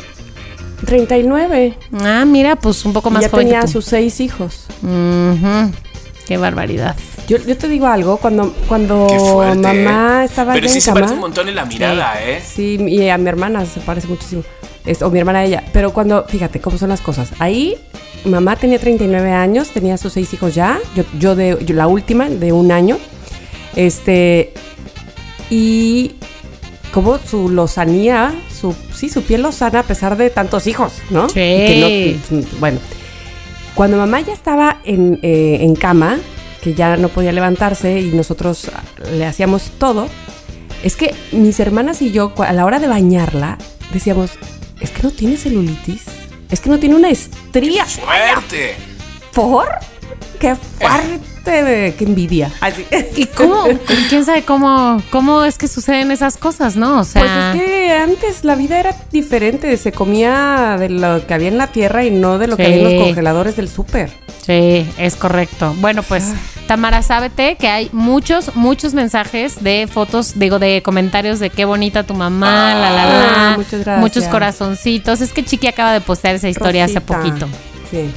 [0.87, 1.77] 39.
[2.05, 4.67] Ah, mira, pues un poco Y más ya joven tenía sus seis hijos.
[6.27, 6.95] Qué barbaridad.
[7.29, 9.59] Yo, yo te digo algo, cuando, cuando fuerte.
[9.85, 12.43] mamá estaba Pero ya sí en se cama, parece un montón en la mirada, ¿eh?
[12.45, 14.43] Sí, y a mi hermana se parece muchísimo.
[14.87, 15.63] Es- o mi hermana a ella.
[15.73, 17.31] Pero cuando, fíjate cómo son las cosas.
[17.39, 17.77] Ahí,
[18.25, 20.79] mamá tenía 39 años, tenía sus seis hijos ya.
[20.97, 22.97] Yo, yo de yo la última, de un año.
[23.77, 24.55] Este.
[25.51, 26.13] Y
[26.93, 31.29] como su lozanía, su, sí, su piel lozana a pesar de tantos hijos, ¿no?
[31.29, 31.41] Sí.
[31.41, 32.79] Y que no- bueno,
[33.75, 36.19] cuando mamá ya estaba en, eh, en cama,
[36.63, 38.71] que ya no podía levantarse y nosotros
[39.13, 40.09] le hacíamos todo,
[40.83, 43.59] es que mis hermanas y yo, a la hora de bañarla,
[43.93, 44.31] decíamos,
[44.81, 46.03] es que no tiene celulitis,
[46.51, 47.85] es que no tiene una estría.
[47.85, 48.77] ¡Fuerte!
[49.33, 49.69] ¿Por?
[50.39, 51.95] ¡Qué fuerte!
[51.99, 52.53] ¡Qué envidia!
[52.61, 52.87] Así.
[53.17, 53.65] ¿Y cómo?
[54.09, 57.01] ¿Quién sabe cómo, cómo es que suceden esas cosas, no?
[57.01, 61.35] O sea, Pues es que antes la vida era diferente, se comía de lo que
[61.35, 64.11] había en la tierra y no de lo que había en los congeladores del súper.
[64.49, 65.75] Sí, es correcto.
[65.79, 66.33] Bueno, pues,
[66.67, 72.03] Tamara, sábete que hay muchos, muchos mensajes de fotos, digo, de comentarios de qué bonita
[72.03, 73.35] tu mamá, la, la, la.
[73.53, 73.99] Ah, muchas gracias.
[74.01, 75.21] Muchos corazoncitos.
[75.21, 77.47] Es que Chiqui acaba de postear esa historia hace poquito.
[77.91, 78.11] Sí.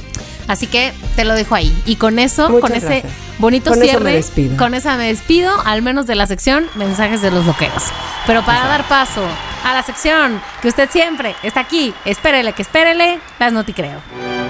[0.48, 1.72] Así que te lo dejo ahí.
[1.86, 3.12] Y con eso, Muchas con ese gracias.
[3.38, 4.56] bonito Con eso cierre, me despido.
[4.56, 7.84] con esa me despido, al menos de la sección mensajes de los loqueros.
[8.26, 9.22] Pero para dar paso
[9.64, 14.00] a la sección que usted siempre está aquí, espérele que espérele, las no te creo.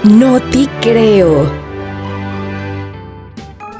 [0.03, 1.62] No te creo.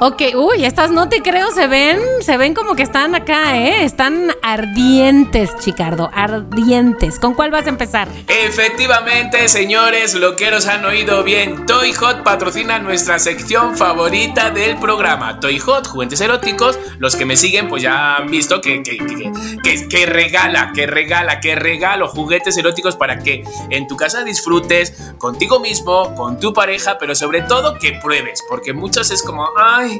[0.06, 3.84] Ok, uy, estas no te creo se ven, se ven como que están acá, ¿eh?
[3.86, 7.18] Están ardientes, Chicardo, ardientes.
[7.18, 8.06] ¿Con cuál vas a empezar?
[8.28, 11.64] Efectivamente, señores, loqueros han oído bien.
[11.64, 15.40] Toy Hot patrocina nuestra sección favorita del programa.
[15.40, 16.78] Toy Hot, juguetes eróticos.
[16.98, 19.32] Los que me siguen, pues ya han visto que, que, que,
[19.62, 24.92] que- que regala, que regala, que regalo juguetes eróticos para que en tu casa disfrutes
[25.18, 28.42] contigo mismo, con tu pareja, pero sobre todo que pruebes.
[28.50, 29.93] Porque muchos es como, ay,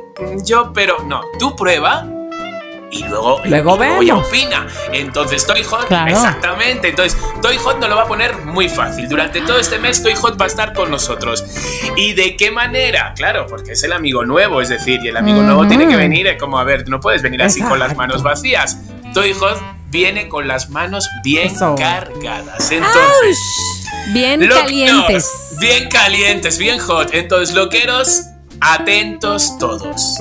[0.44, 2.06] yo, pero no, tú prueba.
[2.90, 4.28] Y luego, Luego y vemos.
[4.28, 4.68] opina.
[4.92, 6.12] Entonces, Toy Hot, Claro.
[6.12, 6.90] exactamente.
[6.90, 9.08] Entonces, Toy Hot nos lo va a poner muy fácil.
[9.08, 11.44] Durante todo este mes, Toy Hot va a estar con nosotros.
[11.96, 13.12] ¿Y de qué manera?
[13.16, 16.28] Claro, porque es el amigo nuevo, es decir, y el amigo nuevo tiene que venir
[16.28, 18.78] eh, como, a ver, no puedes venir así con las manos vacías.
[19.12, 21.74] Toy Hot viene con las manos bien Eso.
[21.76, 22.70] cargadas.
[22.70, 23.38] Entonces,
[24.12, 25.56] Bien calientes.
[25.58, 27.08] Bien calientes, bien hot.
[27.12, 28.22] Entonces, loqueros,
[28.60, 30.16] atentos todos.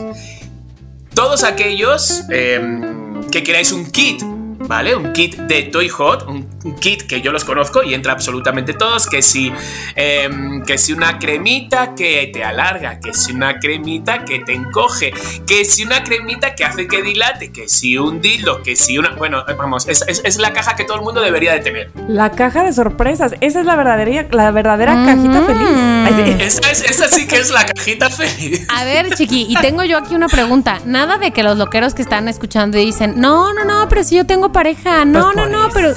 [1.14, 4.24] Todos aquellos em, que queráis un kit,
[4.68, 4.96] ¿vale?
[4.96, 8.74] Un kit de Toy Hot, un, un kit que yo los conozco y entra absolutamente
[8.74, 9.52] todos, que si,
[9.96, 15.14] em, que si una cremita que te alarga, que si una cremita que te encoge,
[15.48, 19.10] que si una cremita que hace que dilate, que si un dildo, que si una...
[19.12, 21.92] Bueno, vamos, es, es- es la caja que todo el mundo debería de tener.
[22.08, 25.46] La caja de sorpresas, esa es la verdadera, la verdadera cajita Mm.
[25.46, 25.68] feliz.
[26.06, 26.44] Ay, sí.
[26.44, 28.66] Esa, es, esa sí que es la cajita feliz.
[28.74, 30.80] A ver, Chiqui, y tengo yo aquí una pregunta.
[30.86, 34.16] Nada de que los loqueros que están escuchando y dicen, no, no, no, pero si
[34.16, 35.94] yo tengo pareja, no, Pues no, por no, pero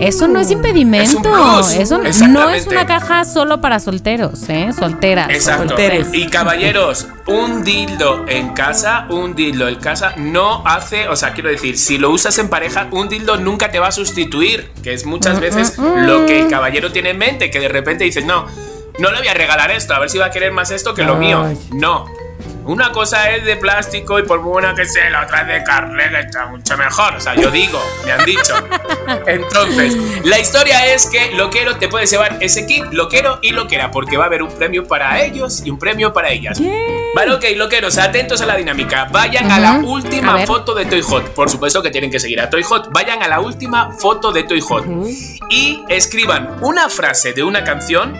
[0.00, 1.04] Eso no es impedimento.
[1.10, 1.74] Es un plus.
[1.74, 4.70] Eso no es una caja solo para solteros, ¿eh?
[4.78, 5.30] Solteras.
[5.30, 5.68] Exacto.
[5.68, 6.08] solteres.
[6.12, 11.50] Y caballeros, un dildo en casa, un dildo en casa no hace, o sea, quiero
[11.50, 15.04] decir, si lo usas en pareja, un dildo nunca te va a sustituir, que es
[15.04, 18.46] muchas veces lo que el caballero tiene en mente, que de repente dices, no,
[18.98, 21.04] no le voy a regalar esto, a ver si va a querer más esto que
[21.04, 21.18] lo Ay.
[21.18, 21.58] mío.
[21.72, 22.06] No.
[22.66, 26.10] Una cosa es de plástico y por buena que sea, la otra es de carne,
[26.10, 27.14] que está mucho mejor.
[27.14, 28.54] O sea, yo digo, me han dicho.
[29.26, 34.16] Entonces, la historia es que Loquero te puedes llevar ese kit, Loquero y Loquera, porque
[34.16, 36.60] va a haber un premio para ellos y un premio para ellas.
[37.14, 39.06] Vale, ok, Loqueros, atentos a la dinámica.
[39.12, 39.76] Vayan a la.
[39.76, 41.34] A última foto de Toy Hot.
[41.34, 42.90] Por supuesto que tienen que seguir a Toy Hot.
[42.92, 44.84] Vayan a la última foto de Toy Hot
[45.50, 48.16] y escriban una frase de una canción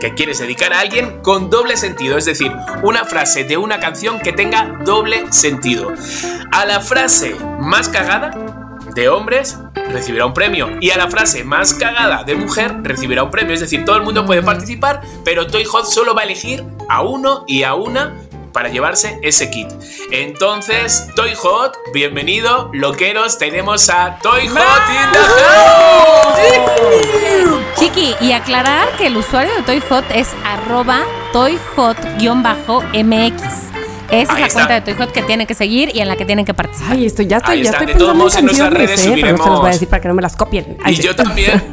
[0.00, 2.52] que quieres dedicar a alguien con doble sentido, es decir,
[2.82, 5.92] una frase de una canción que tenga doble sentido.
[6.50, 8.30] A la frase más cagada
[8.94, 9.58] de hombres
[9.92, 13.60] recibirá un premio y a la frase más cagada de mujer recibirá un premio, es
[13.60, 17.44] decir, todo el mundo puede participar, pero Toy Hot solo va a elegir a uno
[17.46, 18.16] y a una
[18.52, 19.68] para llevarse ese kit.
[20.10, 26.20] Entonces, Toy Hot, bienvenido, loqueros, tenemos a Toy Hot in the house.
[27.78, 32.10] Chiqui, y aclarar que el usuario de Toy Hot es arroba toyhot-mx.
[34.10, 34.52] Esa Ahí es la está.
[34.54, 36.92] cuenta de Toy Hot que tienen que seguir y en la que tienen que participar.
[36.92, 38.88] Ay, estoy, ya estoy, Ahí ya está, estoy de todos pensando modos, en nuestras canciones,
[38.90, 39.20] redes ¿eh?
[39.22, 40.76] Pero no se los voy a subiremos- decir para que no me las copien.
[40.84, 41.02] Ay, Y sí.
[41.02, 41.62] yo también.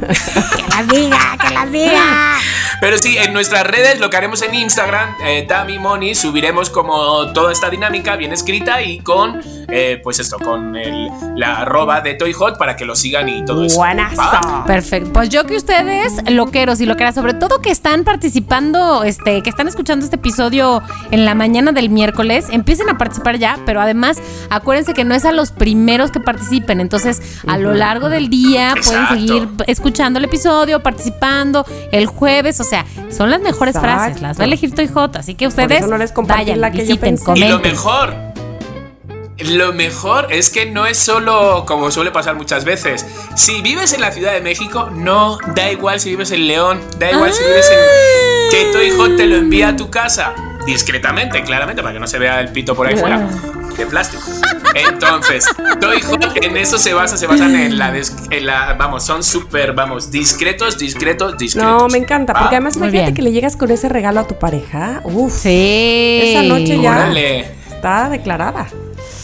[0.56, 1.18] ¡Que las diga!
[1.40, 2.36] ¡Que las diga!
[2.80, 7.32] Pero sí, en nuestras redes, lo que haremos en Instagram, eh, Tami Moni, subiremos como
[7.32, 12.14] toda esta dinámica bien escrita y con, eh, pues esto, con el, la arroba de
[12.14, 13.78] Toy Hot para que lo sigan y todo eso.
[13.78, 14.16] Buenazo.
[14.22, 14.64] ¿Va?
[14.64, 15.12] Perfecto.
[15.12, 19.66] Pues yo que ustedes, loqueros y loqueras, sobre todo que están participando, este, que están
[19.66, 24.18] escuchando este episodio en la mañana del miércoles, empiecen a participar ya, pero además
[24.50, 26.80] acuérdense que no es a los primeros que participen.
[26.80, 32.60] Entonces, a lo largo del día pueden seguir escuchando el episodio, participando el jueves.
[32.60, 33.96] O sea, son las mejores Exacto.
[33.96, 34.22] frases.
[34.22, 35.16] Las va a elegir Toy Hot.
[35.16, 37.32] Así que ustedes no les vayan, la que yo visiten, pensé.
[37.36, 37.72] Y lo comenten.
[37.72, 38.14] mejor,
[39.38, 43.06] lo mejor es que no es solo como suele pasar muchas veces.
[43.36, 47.12] Si vives en la Ciudad de México, no da igual si vives en León, da
[47.12, 47.78] igual si vives en
[48.50, 50.34] que Toy Hot te lo envía a tu casa
[50.72, 53.26] discretamente, claramente, para que no se vea el pito por ahí fuera
[53.76, 54.22] de plástico.
[54.74, 55.46] Entonces,
[55.80, 57.92] Toy Hot en eso se basa, se basan en la,
[58.30, 61.82] en la vamos, son súper, vamos, discretos, discretos, discretos.
[61.82, 62.40] No, me encanta, ¿Va?
[62.40, 63.14] porque además Muy imagínate bien.
[63.16, 65.00] que le llegas con ese regalo a tu pareja.
[65.04, 66.20] Uf, Sí.
[66.22, 66.90] Esa noche ya.
[66.92, 68.66] Órale, está declarada.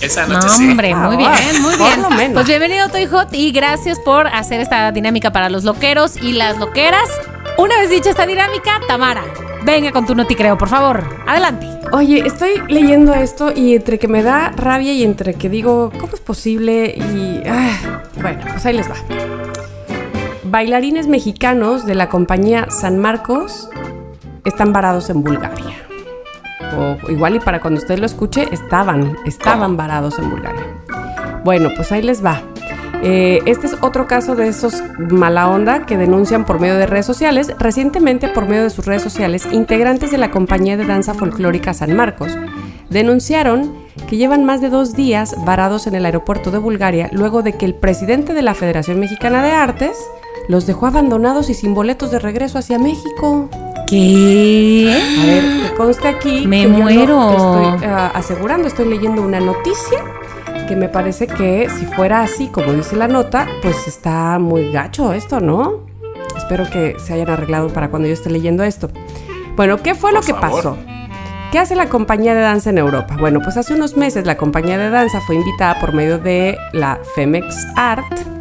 [0.01, 0.69] esa No, noche sí.
[0.71, 1.31] hombre, muy bien,
[1.63, 2.03] muy Por bien.
[2.03, 2.35] lo menos.
[2.35, 6.57] Pues bienvenido Toy Hot y gracias por hacer esta dinámica para los loqueros y las
[6.59, 7.09] loqueras.
[7.59, 9.23] Una vez dicha esta dinámica, Tamara,
[9.65, 11.05] venga con tu noticreo, por favor.
[11.27, 11.69] Adelante.
[11.93, 16.15] Oye, estoy leyendo esto y entre que me da rabia y entre que digo, ¿cómo
[16.15, 16.95] es posible?
[16.97, 17.43] Y.
[17.47, 18.97] ah, bueno, pues ahí les va.
[20.45, 23.69] Bailarines mexicanos de la compañía San Marcos
[24.45, 25.77] están varados en Bulgaria.
[26.77, 30.65] O igual y para cuando usted lo escuche, estaban, estaban varados en Bulgaria.
[31.45, 32.43] Bueno, pues ahí les va.
[33.07, 37.05] Eh, este es otro caso de esos mala onda que denuncian por medio de redes
[37.05, 37.53] sociales.
[37.59, 41.95] Recientemente, por medio de sus redes sociales, integrantes de la compañía de danza folclórica San
[41.95, 42.37] Marcos
[42.89, 43.73] denunciaron
[44.09, 47.67] que llevan más de dos días varados en el aeropuerto de Bulgaria luego de que
[47.67, 49.97] el presidente de la Federación Mexicana de Artes
[50.49, 53.49] los dejó abandonados y sin boletos de regreso hacia México.
[53.89, 54.97] ¿Qué?
[55.21, 56.47] A ver, que conste aquí.
[56.47, 57.31] Me que yo no muero.
[57.31, 60.03] estoy ah, asegurando, estoy leyendo una noticia
[60.67, 65.13] que me parece que si fuera así, como dice la nota, pues está muy gacho
[65.13, 65.87] esto, ¿no?
[66.37, 68.91] Espero que se hayan arreglado para cuando yo esté leyendo esto.
[69.57, 70.63] Bueno, ¿qué fue lo que favor.
[70.63, 70.79] pasó?
[71.53, 73.17] ¿Qué hace la compañía de danza en Europa?
[73.19, 76.99] Bueno, pues hace unos meses la compañía de danza fue invitada por medio de la
[77.15, 78.34] Femex Art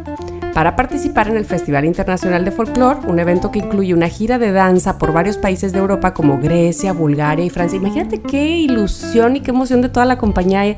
[0.54, 4.52] para participar en el Festival Internacional de Folklore, un evento que incluye una gira de
[4.52, 7.76] danza por varios países de Europa como Grecia, Bulgaria y Francia.
[7.76, 10.76] Imagínate qué ilusión y qué emoción de toda la compañía eh,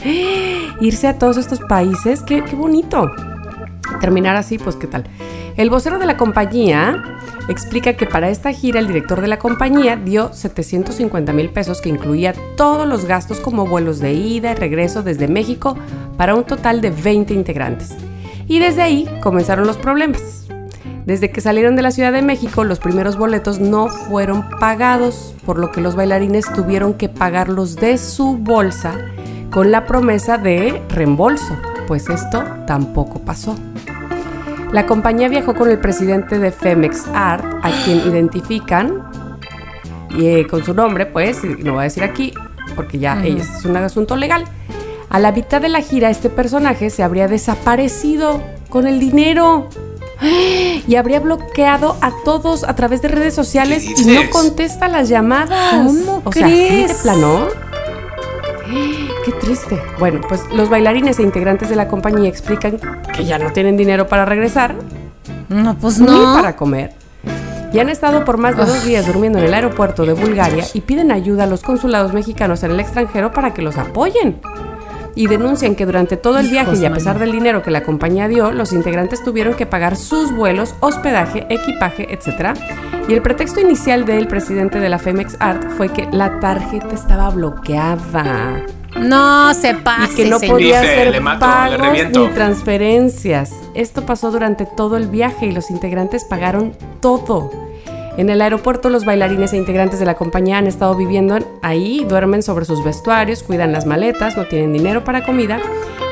[0.81, 2.23] irse a todos estos países.
[2.23, 3.11] Qué, qué bonito.
[4.01, 5.05] Terminar así, pues qué tal.
[5.59, 7.03] El vocero de la compañía
[7.49, 11.91] explica que para esta gira el director de la compañía dio 750 mil pesos que
[11.91, 15.77] incluía todos los gastos como vuelos de ida y regreso desde México
[16.17, 17.95] para un total de 20 integrantes.
[18.47, 20.47] Y desde ahí comenzaron los problemas.
[21.05, 25.59] Desde que salieron de la Ciudad de México, los primeros boletos no fueron pagados, por
[25.59, 28.95] lo que los bailarines tuvieron que pagarlos de su bolsa
[29.51, 31.57] con la promesa de reembolso,
[31.87, 33.57] pues esto tampoco pasó.
[34.73, 39.05] La compañía viajó con el presidente de Femex Art, a quien identifican
[40.11, 42.35] y, eh, con su nombre, pues, y no voy a decir aquí,
[42.75, 44.45] porque ya es un asunto legal.
[45.09, 49.69] A la mitad de la gira, este personaje se habría desaparecido con el dinero.
[50.89, 55.09] y habría bloqueado a todos a través de redes sociales ¿Qué y no contesta las
[55.09, 55.71] llamadas.
[55.87, 56.55] ¿Cómo o sea, ¿sí
[56.87, 57.47] de plano?
[59.25, 59.81] Qué triste.
[59.99, 62.79] Bueno, pues los bailarines e integrantes de la compañía explican
[63.15, 64.75] que ya no tienen dinero para regresar
[65.49, 66.35] No, pues ni no.
[66.35, 66.93] para comer.
[67.73, 70.81] Y han estado por más de dos días durmiendo en el aeropuerto de Bulgaria y
[70.81, 74.41] piden ayuda a los consulados mexicanos en el extranjero para que los apoyen.
[75.17, 78.29] Y denuncian que durante todo el viaje y a pesar del dinero que la compañía
[78.29, 82.55] dio, los integrantes tuvieron que pagar sus vuelos, hospedaje, equipaje, etc.
[83.09, 87.31] Y el pretexto inicial del presidente de la Femex Art fue que la tarjeta estaba
[87.31, 88.67] bloqueada
[89.01, 90.57] No se pase, y que no señor.
[90.57, 93.53] podía hacer le mato, pagos ni transferencias.
[93.75, 97.51] Esto pasó durante todo el viaje y los integrantes pagaron todo.
[98.17, 102.43] En el aeropuerto los bailarines e integrantes de la compañía han estado viviendo ahí, duermen
[102.43, 105.61] sobre sus vestuarios, cuidan las maletas, no tienen dinero para comida.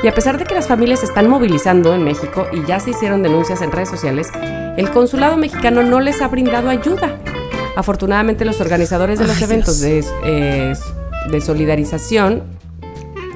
[0.02, 2.90] Y a pesar de que las familias se están movilizando en México y ya se
[2.90, 4.28] hicieron denuncias en redes sociales,
[4.76, 7.16] el consulado mexicano no les ha brindado ayuda.
[7.74, 10.74] Afortunadamente los organizadores de los eventos de, eh,
[11.30, 12.42] de solidarización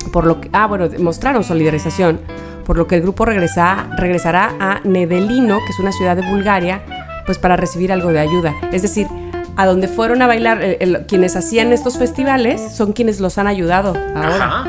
[0.08, 2.20] por lo que, ah, bueno, mostraron solidarización,
[2.64, 6.82] por lo que el grupo regresa, regresará a Nedelino, que es una ciudad de Bulgaria,
[7.28, 8.54] pues para recibir algo de ayuda.
[8.72, 9.06] Es decir,
[9.54, 13.46] a donde fueron a bailar, eh, el- quienes hacían estos festivales son quienes los han
[13.46, 14.44] ayudado ahora.
[14.46, 14.64] Ajá.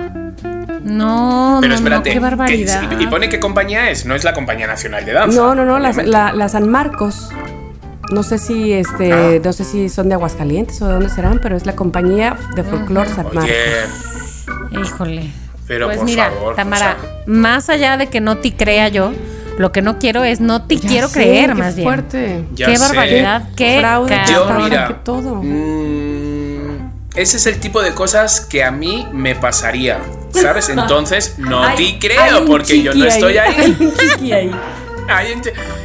[0.84, 2.84] No, Pero no, espérate, no, qué que- barbaridad.
[3.00, 5.38] y, y pone qué compañía es, no es la Compañía Nacional de Danza.
[5.40, 7.30] No, no, no, la, la- la San Marcos.
[8.12, 9.40] No sé si este, Ah.
[9.42, 12.64] no sé si son de Aguascalientes o de dónde serán, pero es la compañía de
[12.66, 13.44] folclore San Marcos.
[13.46, 15.30] Oye, Híjole.
[15.68, 16.56] pero pues por mira, favor.
[16.56, 19.12] Tamara, o sea, más allá de que no te crea yo,
[19.60, 21.86] lo que no quiero es no te Ya quiero sé, creer qué más bien.
[21.88, 22.46] fuerte.
[22.54, 22.88] ya qué sé.
[22.88, 24.18] barbaridad, qué Fraude.
[24.32, 25.36] Yo, mira, que todo.
[25.44, 30.00] mm, ese es el tipo de cosas que a mí me pasaría,
[30.32, 30.70] ¿sabes?
[30.78, 33.78] Entonces, no Hay- te creo, hay porque yo no estoy Hay ahí.
[33.80, 34.52] un chiqui ahí.
[35.10, 35.42] Hay un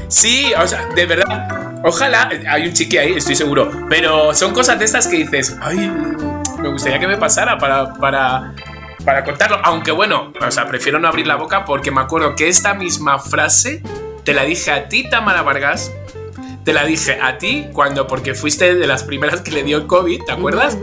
[0.09, 1.49] Sí, o sea, de verdad.
[1.83, 3.71] Ojalá hay un chiqui ahí, estoy seguro.
[3.91, 5.91] Pero son cosas de estas que dices, ay,
[6.61, 8.53] me gustaría que me pasara para, para,
[9.05, 9.59] para contarlo.
[9.63, 13.19] Aunque bueno, o sea, prefiero no abrir la boca porque me acuerdo que esta misma
[13.19, 13.83] frase
[14.25, 15.93] te la dije a ti, Tamara Vargas.
[16.65, 20.23] Te la dije a ti cuando, porque fuiste de las primeras que le dio COVID,
[20.25, 20.79] ¿te acuerdas?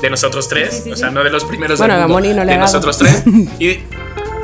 [0.00, 2.34] De nosotros tres, Sí, sí, sí, o sea, no de los primeros Bueno, del mundo,
[2.34, 3.22] no le de nosotros tres.
[3.58, 3.80] Y,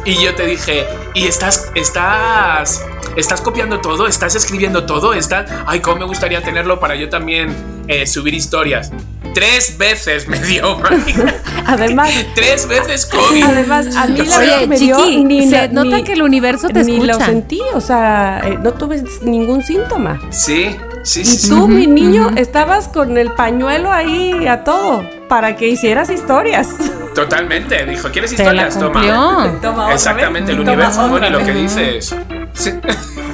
[0.05, 2.85] y yo te dije, ¿y estás, estás,
[3.17, 4.07] estás copiando todo?
[4.07, 5.15] ¿Estás escribiendo todo?
[5.15, 7.55] ¿Estás, ay, cómo me gustaría tenerlo para yo también
[7.89, 8.91] eh, subir historias?
[9.35, 10.79] Tres veces me dio.
[11.67, 13.45] Además, Tres veces COVID.
[13.45, 16.23] Además, a mí la Oye, me dio Chiqui, ni se la- nota ni- que el
[16.23, 20.21] universo te ni lo sentí, o sea, eh, no tuve ningún síntoma.
[20.31, 21.37] Sí, sí, Y sí.
[21.39, 21.49] sí.
[21.49, 26.69] tú, mi niño, estabas con el pañuelo ahí a todo para que hicieras historias.
[27.15, 27.87] Totalmente.
[27.87, 28.79] Dijo, ¿quieres historias?
[28.79, 29.59] Toma.
[29.63, 30.59] Toma Exactamente, vez.
[30.59, 32.15] el Toma universo, Moni, lo que dices.
[32.55, 32.71] Sí.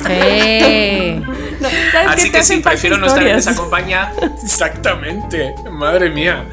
[0.07, 1.23] Sí.
[1.59, 1.69] No.
[2.11, 4.13] Así que sí, prefiero no estar en esa compañía.
[4.45, 5.55] Exactamente.
[5.71, 6.47] Madre mía.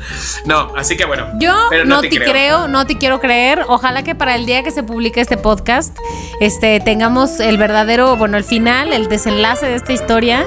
[0.46, 1.28] No, así que bueno.
[1.40, 2.68] Yo pero no, te creo.
[2.68, 3.62] no te quiero creer.
[3.68, 5.96] Ojalá que para el día que se publique este podcast,
[6.40, 10.44] este, tengamos el verdadero, bueno, el final, el desenlace de esta historia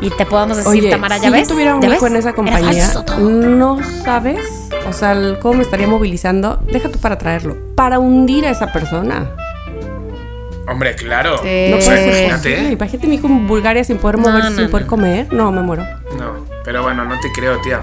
[0.00, 1.48] y te podamos decir, Oye, Tamara, si ¿ya yo ves?
[1.48, 2.12] tuviera un ¿Ya hijo ves?
[2.12, 6.60] en esa compañía, no sabes, o sea, cómo me estaría movilizando.
[6.72, 9.30] Deja tú para traerlo, para hundir a esa persona.
[10.68, 11.38] Hombre, claro.
[11.38, 11.44] Sí.
[11.44, 11.72] No Eh.
[11.76, 12.26] posible.
[12.28, 12.72] imagínate.
[12.72, 14.70] Imagínate mi hijo en Bulgaria sin poder No, moverse, no, sin no.
[14.70, 15.32] poder comer.
[15.32, 15.84] No, me muero.
[16.18, 17.80] No, pero bueno, no te creo, tía.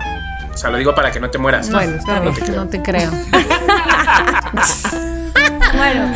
[0.53, 1.69] O sea, lo digo para que no te mueras.
[1.71, 2.55] Bueno, está No, bien.
[2.55, 3.11] no te creo.
[5.75, 6.11] bueno,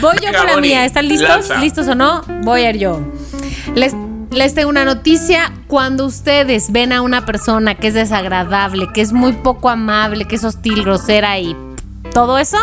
[0.00, 0.84] voy yo Venga, con la mía.
[0.84, 1.28] ¿Están listos?
[1.28, 1.56] lanza.
[1.58, 2.22] ¿Listos o no?
[2.42, 3.00] Voy a ir yo.
[3.74, 3.94] Les,
[4.30, 5.52] les tengo una noticia.
[5.68, 10.36] Cuando ustedes ven a una persona que es desagradable, que es muy poco amable, que
[10.36, 11.56] es hostil, grosera y
[12.12, 12.58] todo eso,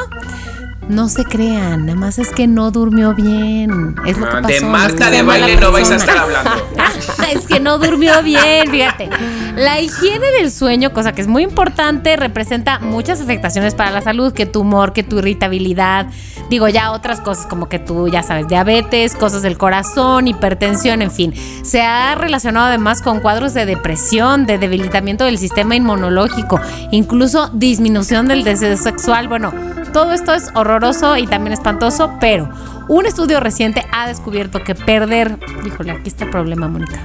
[0.87, 1.85] no se crean.
[1.85, 3.95] Nada más es que no durmió bien.
[4.05, 4.47] Es lo que Ah, pasó.
[4.47, 6.51] de es Marta que de baile no vais a estar hablando.
[7.33, 9.09] es que no durmió bien, fíjate.
[9.55, 14.33] La higiene del sueño, cosa que es muy importante, representa muchas afectaciones para la salud,
[14.33, 16.07] que tu humor, que tu irritabilidad,
[16.51, 21.09] digo ya otras cosas como que tú ya sabes, diabetes, cosas del corazón, hipertensión, en
[21.09, 21.33] fin.
[21.63, 26.59] Se ha relacionado además con cuadros de depresión, de debilitamiento del sistema inmunológico,
[26.91, 29.29] incluso disminución del deseo sexual.
[29.29, 29.53] Bueno,
[29.93, 32.49] todo esto es horroroso y también espantoso, pero
[32.89, 36.99] un estudio reciente ha descubierto que perder, híjole, aquí está el problema, Mónica,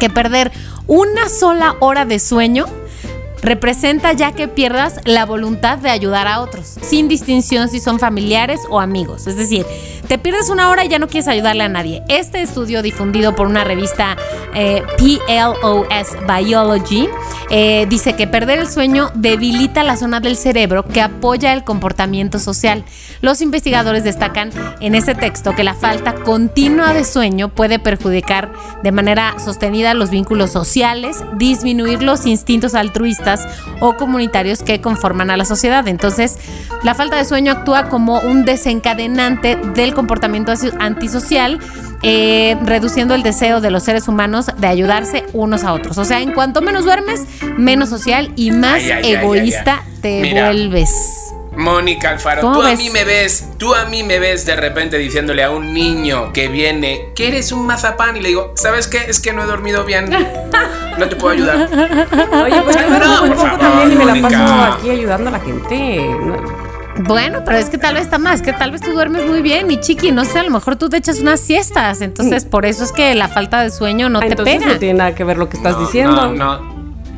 [0.00, 0.50] que perder
[0.88, 2.66] una sola hora de sueño
[3.44, 8.60] representa ya que pierdas la voluntad de ayudar a otros, sin distinción si son familiares
[8.70, 9.26] o amigos.
[9.26, 9.66] Es decir,
[10.08, 12.02] te pierdes una hora y ya no quieres ayudarle a nadie.
[12.08, 14.16] Este estudio difundido por una revista
[14.54, 17.08] eh, PLOS Biology
[17.50, 22.38] eh, dice que perder el sueño debilita la zona del cerebro que apoya el comportamiento
[22.38, 22.84] social.
[23.20, 24.50] Los investigadores destacan
[24.80, 28.52] en este texto que la falta continua de sueño puede perjudicar
[28.82, 33.33] de manera sostenida los vínculos sociales, disminuir los instintos altruistas
[33.80, 35.86] o comunitarios que conforman a la sociedad.
[35.88, 36.38] Entonces,
[36.82, 41.58] la falta de sueño actúa como un desencadenante del comportamiento antisocial,
[42.02, 45.98] eh, reduciendo el deseo de los seres humanos de ayudarse unos a otros.
[45.98, 47.24] O sea, en cuanto menos duermes,
[47.56, 49.98] menos social y más Ay, ay, ay, egoísta ay.
[50.02, 50.46] te Mira.
[50.46, 51.32] vuelves.
[51.56, 54.98] Mónica Alfaro, ¿Cómo tú a mí me ves, tú a mí me ves de repente
[54.98, 58.98] diciéndole a un niño que viene que eres un mazapán y le digo, ¿sabes qué?
[59.08, 60.10] Es que no he dormido bien.
[60.98, 61.56] No te puedo ayudar.
[62.44, 65.28] Oye, pues yo No, duermo muy por favor, también y me la paso aquí ayudando
[65.30, 66.08] a la gente.
[66.20, 66.64] No-
[67.04, 69.68] Bueno, pero es que tal vez está más, que tal vez tú duermes muy bien
[69.70, 72.84] y chiqui, no sé, a lo mejor tú te echas unas siestas, entonces por eso
[72.84, 74.72] es que la falta de sueño no Ah, te entonces pega.
[74.74, 76.32] no tiene nada que ver lo que estás No, diciendo.
[76.32, 76.73] No, no.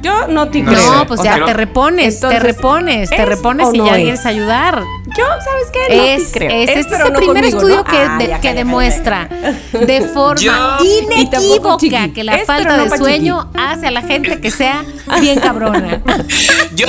[0.06, 0.92] Yo no te No creo.
[0.92, 3.96] No, pues O ya sea, te repones, te repones, te ¿es repones y no ya
[3.96, 4.02] es?
[4.02, 4.82] quieres ayudar.
[5.16, 5.96] Yo, ¿sabes qué?
[5.96, 6.50] No es, te creo.
[6.50, 7.84] es, este es el no primer conmigo, estudio ¿no?
[7.84, 9.28] que, Ah, de- ya, que demuestra
[9.72, 14.50] de forma Yo- inequívoca que la Es, falta de sueño hace a la gente que
[14.50, 14.84] sea
[15.20, 16.00] bien cabrona.
[16.74, 16.86] Yo,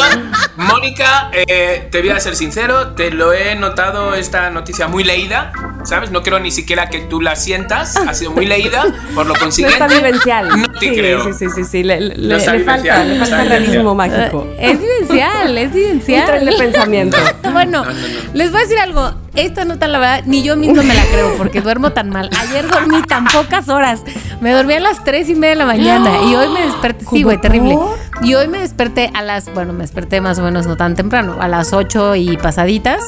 [0.57, 5.51] Mónica, eh, te voy a ser sincero, te lo he notado esta noticia muy leída,
[5.83, 6.11] ¿sabes?
[6.11, 8.83] No quiero ni siquiera que tú la sientas, ha sido muy leída,
[9.15, 9.83] por lo No consiguiente.
[9.83, 10.49] está vivencial.
[10.61, 11.23] No te sí, creo.
[11.23, 11.83] Sí, sí, sí, sí.
[11.83, 13.95] Le, le- No está le falta, no realismo vivencial.
[13.95, 14.47] mágico.
[14.59, 16.25] Es vivencial, es Un vivencial.
[16.25, 17.17] tren de pensamiento.
[17.53, 17.97] bueno, No, no, no.
[18.33, 19.11] les voy a decir algo.
[19.35, 22.29] Esta nota, la verdad, ni yo misma me la creo porque duermo tan mal.
[22.39, 24.01] Ayer dormí tan pocas horas.
[24.41, 27.01] Me dormí a las tres y media de la mañana y hoy me desperté.
[27.01, 27.77] Sí, ¿Cómo güey, terrible.
[28.23, 29.53] Y hoy me desperté a las.
[29.53, 33.01] Bueno, me desperté más o menos no tan temprano, a las ocho y pasaditas.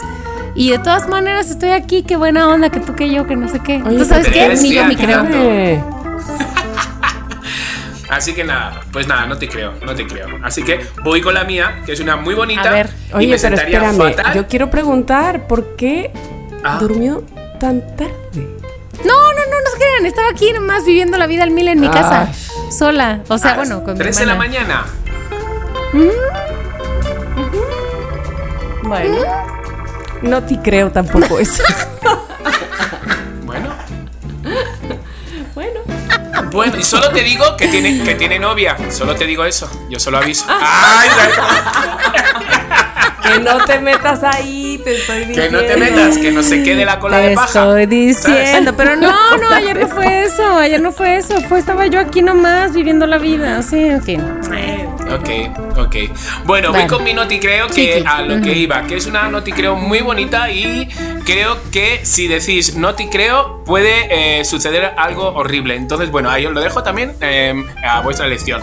[0.54, 3.48] Y de todas maneras estoy aquí, qué buena onda, que tú que yo, que no
[3.50, 3.82] sé qué.
[3.84, 4.56] Oye, ¿Tú sabes qué?
[4.62, 5.24] Ni yo me creo.
[8.10, 10.28] Así que nada, pues nada, no te creo, no te creo.
[10.44, 12.70] Así que voy con la mía, que es una muy bonita.
[12.70, 12.90] A ver.
[13.12, 14.16] y Oye, me pero sentaría espérame.
[14.16, 14.34] fatal.
[14.36, 16.12] Yo quiero preguntar, ¿por qué
[16.64, 16.78] Ah.
[16.80, 17.24] durmió
[17.60, 18.14] tan tarde?
[19.06, 20.06] No, no, no, no se crean.
[20.06, 22.30] Estaba aquí nomás viviendo la vida al mil en mi casa.
[22.72, 23.22] Sola.
[23.30, 24.86] O sea, bueno, con mi tres de la mañana.
[28.84, 29.16] Bueno.
[30.22, 31.64] No te creo tampoco eso.
[36.52, 38.76] bueno, y solo te digo que tiene, que tiene novia.
[38.90, 39.70] Solo te digo eso.
[39.90, 40.46] Yo solo aviso.
[40.48, 41.02] Ah.
[41.02, 41.10] Ay,
[43.22, 45.62] Que no te metas ahí, te estoy que diciendo.
[45.62, 47.48] no te metas, que no se quede la cola Te de paja.
[47.48, 48.74] estoy diciendo, ¿sabes?
[48.76, 52.24] pero no, no, ayer no fue eso, ayer no fue eso, fue estaba yo aquí
[52.24, 54.24] nomás viviendo la vida, sí, en fin.
[55.12, 55.96] Ok, ok.
[56.46, 58.04] Bueno, voy con mi noti creo que Chiqui.
[58.06, 60.88] a lo que iba, que es una noti creo muy bonita y
[61.26, 65.76] creo que si decís noti creo puede eh, suceder algo horrible.
[65.76, 67.54] Entonces, bueno, ahí os lo dejo también eh,
[67.84, 68.62] a vuestra elección.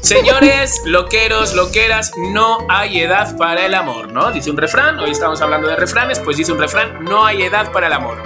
[0.00, 4.32] Señores, loqueros, loqueras, no hay edad para el amor, ¿no?
[4.32, 7.70] Dice un refrán, hoy estamos hablando de refranes, pues dice un refrán, no hay edad
[7.70, 8.22] para el amor.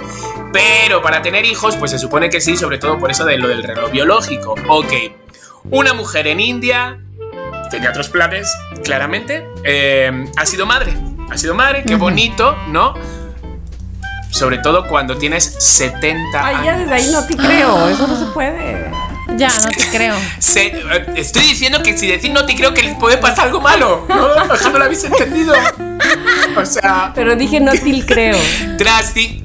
[0.51, 3.47] Pero para tener hijos, pues se supone que sí, sobre todo por eso de lo
[3.47, 4.55] del reloj biológico.
[4.67, 4.93] Ok,
[5.71, 6.99] una mujer en India
[7.73, 8.47] tenía otros planes,
[8.83, 9.47] claramente.
[9.63, 10.93] eh, ha sido madre.
[11.31, 12.93] Ha sido madre, qué bonito, ¿no?
[14.29, 16.65] Sobre todo cuando tienes 70 Ay, años.
[16.65, 17.87] ya desde ahí no te creo.
[17.89, 18.91] Eso no se puede.
[19.37, 20.15] Ya, no te creo.
[20.39, 23.59] Se- eh, estoy diciendo que si decís no te creo que les puede pasar algo
[23.61, 24.05] malo.
[24.07, 25.55] No, eso no lo habéis entendido.
[26.55, 28.37] O sea, Pero dije no te creo.
[28.77, 29.43] tras ci-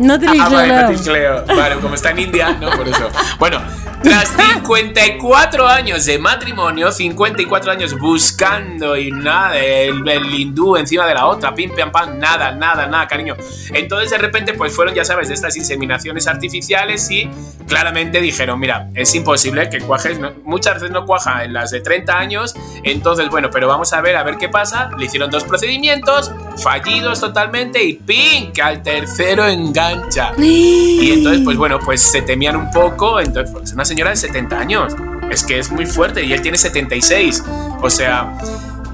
[0.00, 0.50] No te Ah, creo.
[0.50, 1.44] vale, no te creo.
[1.46, 3.08] Vale, como está en India, no por eso.
[3.38, 3.60] Bueno,
[4.02, 11.14] tras 54 años de matrimonio, 54 años buscando y nada, el, el hindú encima de
[11.14, 13.36] la otra, pim, pam, pam, nada, nada, nada, cariño.
[13.72, 17.28] Entonces de repente pues fueron, ya sabes, de estas inseminaciones artificiales y
[17.66, 21.80] claramente dijeron, mira, es imposible que cuajes, no- muchas veces no cuaja en las de
[21.80, 22.54] 30 años,
[22.84, 24.90] entonces bueno, pero vamos a ver, a ver qué pasa.
[24.96, 30.32] Le hicieron dos procedimientos, fallidos totalmente y pim, que al tercero engancha.
[30.38, 33.20] Y entonces, pues bueno, pues se temían un poco.
[33.20, 34.94] Entonces, pues una señora de 70 años.
[35.30, 37.42] Es que es muy fuerte y él tiene 76.
[37.82, 38.38] O sea,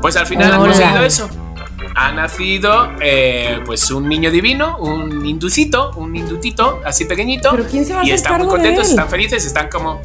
[0.00, 0.72] pues al final han Hola.
[0.72, 1.28] conseguido eso.
[1.96, 7.50] Ha nacido eh, pues un niño divino, un inducito, un indutito así pequeñito.
[7.52, 8.90] Pero ¿quién se va a y hacer están muy de contentos, él?
[8.90, 10.00] están felices, están como.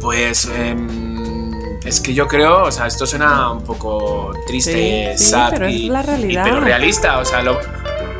[0.00, 0.50] Pues.
[0.54, 1.09] em,
[1.84, 5.66] es que yo creo, o sea, esto suena un poco triste, Sí, sí, sad pero
[5.66, 5.90] es y-
[6.60, 7.58] realista, o sea, lo,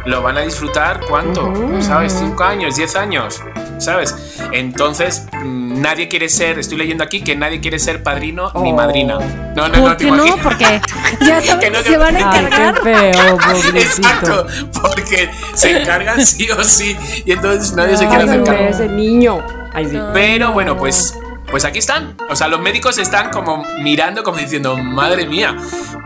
[0.06, 2.12] lo van a disfrutar cuánto, ¿sabes?
[2.18, 3.42] Cinco años, diez años,
[3.78, 4.14] ¿sabes?
[4.52, 8.74] Entonces, mm, nadie quiere ser, estoy leyendo aquí que nadie quiere ser padrino ni Oh.
[8.76, 9.18] madrina.
[9.54, 10.36] No, no, ¿Por no, te qué no?
[10.42, 10.80] Porque
[11.20, 12.82] ya saben Que no se van a encargar.
[12.82, 13.38] feo.
[13.74, 14.46] Exacto,
[14.80, 16.96] porque se encargan sí o sí
[17.26, 18.68] y entonces nadie se quiere cargo.
[18.68, 19.44] ese niño.
[19.72, 19.98] Ay, sí.
[20.14, 21.14] Pero bueno, pues,
[21.50, 22.16] pues aquí están.
[22.28, 25.56] O sea, los médicos están como mirando, como diciendo, madre mía.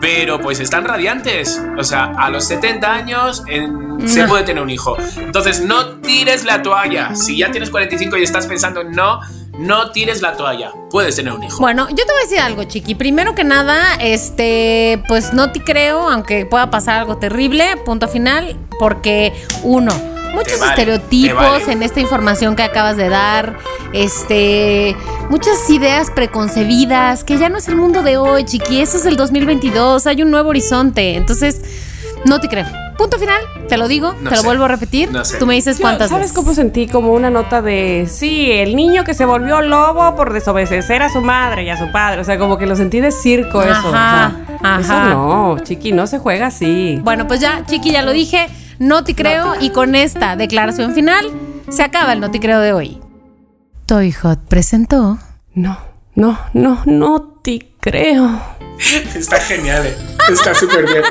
[0.00, 1.60] Pero pues están radiantes.
[1.78, 4.96] O sea, a los 70 años en- se puede tener un hijo.
[5.16, 7.14] Entonces, no tires la toalla.
[7.14, 9.20] Si ya tienes 45 y estás pensando, no,
[9.58, 10.72] no tires la toalla.
[10.90, 11.58] Puedes tener un hijo.
[11.60, 12.94] Bueno, yo te voy a decir algo, Chiqui.
[12.96, 18.56] Primero que nada, este, pues no te creo, aunque pueda pasar algo terrible, punto final,
[18.78, 19.92] porque uno,
[20.34, 21.72] muchos vale, estereotipos vale.
[21.72, 23.56] en esta información que acabas de dar,
[23.92, 24.96] este,
[25.30, 29.16] muchas ideas preconcebidas, que ya no es el mundo de hoy, Chiqui, eso es el
[29.16, 31.60] 2022, hay un nuevo horizonte, entonces,
[32.24, 32.66] no te creo.
[32.96, 35.38] Punto final, te lo digo, No te lo vuelvo a repetir, no sé.
[35.38, 36.36] tú me dices Yo, cuántas ¿Sabes veces.
[36.36, 36.86] cómo sentí?
[36.86, 41.20] Como una nota de, sí, el niño que se volvió lobo por desobedecer a su
[41.20, 42.20] madre y a su padre.
[42.20, 43.88] O sea, como que lo sentí de circo eso.
[43.88, 44.26] o sea,
[44.62, 45.08] Ajá, Eso ajá.
[45.08, 47.00] no, chiqui, no se juega así.
[47.02, 48.46] Bueno, pues ya, Chiqui, ya lo dije,
[48.78, 51.26] no te creo y con esta declaración final
[51.68, 53.00] se acaba el no te creo de hoy.
[53.86, 55.18] Toy Hot presentó.
[55.54, 55.78] No,
[56.14, 58.40] no, no, no te creo.
[59.14, 59.96] Está genial, eh.
[60.28, 61.02] Está súper bien.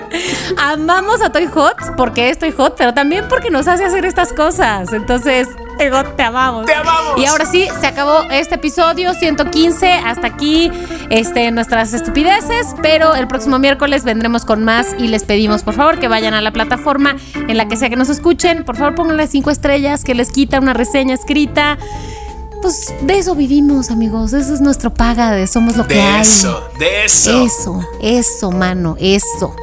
[0.58, 4.34] Amamos a Toy Hot porque es Toy Hot, pero también porque nos hace hacer estas
[4.34, 4.92] cosas.
[4.92, 6.66] Entonces, Toy Hot, te amamos.
[6.66, 7.20] ¡Te amamos!
[7.20, 9.92] Y ahora sí, se acabó este episodio 115.
[9.92, 10.72] Hasta aquí
[11.10, 12.76] este, nuestras estupideces.
[12.82, 16.42] Pero el próximo miércoles vendremos con más y les pedimos, por favor, que vayan a
[16.42, 18.64] la plataforma en la que sea que nos escuchen.
[18.64, 21.78] Por favor, pónganle cinco estrellas, que les quita una reseña escrita.
[22.64, 24.32] Pues de eso vivimos, amigos.
[24.32, 26.22] Eso es nuestro paga de Somos lo que De hay.
[26.22, 27.44] eso, de eso.
[27.46, 29.54] Eso, eso, mano, eso.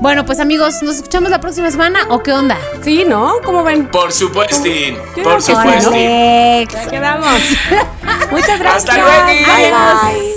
[0.00, 2.56] Bueno, pues amigos, ¿nos escuchamos la próxima semana o qué onda?
[2.82, 3.34] Sí, ¿no?
[3.44, 3.90] ¿Cómo ven?
[3.90, 5.90] Por supuesto, Yo por supuesto.
[5.90, 6.72] Alex.
[6.72, 7.38] Ya quedamos.
[8.30, 8.88] Muchas gracias.
[8.88, 9.26] Hasta luego.
[9.26, 10.34] Bye, bye.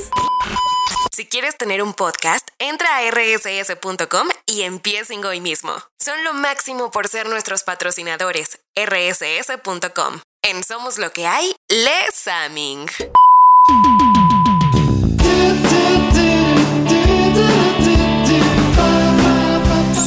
[1.14, 5.72] Si quieres tener un podcast, entra a rss.com y empiecen hoy mismo.
[5.98, 8.60] Son lo máximo por ser nuestros patrocinadores.
[8.76, 10.20] rss.com.
[10.44, 12.88] En Somos lo que hay, Les Saming.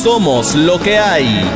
[0.02, 1.48] Somos lo que hay.